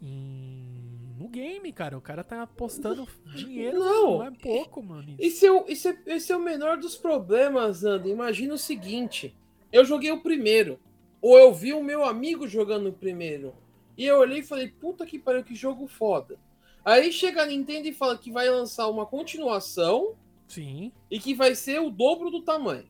em, 0.02 1.14
no 1.18 1.28
game, 1.28 1.70
cara. 1.74 1.98
O 1.98 2.02
cara 2.02 2.24
tá 2.24 2.44
apostando 2.44 3.06
dinheiro, 3.36 3.78
Não. 3.78 4.20
não 4.20 4.24
é 4.24 4.32
pouco, 4.32 4.82
mano. 4.82 5.10
isso. 5.10 5.18
Esse 5.20 5.46
é, 5.48 5.52
o, 5.52 5.66
esse, 5.68 5.90
é, 5.90 5.98
esse 6.06 6.32
é 6.32 6.38
o 6.38 6.42
menor 6.42 6.78
dos 6.78 6.96
problemas, 6.96 7.82
Nando. 7.82 8.08
Imagina 8.08 8.54
o 8.54 8.58
seguinte: 8.58 9.36
eu 9.72 9.84
joguei 9.86 10.12
o 10.12 10.22
primeiro, 10.22 10.80
ou 11.22 11.38
eu 11.38 11.54
vi 11.54 11.74
o 11.74 11.84
meu 11.84 12.04
amigo 12.06 12.48
jogando 12.48 12.90
o 12.90 12.94
primeiro, 12.94 13.54
e 13.98 14.06
eu 14.06 14.20
olhei 14.20 14.40
e 14.40 14.44
falei, 14.44 14.68
puta 14.68 15.06
que 15.06 15.18
pariu, 15.18 15.44
que 15.44 15.56
jogo 15.56 15.88
foda. 15.88 16.38
Aí 16.86 17.12
chega 17.12 17.42
a 17.42 17.46
Nintendo 17.46 17.88
e 17.88 17.94
fala 17.94 18.18
que 18.18 18.32
vai 18.32 18.50
lançar 18.50 18.88
uma 18.88 19.06
continuação 19.06 20.16
Sim, 20.48 20.92
e 21.12 21.20
que 21.20 21.34
vai 21.34 21.54
ser 21.54 21.82
o 21.82 21.90
dobro 21.90 22.30
do 22.30 22.42
tamanho. 22.42 22.88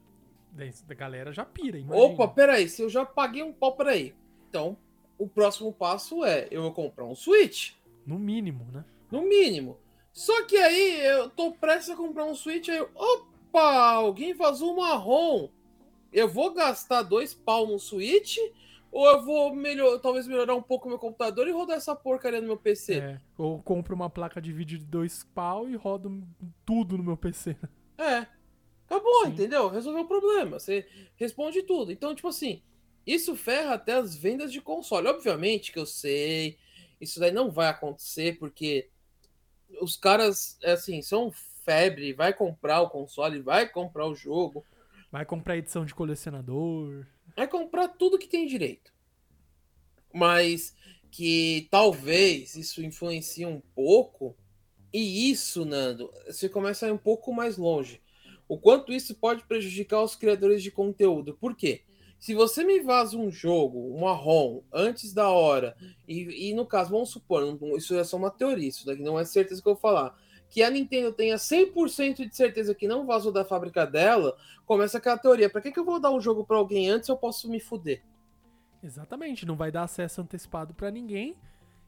a 0.90 0.94
galera 0.94 1.32
já 1.32 1.44
pira, 1.44 1.80
imagina. 1.80 2.06
Opa, 2.06 2.28
peraí, 2.28 2.70
se 2.70 2.82
eu 2.82 2.90
já 2.90 3.06
paguei 3.06 3.42
um 3.42 3.52
pau, 3.54 3.76
peraí. 3.76 4.14
Então, 4.50 4.78
o 5.18 5.28
próximo 5.28 5.74
passo 5.74 6.24
é, 6.24 6.48
eu 6.52 6.62
vou 6.62 6.72
comprar 6.74 7.06
um 7.06 7.16
Switch, 7.16 7.72
No 8.06 8.20
mínimo, 8.20 8.68
né? 8.72 8.86
no 9.10 9.24
mínimo. 9.24 9.78
Só 10.14 10.46
que 10.46 10.58
aí, 10.58 11.00
eu 11.06 11.30
tô 11.30 11.52
prestes 11.54 11.90
a 11.90 11.96
comprar 11.96 12.26
um 12.26 12.36
Switch, 12.36 12.70
aí 12.70 12.78
eu, 12.78 12.90
opa, 12.94 13.94
alguém 13.94 14.34
vazou 14.34 14.74
uma 14.74 14.96
ROM. 14.96 15.50
Eu 16.12 16.28
vou 16.28 16.54
gastar 16.54 17.02
dois 17.04 17.34
pau 17.34 17.68
no 17.68 17.80
Switch, 17.80 18.38
ou 18.92 19.06
eu 19.08 19.24
vou 19.24 19.54
melhor, 19.54 20.00
talvez 20.00 20.28
melhorar 20.28 20.56
um 20.56 20.62
pouco 20.62 20.88
o 20.88 20.90
meu 20.90 21.00
computador 21.00 21.48
e 21.48 21.52
rodar 21.52 21.78
essa 21.78 21.96
porcaria 21.96 22.42
no 22.42 22.48
meu 22.48 22.58
PC? 22.58 22.96
É, 22.96 23.22
ou 23.38 23.62
compro 23.62 23.94
uma 23.96 24.10
placa 24.10 24.42
de 24.42 24.52
vídeo 24.54 24.78
de 24.78 24.86
dois 24.86 25.24
pau 25.36 25.70
e 25.70 25.76
rodo 25.76 26.24
tudo 26.66 26.98
no 26.98 27.04
meu 27.04 27.18
PC. 27.18 27.56
É. 27.98 28.26
Acabou, 28.86 29.26
Sim. 29.26 29.32
entendeu? 29.32 29.68
Resolveu 29.68 30.04
o 30.04 30.08
problema. 30.08 30.60
Você 30.60 30.88
responde 31.18 31.62
tudo. 31.64 31.92
Então, 31.92 32.16
tipo 32.16 32.30
assim, 32.30 32.62
isso 33.06 33.36
ferra 33.36 33.74
até 33.74 33.94
as 33.94 34.16
vendas 34.16 34.52
de 34.52 34.62
console. 34.62 35.08
Obviamente 35.08 35.72
que 35.72 35.80
eu 35.80 35.86
sei, 35.86 36.58
isso 37.00 37.20
daí 37.20 37.32
não 37.32 37.52
vai 37.52 37.68
acontecer, 37.68 38.40
porque 38.40 38.90
os 39.82 39.98
caras, 39.98 40.58
é 40.64 40.72
assim, 40.72 41.02
são 41.02 41.32
febre, 41.66 42.14
vai 42.14 42.34
comprar 42.34 42.82
o 42.82 42.90
console, 42.90 43.42
vai 43.42 43.68
comprar 43.68 44.06
o 44.08 44.16
jogo, 44.16 44.66
Vai 45.12 45.26
comprar 45.26 45.58
edição 45.58 45.86
de 45.86 45.96
colecionador. 45.96 47.06
vai 47.36 47.48
comprar 47.48 47.88
tudo 47.90 48.18
que 48.18 48.28
tem 48.28 48.48
direito. 48.48 48.92
Mas 50.14 50.76
que 51.12 51.68
talvez 51.72 52.56
isso 52.56 52.84
influencie 52.84 53.46
um 53.46 53.62
pouco, 53.74 54.36
e 54.92 55.30
isso, 55.30 55.66
Nando, 55.66 56.12
você 56.26 56.50
começa 56.50 56.86
a 56.86 56.90
ir 56.90 56.92
um 56.92 56.98
pouco 56.98 57.34
mais 57.34 57.58
longe. 57.58 58.02
O 58.48 58.58
quanto 58.58 58.92
isso 58.92 59.16
pode 59.16 59.46
prejudicar 59.46 60.02
os 60.02 60.16
criadores 60.16 60.64
de 60.64 60.72
conteúdo. 60.72 61.36
Por 61.36 61.56
quê? 61.56 61.84
Se 62.20 62.34
você 62.34 62.64
me 62.64 62.80
vaza 62.80 63.18
um 63.18 63.30
jogo, 63.30 63.94
uma 63.94 64.14
ROM, 64.14 64.64
antes 64.74 65.14
da 65.14 65.30
hora, 65.30 65.78
e, 66.08 66.50
e 66.50 66.54
no 66.54 66.66
caso, 66.66 66.90
vamos 66.90 67.10
supor, 67.10 67.58
isso 67.78 67.96
é 67.96 68.04
só 68.04 68.18
uma 68.18 68.32
teoria, 68.32 68.70
isso 68.70 68.86
daqui 68.86 69.04
não 69.04 69.20
é 69.20 69.26
certeza 69.26 69.62
que 69.62 69.68
eu 69.68 69.74
vou 69.74 69.82
falar, 69.82 70.18
que 70.50 70.64
a 70.64 70.70
Nintendo 70.70 71.12
tenha 71.12 71.36
100% 71.36 72.28
de 72.28 72.36
certeza 72.36 72.74
que 72.74 72.88
não 72.88 73.06
vazou 73.06 73.32
da 73.32 73.44
fábrica 73.44 73.86
dela, 73.86 74.36
começa 74.66 74.98
aquela 74.98 75.18
teoria. 75.18 75.50
Pra 75.50 75.62
que, 75.62 75.72
que 75.72 75.80
eu 75.80 75.86
vou 75.86 76.00
dar 76.00 76.12
um 76.12 76.22
jogo 76.22 76.46
pra 76.46 76.58
alguém 76.58 76.90
antes 76.90 77.10
eu 77.10 77.18
posso 77.18 77.50
me 77.50 77.60
fuder? 77.60 78.02
Exatamente, 78.84 79.46
não 79.46 79.56
vai 79.56 79.72
dar 79.72 79.84
acesso 79.84 80.22
antecipado 80.22 80.74
pra 80.74 80.92
ninguém. 80.92 81.36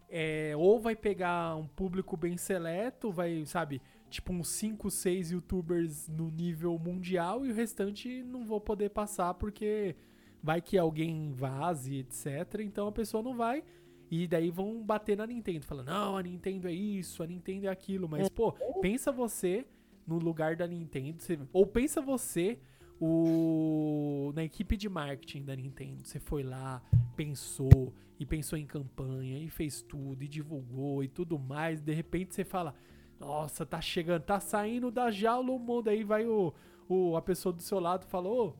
É, 0.10 0.54
ou 0.58 0.80
vai 0.80 0.96
pegar 0.96 1.56
um 1.56 1.68
público 1.68 2.18
bem 2.18 2.36
seleto, 2.36 3.12
vai, 3.12 3.46
sabe, 3.46 3.80
tipo 4.10 4.34
uns 4.34 4.50
5, 4.50 4.90
6 4.90 5.32
youtubers 5.32 6.08
no 6.08 6.32
nível 6.32 6.78
mundial 6.80 7.46
e 7.46 7.52
o 7.52 7.54
restante 7.54 8.24
não 8.24 8.44
vou 8.44 8.60
poder 8.60 8.90
passar 8.90 9.36
porque 9.36 9.96
vai 10.42 10.62
que 10.62 10.78
alguém 10.78 11.32
vaze, 11.32 12.00
etc. 12.00 12.62
Então 12.62 12.88
a 12.88 12.92
pessoa 12.92 13.22
não 13.22 13.36
vai. 13.36 13.64
E 14.12 14.28
daí 14.28 14.50
vão 14.50 14.84
bater 14.84 15.16
na 15.16 15.28
Nintendo, 15.28 15.66
falando, 15.66 15.88
não, 15.88 16.18
a 16.18 16.24
Nintendo 16.24 16.68
é 16.68 16.74
isso, 16.74 17.22
a 17.22 17.28
Nintendo 17.28 17.68
é 17.68 17.70
aquilo. 17.70 18.10
Mas, 18.10 18.28
pô, 18.30 18.52
pensa 18.82 19.12
você 19.12 19.66
no 20.08 20.18
lugar 20.18 20.56
da 20.56 20.66
Nintendo. 20.68 21.22
você- 21.22 21.38
ou 21.54 21.68
pensa 21.68 22.02
você 22.02 22.60
o 23.00 24.32
na 24.36 24.44
equipe 24.44 24.76
de 24.78 24.88
marketing 24.90 25.44
da 25.44 25.56
Nintendo. 25.56 26.04
Você 26.06 26.20
foi 26.20 26.44
lá, 26.44 26.82
pensou 27.16 27.94
e 28.20 28.26
pensou 28.26 28.58
em 28.58 28.66
campanha 28.66 29.40
e 29.40 29.50
fez 29.50 29.82
tudo 29.82 30.24
e 30.24 30.28
divulgou 30.28 31.04
e 31.04 31.08
tudo 31.08 31.38
mais. 31.40 31.82
De 31.82 31.94
repente 31.94 32.34
você 32.36 32.44
fala: 32.44 32.74
"Nossa, 33.20 33.66
tá 33.66 33.80
chegando, 33.82 34.24
tá 34.24 34.40
saindo 34.40 34.92
da 34.92 35.12
jaula 35.12 35.52
o 35.52 35.60
mundo". 35.60 35.90
Aí 35.90 36.04
vai 36.04 36.26
o, 36.26 36.54
o 36.88 37.16
a 37.16 37.22
pessoa 37.22 37.54
do 37.54 37.62
seu 37.62 37.80
lado 37.80 38.04
e 38.04 38.10
fala: 38.10 38.30
"Ô, 38.30 38.54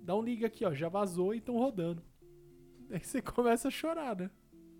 dá 0.00 0.14
um 0.16 0.22
liga 0.22 0.46
aqui, 0.46 0.64
ó, 0.64 0.72
já 0.74 0.88
vazou 0.88 1.34
e 1.34 1.38
estão 1.38 1.56
rodando. 1.56 2.02
Aí 2.90 3.00
você 3.02 3.20
começa 3.22 3.68
a 3.68 3.70
chorar, 3.70 4.16
né? 4.16 4.30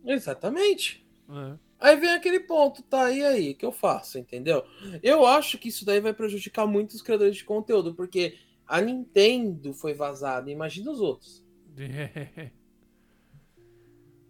Exatamente. 0.05 1.05
É. 1.29 1.59
Aí 1.81 1.97
vem 1.97 2.11
aquele 2.11 2.41
ponto, 2.41 2.83
tá? 2.83 3.11
E 3.11 3.23
aí, 3.23 3.51
o 3.53 3.55
que 3.55 3.67
eu 3.67 3.73
faço, 3.73 4.19
entendeu? 4.19 4.65
Eu 5.03 5.27
acho 5.27 5.59
que 5.59 5.69
isso 5.69 5.85
daí 5.85 6.01
vai 6.01 6.15
prejudicar 6.15 6.67
muito 6.67 6.93
os 6.93 7.03
criadores 7.03 7.37
de 7.37 7.45
conteúdo, 7.45 7.95
porque 7.95 8.39
a 8.67 8.81
Nintendo 8.81 9.75
foi 9.75 9.93
vazada, 9.93 10.51
imagina 10.51 10.91
os 10.91 11.01
outros. 11.01 11.45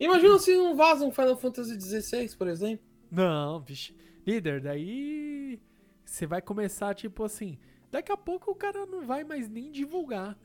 Imagina 0.00 0.38
se 0.38 0.54
não 0.56 0.74
vazam 0.74 1.12
Final 1.12 1.36
Fantasy 1.36 1.80
XVI, 1.80 2.36
por 2.36 2.48
exemplo. 2.48 2.84
Não, 3.10 3.60
bicho. 3.60 3.94
Líder, 4.26 4.60
daí 4.60 5.60
você 6.04 6.26
vai 6.26 6.42
começar, 6.42 6.94
tipo 6.94 7.22
assim. 7.22 7.58
Daqui 7.90 8.10
a 8.10 8.16
pouco 8.16 8.50
o 8.50 8.54
cara 8.54 8.84
não 8.86 9.06
vai 9.06 9.22
mais 9.22 9.48
nem 9.48 9.70
divulgar. 9.70 10.36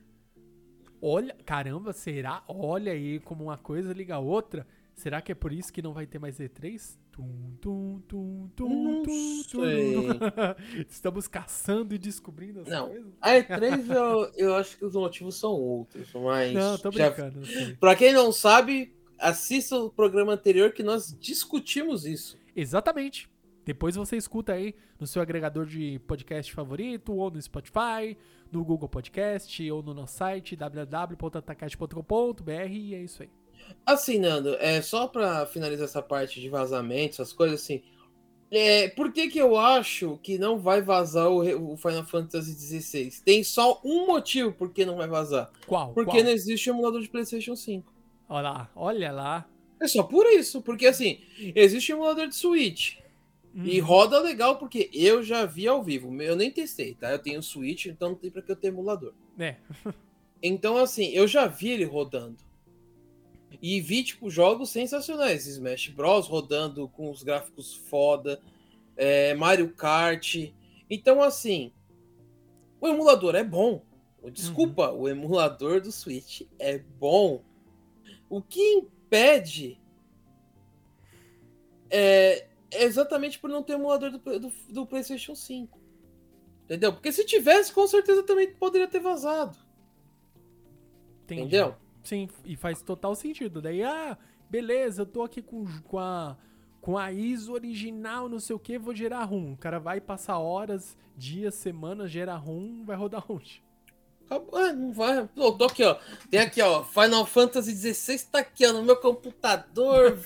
Olha, 1.01 1.35
caramba, 1.45 1.93
será? 1.93 2.43
Olha 2.47 2.91
aí 2.91 3.19
como 3.19 3.45
uma 3.45 3.57
coisa 3.57 3.91
liga 3.91 4.15
a 4.15 4.19
outra. 4.19 4.67
Será 4.99 5.21
que 5.21 5.31
é 5.31 5.35
por 5.35 5.53
isso 5.53 5.71
que 5.71 5.81
não 5.81 5.93
vai 5.93 6.05
ter 6.05 6.19
mais 6.19 6.37
E3? 6.39 6.97
Tum, 7.09 7.55
tum, 7.61 8.01
tum, 8.05 8.49
tum, 8.53 8.83
Não 8.83 9.01
tum, 9.01 9.43
tum. 9.49 9.63
Estamos 10.89 11.25
caçando 11.25 11.95
e 11.95 11.97
descobrindo 11.97 12.59
as 12.59 12.67
Não. 12.67 12.89
coisas. 12.89 13.13
A 13.21 13.29
E3, 13.29 13.89
eu, 13.95 14.29
eu 14.35 14.55
acho 14.55 14.77
que 14.77 14.83
os 14.83 14.93
motivos 14.95 15.35
são 15.35 15.51
outros, 15.51 16.11
mas. 16.15 16.51
Não, 16.53 16.77
tô 16.77 16.91
já- 16.91 17.09
brincando. 17.11 17.45
sei. 17.45 17.75
Pra 17.77 17.95
quem 17.95 18.11
não 18.11 18.29
sabe, 18.33 18.93
assista 19.17 19.77
o 19.77 19.89
programa 19.89 20.33
anterior 20.33 20.73
que 20.73 20.83
nós 20.83 21.15
discutimos 21.17 22.05
isso. 22.05 22.37
Exatamente. 22.53 23.29
Depois 23.63 23.95
você 23.95 24.17
escuta 24.17 24.51
aí 24.51 24.75
no 24.99 25.07
seu 25.07 25.21
agregador 25.21 25.65
de 25.65 25.97
podcast 26.07 26.51
favorito, 26.53 27.13
ou 27.13 27.31
no 27.31 27.41
Spotify, 27.41 28.17
no 28.51 28.65
Google 28.65 28.89
Podcast, 28.89 29.71
ou 29.71 29.81
no 29.81 29.93
nosso 29.93 30.17
site 30.17 30.57
www.atacast.com.br 30.57 32.51
e 32.69 32.95
é 32.95 33.01
isso 33.01 33.23
aí. 33.23 33.29
Assim, 33.85 34.19
Nando, 34.19 34.55
é 34.55 34.81
só 34.81 35.07
pra 35.07 35.45
finalizar 35.45 35.85
essa 35.85 36.01
parte 36.01 36.39
de 36.39 36.49
vazamento, 36.49 37.13
essas 37.13 37.33
coisas 37.33 37.61
assim. 37.61 37.81
É, 38.51 38.89
por 38.89 39.11
que, 39.11 39.29
que 39.29 39.37
eu 39.37 39.57
acho 39.57 40.17
que 40.23 40.37
não 40.37 40.57
vai 40.57 40.81
vazar 40.81 41.29
o, 41.29 41.73
o 41.73 41.77
Final 41.77 42.05
Fantasy 42.05 42.53
XVI? 42.53 43.21
Tem 43.23 43.43
só 43.43 43.79
um 43.83 44.07
motivo 44.07 44.51
por 44.51 44.71
que 44.71 44.85
não 44.85 44.97
vai 44.97 45.07
vazar. 45.07 45.51
Qual? 45.67 45.93
Porque 45.93 46.11
Qual? 46.11 46.23
não 46.23 46.31
existe 46.31 46.69
emulador 46.69 47.01
de 47.01 47.09
PlayStation 47.09 47.55
5. 47.55 47.93
Olha 48.27 48.49
lá, 48.49 48.71
olha 48.75 49.11
lá. 49.11 49.49
É 49.79 49.87
só 49.87 50.03
por 50.03 50.25
isso. 50.27 50.61
Porque 50.61 50.87
assim, 50.87 51.19
existe 51.55 51.91
emulador 51.91 52.27
de 52.27 52.35
Switch. 52.35 52.97
E 53.55 53.81
Hum, 53.81 53.83
roda 53.83 54.19
legal 54.19 54.57
porque 54.57 54.89
eu 54.93 55.23
já 55.23 55.45
vi 55.45 55.67
ao 55.67 55.83
vivo. 55.83 56.21
Eu 56.21 56.35
nem 56.35 56.51
testei, 56.51 56.93
tá? 56.93 57.11
Eu 57.11 57.19
tenho 57.19 57.41
Switch, 57.41 57.87
então 57.87 58.09
não 58.09 58.15
tem 58.15 58.29
pra 58.29 58.41
que 58.41 58.51
eu 58.51 58.55
ter 58.55 58.67
emulador. 58.67 59.13
É, 59.39 59.55
Então, 60.41 60.77
assim, 60.77 61.07
eu 61.09 61.27
já 61.27 61.47
vi 61.47 61.69
ele 61.69 61.83
rodando. 61.83 62.37
E 63.61 63.81
vi, 63.81 64.03
tipo, 64.03 64.29
jogos 64.29 64.69
sensacionais. 64.69 65.45
Smash 65.47 65.89
Bros. 65.89 66.27
rodando 66.27 66.87
com 66.89 67.09
os 67.09 67.23
gráficos 67.23 67.75
foda. 67.75 68.41
é, 68.95 69.33
Mario 69.33 69.73
Kart. 69.73 70.51
Então, 70.89 71.21
assim, 71.21 71.71
o 72.79 72.87
emulador 72.87 73.35
é 73.35 73.43
bom. 73.43 73.81
Desculpa, 74.31 74.91
o 74.91 75.07
emulador 75.07 75.79
do 75.79 75.91
Switch 75.91 76.41
é 76.59 76.77
bom. 76.77 77.41
O 78.29 78.41
que 78.41 78.61
impede 78.61 79.79
é 81.89 82.49
é 82.71 82.83
exatamente 82.83 83.39
por 83.39 83.49
não 83.49 83.63
ter 83.63 83.73
emulador 83.73 84.11
do, 84.11 84.39
do, 84.39 84.51
do 84.69 84.85
PlayStation 84.85 85.35
5. 85.35 85.79
Entendeu? 86.65 86.93
Porque 86.93 87.11
se 87.11 87.25
tivesse, 87.25 87.73
com 87.73 87.87
certeza 87.87 88.23
também 88.23 88.53
poderia 88.53 88.87
ter 88.87 88.99
vazado. 88.99 89.57
entendi. 91.23 91.41
Entendeu? 91.41 91.75
Sim, 92.03 92.27
e 92.45 92.55
faz 92.55 92.81
total 92.81 93.15
sentido. 93.15 93.61
Daí, 93.61 93.83
ah, 93.83 94.17
beleza, 94.49 95.01
eu 95.01 95.05
tô 95.05 95.23
aqui 95.23 95.41
com, 95.41 95.65
com 95.83 95.99
a 95.99 96.37
com 96.81 96.97
a 96.97 97.11
ISO 97.11 97.51
original, 97.51 98.29
não 98.29 98.39
sei 98.39 98.55
o 98.55 98.59
que, 98.59 98.77
vou 98.79 98.95
gerar 98.95 99.25
ROM. 99.25 99.51
O 99.51 99.57
cara 99.57 99.79
vai 99.79 99.99
passar 99.99 100.37
horas, 100.39 100.97
dias, 101.15 101.55
semanas, 101.55 102.09
gera 102.09 102.35
ROM, 102.35 102.85
vai 102.85 102.95
rodar 102.95 103.23
onde? 103.29 103.61
Acabou, 104.25 104.55
ah, 104.57 104.71
não 104.71 104.93
vai. 104.93 105.27
Tô 105.35 105.65
aqui, 105.65 105.83
ó. 105.83 105.97
Tem 106.29 106.39
aqui, 106.39 106.61
ó. 106.61 106.83
Final 106.85 107.25
Fantasy 107.25 107.75
XVI 107.93 108.19
tá 108.31 108.39
aqui, 108.39 108.65
ó, 108.65 108.71
no 108.71 108.81
meu 108.83 108.95
computador. 108.95 110.17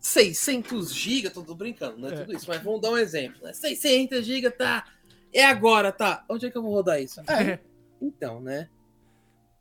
600 0.00 0.94
GB, 0.94 1.30
tô, 1.30 1.42
tô 1.42 1.54
brincando, 1.54 1.98
não 1.98 2.08
é, 2.08 2.14
É. 2.14 2.16
tudo 2.20 2.34
isso, 2.34 2.46
mas 2.48 2.62
vamos 2.62 2.80
dar 2.80 2.90
um 2.90 2.96
exemplo, 2.96 3.42
né? 3.42 3.52
600 3.52 4.24
GB, 4.24 4.50
tá? 4.52 4.86
É 5.32 5.44
agora, 5.44 5.92
tá? 5.92 6.24
Onde 6.28 6.46
é 6.46 6.50
que 6.50 6.56
eu 6.56 6.62
vou 6.62 6.72
rodar 6.72 7.02
isso? 7.02 7.20
É, 7.30 7.58
então, 8.00 8.40
né? 8.40 8.68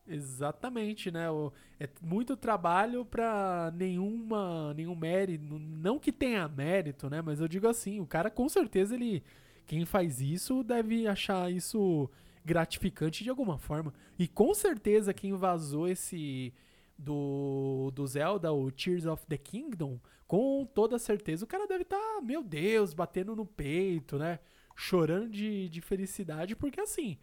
Exatamente, 0.10 1.12
né? 1.12 1.30
O- 1.30 1.51
é 1.80 1.89
muito 2.01 2.38
trabalho 2.38 3.03
pra 3.05 3.72
nenhuma, 3.76 4.74
nenhum 4.74 4.95
mérito. 4.95 5.60
Não 5.60 5.99
que 5.99 6.12
tenha 6.14 6.47
mérito, 6.47 7.10
né? 7.10 7.22
Mas 7.22 7.41
eu 7.41 7.47
digo 7.47 7.68
assim, 7.68 7.99
o 7.99 8.05
cara 8.05 8.30
com 8.32 8.47
certeza 8.47 8.95
ele. 8.95 9.22
Quem 9.66 9.84
faz 9.86 10.22
isso 10.22 10.64
deve 10.64 11.08
achar 11.08 11.51
isso 11.51 12.10
gratificante 12.45 13.22
de 13.24 13.30
alguma 13.30 13.58
forma. 13.58 13.93
E 14.18 14.28
com 14.28 14.53
certeza 14.53 15.14
quem 15.14 15.34
vazou 15.34 15.89
esse 15.89 16.53
do, 16.97 17.91
do 17.93 18.08
Zelda, 18.08 18.53
o 18.53 18.72
Tears 18.72 19.05
of 19.05 19.26
the 19.28 19.38
Kingdom, 19.38 19.99
com 20.26 20.66
toda 20.66 20.97
certeza 20.97 21.43
o 21.43 21.47
cara 21.47 21.68
deve 21.68 21.84
estar, 21.84 22.22
meu 22.24 22.41
Deus, 22.43 22.93
batendo 22.93 23.36
no 23.36 23.45
peito, 23.45 24.18
né? 24.18 24.39
Chorando 24.76 25.30
de, 25.30 25.68
de 25.70 25.82
felicidade, 25.82 26.55
porque 26.55 26.80
assim, 26.80 27.18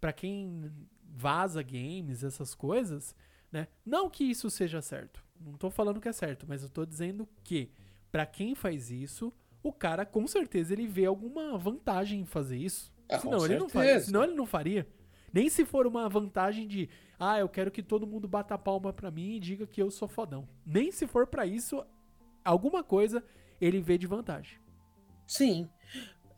pra 0.00 0.12
quem 0.12 0.70
vaza 1.10 1.62
games, 1.62 2.22
essas 2.22 2.54
coisas, 2.54 3.14
né? 3.50 3.68
Não 3.84 4.08
que 4.08 4.24
isso 4.24 4.48
seja 4.50 4.80
certo. 4.80 5.24
Não 5.40 5.54
tô 5.54 5.70
falando 5.70 6.00
que 6.00 6.08
é 6.08 6.12
certo, 6.12 6.46
mas 6.48 6.62
eu 6.62 6.68
tô 6.68 6.84
dizendo 6.86 7.28
que 7.42 7.70
pra 8.10 8.26
quem 8.26 8.54
faz 8.54 8.90
isso, 8.90 9.32
o 9.62 9.72
cara 9.72 10.04
com 10.06 10.26
certeza 10.26 10.72
ele 10.72 10.86
vê 10.86 11.06
alguma 11.06 11.56
vantagem 11.58 12.20
em 12.20 12.26
fazer 12.26 12.58
isso. 12.58 12.92
Com 13.08 13.18
senão 13.18 13.44
ele 13.44 13.58
não 13.58 13.68
faria, 13.68 14.00
senão 14.00 14.24
ele 14.24 14.34
não 14.34 14.46
faria. 14.46 14.86
Nem 15.32 15.48
se 15.48 15.64
for 15.64 15.86
uma 15.86 16.08
vantagem 16.08 16.66
de, 16.66 16.88
ah, 17.18 17.38
eu 17.38 17.48
quero 17.48 17.70
que 17.70 17.82
todo 17.82 18.06
mundo 18.06 18.26
bata 18.26 18.54
a 18.54 18.58
palma 18.58 18.92
pra 18.92 19.10
mim 19.10 19.36
e 19.36 19.40
diga 19.40 19.66
que 19.66 19.80
eu 19.80 19.90
sou 19.90 20.08
fodão. 20.08 20.48
Nem 20.66 20.90
se 20.90 21.06
for 21.06 21.26
pra 21.26 21.46
isso, 21.46 21.84
alguma 22.44 22.82
coisa 22.82 23.22
ele 23.60 23.80
vê 23.80 23.96
de 23.96 24.06
vantagem. 24.06 24.58
Sim. 25.26 25.68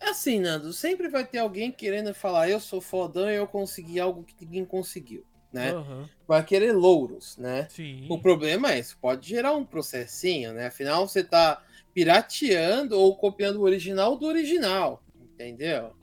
É 0.02 0.08
assim, 0.08 0.40
Nando, 0.40 0.72
sempre 0.72 1.08
vai 1.08 1.24
ter 1.24 1.38
alguém 1.38 1.70
querendo 1.70 2.12
falar, 2.12 2.50
eu 2.50 2.58
sou 2.58 2.80
fodão 2.80 3.30
e 3.30 3.36
eu 3.36 3.46
consegui 3.46 4.00
algo 4.00 4.24
que 4.24 4.34
ninguém 4.44 4.64
conseguiu, 4.64 5.24
né? 5.52 5.70
Aham. 5.70 6.10
Vai 6.26 6.44
querer 6.44 6.72
louros, 6.72 7.36
né? 7.36 7.68
Sim. 7.70 8.08
O 8.10 8.18
problema 8.18 8.72
é 8.72 8.80
isso, 8.80 8.98
pode 8.98 9.28
gerar 9.28 9.52
um 9.52 9.64
processinho, 9.64 10.52
né? 10.52 10.66
Afinal, 10.66 11.06
você 11.06 11.22
tá 11.22 11.62
pirateando 11.94 12.98
ou 12.98 13.14
copiando 13.16 13.58
o 13.58 13.62
original 13.62 14.16
do 14.16 14.26
original, 14.26 15.04
entendeu? 15.16 15.94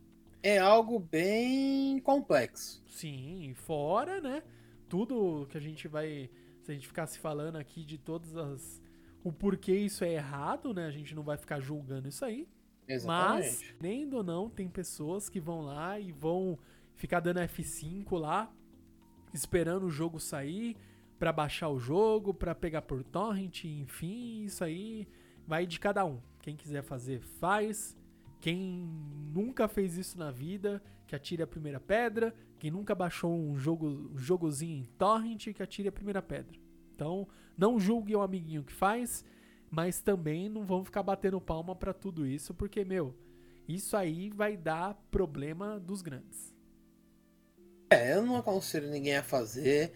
É 0.41 0.58
algo 0.58 0.97
bem 0.97 2.00
complexo. 2.00 2.82
Sim, 2.88 3.54
fora, 3.54 4.22
né? 4.22 4.41
Tudo 4.88 5.45
que 5.50 5.58
a 5.58 5.62
gente 5.62 5.89
vai. 5.89 6.30
Se 6.62 6.72
a 6.72 6.74
gente 6.74 6.88
ficasse 6.88 7.20
falando 7.20 7.58
aqui 7.58 7.84
de 7.84 7.97
todas 7.97 8.38
as. 8.38 8.82
O 9.26 9.34
porquê 9.34 9.76
isso 9.76 10.06
é 10.06 10.14
errado, 10.14 10.74
né? 10.74 10.86
A 10.86 10.91
gente 10.91 11.14
não 11.14 11.24
vai 11.24 11.38
ficar 11.38 11.60
julgando 11.60 12.08
isso 12.08 12.24
aí. 12.24 12.47
Mas, 12.89 13.03
Exatamente. 13.03 13.75
nem 13.79 14.13
ou 14.13 14.23
não, 14.23 14.49
tem 14.49 14.67
pessoas 14.67 15.29
que 15.29 15.39
vão 15.39 15.61
lá 15.61 15.99
e 15.99 16.11
vão 16.11 16.57
ficar 16.95 17.19
dando 17.19 17.39
F5 17.39 18.17
lá, 18.17 18.51
esperando 19.33 19.85
o 19.85 19.91
jogo 19.91 20.19
sair 20.19 20.75
pra 21.19 21.31
baixar 21.31 21.69
o 21.69 21.77
jogo, 21.77 22.33
pra 22.33 22.55
pegar 22.55 22.81
por 22.81 23.03
torrent, 23.03 23.65
enfim, 23.65 24.43
isso 24.43 24.63
aí 24.63 25.07
vai 25.45 25.65
de 25.65 25.79
cada 25.79 26.05
um. 26.05 26.19
Quem 26.41 26.55
quiser 26.55 26.81
fazer, 26.81 27.19
faz. 27.19 27.97
Quem 28.39 28.89
nunca 29.33 29.67
fez 29.67 29.97
isso 29.97 30.17
na 30.17 30.31
vida, 30.31 30.81
que 31.05 31.15
atire 31.15 31.43
a 31.43 31.47
primeira 31.47 31.79
pedra. 31.79 32.33
Quem 32.57 32.71
nunca 32.71 32.95
baixou 32.95 33.37
um 33.37 33.57
jogo, 33.57 34.11
um 34.13 34.17
jogozinho 34.17 34.77
em 34.77 34.85
torrent, 34.97 35.53
que 35.53 35.61
atire 35.61 35.89
a 35.89 35.91
primeira 35.91 36.21
pedra. 36.21 36.57
Então, 36.95 37.27
não 37.57 37.79
julgue 37.79 38.15
o 38.15 38.21
amiguinho 38.21 38.63
que 38.63 38.73
faz, 38.73 39.25
mas 39.70 40.01
também 40.01 40.49
não 40.49 40.65
vão 40.65 40.84
ficar 40.84 41.03
batendo 41.03 41.39
palma 41.39 41.76
pra 41.76 41.93
tudo 41.93 42.26
isso, 42.26 42.53
porque, 42.53 42.84
meu, 42.84 43.15
isso 43.67 43.95
aí 43.95 44.30
vai 44.30 44.57
dar 44.57 44.95
problema 45.11 45.80
dos 45.80 46.01
grandes. 46.01 46.53
É, 47.91 48.13
eu 48.15 48.24
não 48.24 48.38
aconselho 48.38 48.89
ninguém 48.89 49.15
a 49.17 49.24
fazer. 49.24 49.91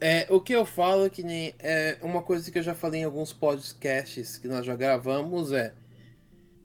É, 0.00 0.26
o 0.30 0.40
que 0.40 0.54
eu 0.54 0.64
falo 0.64 1.04
é 1.04 1.10
que 1.10 1.22
nem 1.22 1.54
é 1.58 1.98
uma 2.02 2.22
coisa 2.22 2.50
que 2.50 2.58
eu 2.58 2.62
já 2.62 2.74
falei 2.74 3.02
em 3.02 3.04
alguns 3.04 3.32
podcasts 3.32 4.38
que 4.38 4.48
nós 4.48 4.64
já 4.64 4.74
gravamos 4.74 5.52
é, 5.52 5.74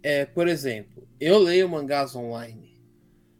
é 0.01 0.25
por 0.25 0.47
exemplo, 0.47 1.05
eu 1.19 1.37
leio 1.37 1.67
mangás 1.67 2.15
online. 2.15 2.75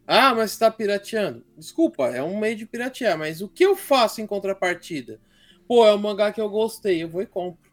Ah, 0.06 0.34
mas 0.34 0.52
você 0.52 0.60
tá 0.60 0.70
pirateando. 0.70 1.44
Desculpa, 1.56 2.08
é 2.08 2.22
um 2.22 2.38
meio 2.38 2.54
de 2.56 2.66
piratear, 2.66 3.18
mas 3.18 3.40
o 3.40 3.48
que 3.48 3.64
eu 3.64 3.74
faço 3.74 4.20
em 4.20 4.26
contrapartida? 4.26 5.18
Pô, 5.66 5.84
é 5.84 5.94
um 5.94 5.98
mangá 5.98 6.30
que 6.32 6.40
eu 6.40 6.48
gostei, 6.48 7.02
eu 7.02 7.08
vou 7.08 7.22
e 7.22 7.26
compro. 7.26 7.65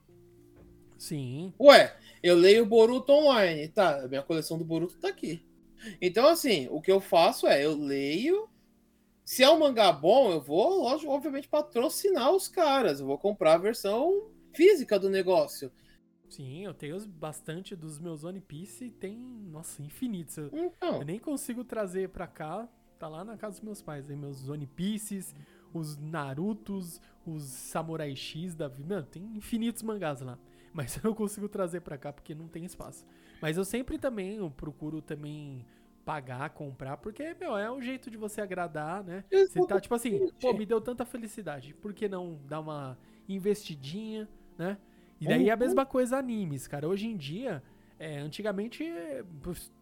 Sim, 1.04 1.54
Ué, 1.60 1.96
eu 2.22 2.36
leio 2.36 2.66
Boruto 2.66 3.12
online, 3.12 3.68
tá? 3.68 4.06
A 4.06 4.08
minha 4.08 4.24
coleção 4.24 4.58
do 4.58 4.64
Boruto 4.64 4.98
tá 4.98 5.10
aqui. 5.10 5.46
Então, 6.02 6.26
assim, 6.28 6.70
o 6.72 6.82
que 6.82 6.90
eu 6.90 7.02
faço 7.02 7.46
é, 7.46 7.66
eu 7.66 7.76
leio 7.76 8.50
se 9.26 9.44
é 9.44 9.50
um 9.50 9.60
mangá 9.60 9.92
bom, 9.92 10.32
eu 10.32 10.42
vou, 10.42 10.84
lógico, 10.84 11.12
obviamente, 11.12 11.48
patrocinar 11.48 12.32
os 12.32 12.48
caras. 12.48 13.02
Eu 13.02 13.06
vou 13.06 13.18
comprar 13.18 13.56
a 13.56 13.58
versão 13.58 14.30
física 14.54 14.98
do 14.98 15.10
negócio. 15.10 15.72
Sim, 16.30 16.64
eu 16.64 16.74
tenho 16.74 16.98
bastante 17.08 17.76
dos 17.76 18.00
meus 18.00 18.24
One 18.24 18.40
Piece, 18.40 18.90
tem, 18.92 19.18
nossa, 19.18 19.82
infinitos. 19.82 20.38
Eu, 20.38 20.50
Então, 20.54 21.00
eu 21.02 21.06
nem 21.06 21.20
consigo 21.20 21.66
trazer 21.66 22.10
pra 22.10 22.28
cá, 22.28 22.68
tá 22.98 23.08
lá 23.10 23.26
na 23.26 23.38
casa 23.38 23.56
dos 23.56 23.62
meus 23.62 23.82
pais, 23.82 24.10
aí 24.10 24.16
meus 24.16 24.48
One 24.48 24.68
Pieces, 24.68 25.36
os 25.74 25.98
Narutos, 25.98 27.02
os 27.26 27.44
Samurai 27.44 28.16
X 28.16 28.56
da 28.56 28.68
vida. 28.68 28.96
Mano, 28.96 29.08
tem 29.08 29.24
infinitos 29.36 29.84
mangás 29.84 30.22
lá. 30.22 30.40
Mas 30.76 30.96
eu 30.98 31.02
não 31.04 31.14
consigo 31.14 31.48
trazer 31.48 31.82
pra 31.82 31.98
cá 31.98 32.12
porque 32.12 32.34
não 32.34 32.48
tem 32.48 32.66
espaço. 32.66 33.06
Mas 33.42 33.58
eu 33.58 33.66
sempre 33.66 33.98
também 33.98 34.38
eu 34.38 34.50
procuro 34.50 35.02
também 35.02 35.66
pagar, 36.04 36.50
comprar, 36.50 36.98
porque, 36.98 37.36
meu, 37.40 37.56
é 37.58 37.72
um 37.72 37.82
jeito 37.82 38.10
de 38.12 38.18
você 38.18 38.42
agradar, 38.42 39.04
né? 39.04 39.24
Você 39.32 39.66
tá 39.68 39.80
tipo 39.80 39.96
assim, 39.96 40.30
pô, 40.42 40.54
me 40.54 40.66
deu 40.66 40.82
tanta 40.82 41.06
felicidade, 41.06 41.74
por 41.76 41.94
que 41.94 42.10
não 42.10 42.40
dar 42.48 42.60
uma 42.60 42.98
investidinha, 43.28 44.28
né? 44.58 44.78
E 45.22 45.26
daí 45.26 45.48
é 45.50 45.54
a 45.54 45.56
mesma 45.56 45.86
coisa 45.86 46.18
animes, 46.18 46.68
cara. 46.68 46.88
Hoje 46.88 47.08
em 47.08 47.16
dia, 47.16 47.64
é, 47.98 48.18
antigamente 48.18 48.84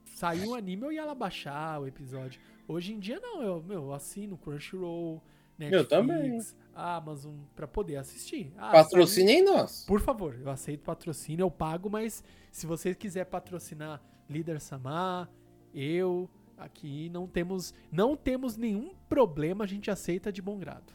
saiu 0.06 0.52
um 0.52 0.56
anime, 0.56 0.84
eu 0.84 0.92
ia 0.92 1.06
lá 1.06 1.16
baixar 1.16 1.82
o 1.82 1.88
episódio. 1.88 2.40
Hoje 2.68 2.94
em 2.94 3.00
dia 3.00 3.20
não, 3.20 3.42
eu, 3.42 3.64
meu, 3.64 3.84
eu 3.86 3.94
assino 3.94 4.38
Crunchyroll, 4.38 5.22
Netflix, 5.58 5.90
também. 5.90 6.40
Amazon, 6.74 7.36
pra 7.56 7.68
poder 7.68 7.98
assistir. 7.98 8.54
Ah, 8.58 8.72
patrocinem 8.72 9.44
nós. 9.44 9.84
por 9.86 10.00
favor, 10.00 10.40
eu 10.42 10.50
aceito 10.50 10.84
patrocínio, 10.84 11.44
eu 11.44 11.52
pago, 11.52 11.90
mas 11.90 12.24
se 12.52 12.66
você 12.66 12.96
quiser 12.96 13.26
patrocinar 13.26 14.02
Líder 14.30 14.60
Samar, 14.60 15.30
eu 15.74 16.30
aqui 16.58 17.10
não 17.10 17.28
temos 17.28 17.74
não 17.92 18.16
temos 18.16 18.56
nenhum 18.56 18.94
problema, 19.10 19.64
a 19.64 19.68
gente 19.68 19.90
aceita 19.90 20.32
de 20.32 20.42
bom 20.42 20.58
grado. 20.58 20.94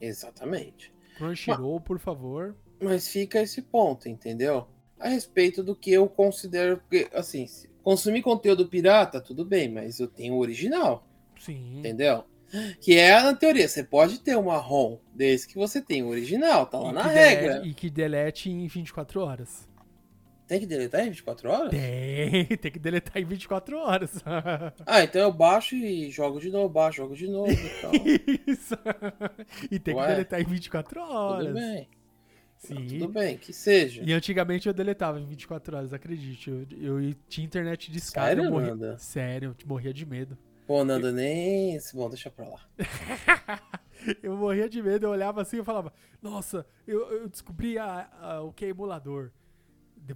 Exatamente. 0.00 0.92
Crunchyroll, 1.16 1.80
por 1.80 1.98
favor. 1.98 2.54
Mas 2.80 3.08
fica 3.08 3.40
esse 3.40 3.62
ponto, 3.62 4.08
entendeu? 4.08 4.68
A 4.98 5.08
respeito 5.08 5.62
do 5.62 5.74
que 5.74 5.90
eu 5.90 6.08
considero. 6.08 6.78
Porque, 6.78 7.08
assim, 7.14 7.46
consumir 7.82 8.22
conteúdo 8.22 8.68
pirata, 8.68 9.20
tudo 9.20 9.44
bem, 9.44 9.68
mas 9.70 9.98
eu 9.98 10.06
tenho 10.06 10.34
o 10.34 10.38
original, 10.38 11.06
Sim. 11.38 11.78
entendeu? 11.78 12.24
Que 12.80 12.96
é, 12.96 13.20
na 13.22 13.34
teoria, 13.34 13.68
você 13.68 13.82
pode 13.82 14.20
ter 14.20 14.36
uma 14.36 14.56
ROM 14.56 14.98
desde 15.14 15.48
que 15.48 15.54
você 15.56 15.80
tenha 15.80 16.04
o 16.04 16.08
original, 16.08 16.66
tá 16.66 16.78
lá 16.78 16.90
E 16.90 16.92
na 16.94 17.02
regra. 17.02 17.48
delete- 17.54 17.68
e 17.68 17.74
que 17.74 17.90
delete 17.90 18.50
em 18.50 18.66
24 18.66 19.20
horas. 19.20 19.68
Tem 20.46 20.60
que 20.60 20.66
deletar 20.66 21.00
em 21.04 21.10
24 21.10 21.50
horas? 21.50 21.70
Tem, 21.70 22.46
tem 22.56 22.70
que 22.70 22.78
deletar 22.78 23.20
em 23.20 23.24
24 23.24 23.76
horas. 23.78 24.12
Ah, 24.86 25.02
então 25.02 25.20
eu 25.22 25.32
baixo 25.32 25.74
e 25.74 26.08
jogo 26.10 26.38
de 26.40 26.50
novo, 26.50 26.68
baixo, 26.68 26.98
jogo 26.98 27.16
de 27.16 27.26
novo. 27.28 27.50
Então, 27.50 27.90
Isso. 28.46 28.76
E 29.70 29.78
tem 29.80 29.94
Ué? 29.94 30.06
que 30.06 30.12
deletar 30.12 30.40
em 30.40 30.44
24 30.44 31.00
horas. 31.00 31.46
tudo 31.48 31.54
bem. 31.54 31.88
Sim. 32.58 32.86
Tudo 32.86 33.08
bem, 33.08 33.36
que 33.36 33.52
seja. 33.52 34.02
E 34.04 34.12
antigamente 34.12 34.66
eu 34.68 34.72
deletava 34.72 35.20
em 35.20 35.26
24 35.26 35.76
horas, 35.76 35.92
acredite. 35.92 36.48
Eu, 36.48 36.66
eu 37.00 37.14
tinha 37.28 37.44
internet 37.44 37.90
de 37.90 37.98
escada. 37.98 38.28
Sério, 38.28 38.44
eu 38.44 38.50
morria? 38.50 38.98
Sério, 38.98 39.56
eu 39.60 39.66
morria 39.68 39.92
de 39.92 40.06
medo. 40.06 40.38
Pô, 40.66 40.84
Nando, 40.84 41.12
nem. 41.12 41.78
Bom, 41.94 42.08
deixa 42.08 42.30
pra 42.30 42.48
lá. 42.48 42.60
Eu 44.22 44.36
morria 44.36 44.68
de 44.68 44.80
medo, 44.80 45.06
eu 45.06 45.10
olhava 45.10 45.42
assim 45.42 45.58
e 45.58 45.64
falava, 45.64 45.92
nossa, 46.22 46.64
eu, 46.86 47.10
eu 47.10 47.28
descobri 47.28 47.76
a- 47.76 48.08
a- 48.20 48.40
o 48.42 48.52
que 48.52 48.64
é 48.64 48.68
emulador. 48.68 49.32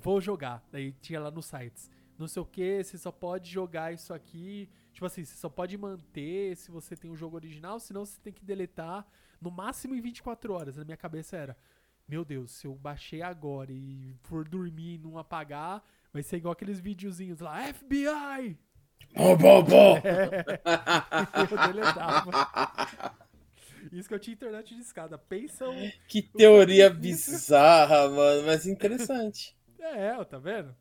Vou 0.01 0.20
jogar. 0.20 0.62
Daí 0.70 0.92
tinha 1.01 1.18
lá 1.18 1.28
nos 1.30 1.46
sites. 1.46 1.90
Não 2.16 2.28
sei 2.28 2.40
o 2.42 2.46
que, 2.46 2.84
você 2.84 2.96
só 2.96 3.11
pode 3.11 3.51
jogar 3.51 3.92
isso 3.92 4.14
aqui. 4.14 4.68
Tipo 4.92 5.07
assim, 5.07 5.24
você 5.24 5.34
só 5.34 5.48
pode 5.48 5.76
manter 5.76 6.57
se 6.57 6.70
você 6.70 6.94
tem 6.94 7.11
o 7.11 7.16
jogo 7.16 7.34
original, 7.34 7.80
senão 7.80 8.05
você 8.05 8.20
tem 8.20 8.32
que 8.32 8.44
deletar 8.44 9.05
no 9.40 9.51
máximo 9.51 9.94
em 9.94 10.01
24 10.01 10.53
horas. 10.53 10.76
Na 10.76 10.84
minha 10.84 10.96
cabeça 10.96 11.36
era, 11.36 11.57
meu 12.07 12.24
Deus, 12.24 12.53
se 12.53 12.66
eu 12.68 12.74
baixei 12.76 13.22
agora 13.22 13.72
e 13.72 14.14
for 14.22 14.46
dormir 14.46 14.94
e 14.96 14.98
não 14.98 15.18
apagar, 15.18 15.82
vai 16.12 16.22
ser 16.22 16.36
igual 16.36 16.53
aqueles 16.53 16.78
videozinhos 16.78 17.40
lá, 17.40 17.61
FBI! 17.72 18.57
Bom, 19.14 19.36
bom, 19.36 19.62
bom. 19.62 19.96
eu 19.98 21.72
deletava. 21.72 23.16
Isso 23.92 24.09
que 24.09 24.14
eu 24.14 24.18
tinha 24.18 24.34
internet 24.34 24.74
de 24.74 24.80
escada. 24.80 25.18
Pensa 25.18 25.68
um... 25.68 25.90
Que 26.09 26.22
teoria 26.22 26.90
bizarra, 26.90 28.09
mano, 28.09 28.46
mas 28.46 28.66
interessante. 28.66 29.57
É, 29.82 30.22
tá 30.24 30.36
vendo? 30.36 30.76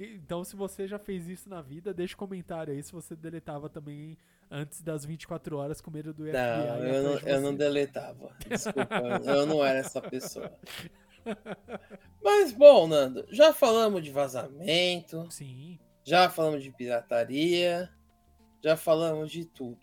Então, 0.00 0.42
se 0.42 0.56
você 0.56 0.88
já 0.88 0.98
fez 0.98 1.28
isso 1.28 1.50
na 1.50 1.60
vida, 1.60 1.92
deixa 1.92 2.14
um 2.14 2.18
comentário 2.18 2.72
aí 2.72 2.82
se 2.82 2.90
você 2.90 3.14
deletava 3.14 3.68
também 3.68 4.16
antes 4.50 4.80
das 4.80 5.04
24 5.04 5.56
horas 5.58 5.82
com 5.82 5.90
medo 5.90 6.14
do 6.14 6.24
FBI. 6.24 6.32
Não, 6.32 6.76
eu 6.78 7.02
não, 7.02 7.18
eu 7.18 7.40
não 7.40 7.54
deletava. 7.54 8.34
Desculpa, 8.48 9.20
eu 9.24 9.46
não 9.46 9.64
era 9.64 9.80
essa 9.80 10.00
pessoa. 10.00 10.50
Mas 12.24 12.52
bom, 12.52 12.88
Nando, 12.88 13.26
já 13.30 13.52
falamos 13.52 14.02
de 14.02 14.10
vazamento, 14.10 15.26
Sim. 15.30 15.78
Já 16.04 16.28
falamos 16.28 16.62
de 16.62 16.70
pirataria, 16.70 17.90
já 18.62 18.76
falamos 18.76 19.30
de 19.30 19.44
tudo. 19.44 19.80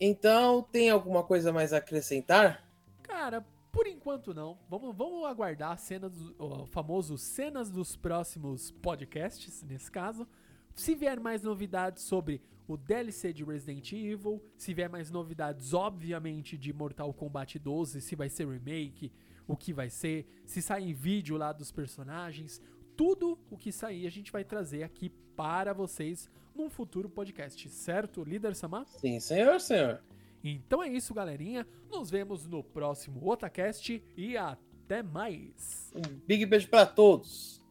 Então, 0.00 0.62
tem 0.62 0.90
alguma 0.90 1.22
coisa 1.22 1.52
mais 1.52 1.72
a 1.72 1.78
acrescentar? 1.78 2.68
Cara, 3.02 3.44
por 3.72 3.86
enquanto 3.86 4.34
não. 4.34 4.58
Vamos, 4.68 4.94
vamos 4.96 5.24
aguardar 5.26 5.72
a 5.72 5.76
cena 5.76 6.08
do, 6.08 6.34
o 6.38 6.66
famoso 6.66 7.16
cenas 7.16 7.70
dos 7.70 7.96
próximos 7.96 8.70
podcasts, 8.70 9.62
nesse 9.62 9.90
caso. 9.90 10.26
Se 10.74 10.94
vier 10.94 11.20
mais 11.20 11.42
novidades 11.42 12.02
sobre 12.02 12.42
o 12.66 12.76
DLC 12.76 13.32
de 13.32 13.44
Resident 13.44 13.92
Evil, 13.92 14.42
se 14.56 14.72
vier 14.72 14.88
mais 14.88 15.10
novidades, 15.10 15.74
obviamente, 15.74 16.56
de 16.56 16.72
Mortal 16.72 17.12
Kombat 17.12 17.58
12, 17.58 18.00
se 18.00 18.16
vai 18.16 18.28
ser 18.28 18.48
remake, 18.48 19.12
o 19.46 19.56
que 19.56 19.72
vai 19.72 19.90
ser, 19.90 20.26
se 20.46 20.62
sair 20.62 20.92
vídeo 20.92 21.36
lá 21.36 21.52
dos 21.52 21.70
personagens, 21.70 22.60
tudo 22.96 23.38
o 23.50 23.56
que 23.56 23.72
sair 23.72 24.06
a 24.06 24.10
gente 24.10 24.30
vai 24.30 24.44
trazer 24.44 24.82
aqui 24.82 25.10
para 25.36 25.72
vocês 25.72 26.30
num 26.54 26.70
futuro 26.70 27.08
podcast, 27.08 27.68
certo, 27.68 28.22
líder 28.22 28.54
Samar? 28.54 28.86
Sim, 28.86 29.18
senhor, 29.18 29.60
senhor. 29.60 30.02
Então 30.42 30.82
é 30.82 30.88
isso, 30.88 31.14
galerinha. 31.14 31.66
Nos 31.90 32.10
vemos 32.10 32.46
no 32.46 32.62
próximo 32.62 33.26
Otacast 33.28 34.02
e 34.16 34.36
até 34.36 35.02
mais. 35.02 35.92
Um 35.94 36.20
big 36.26 36.46
beijo 36.46 36.68
pra 36.68 36.84
todos. 36.86 37.63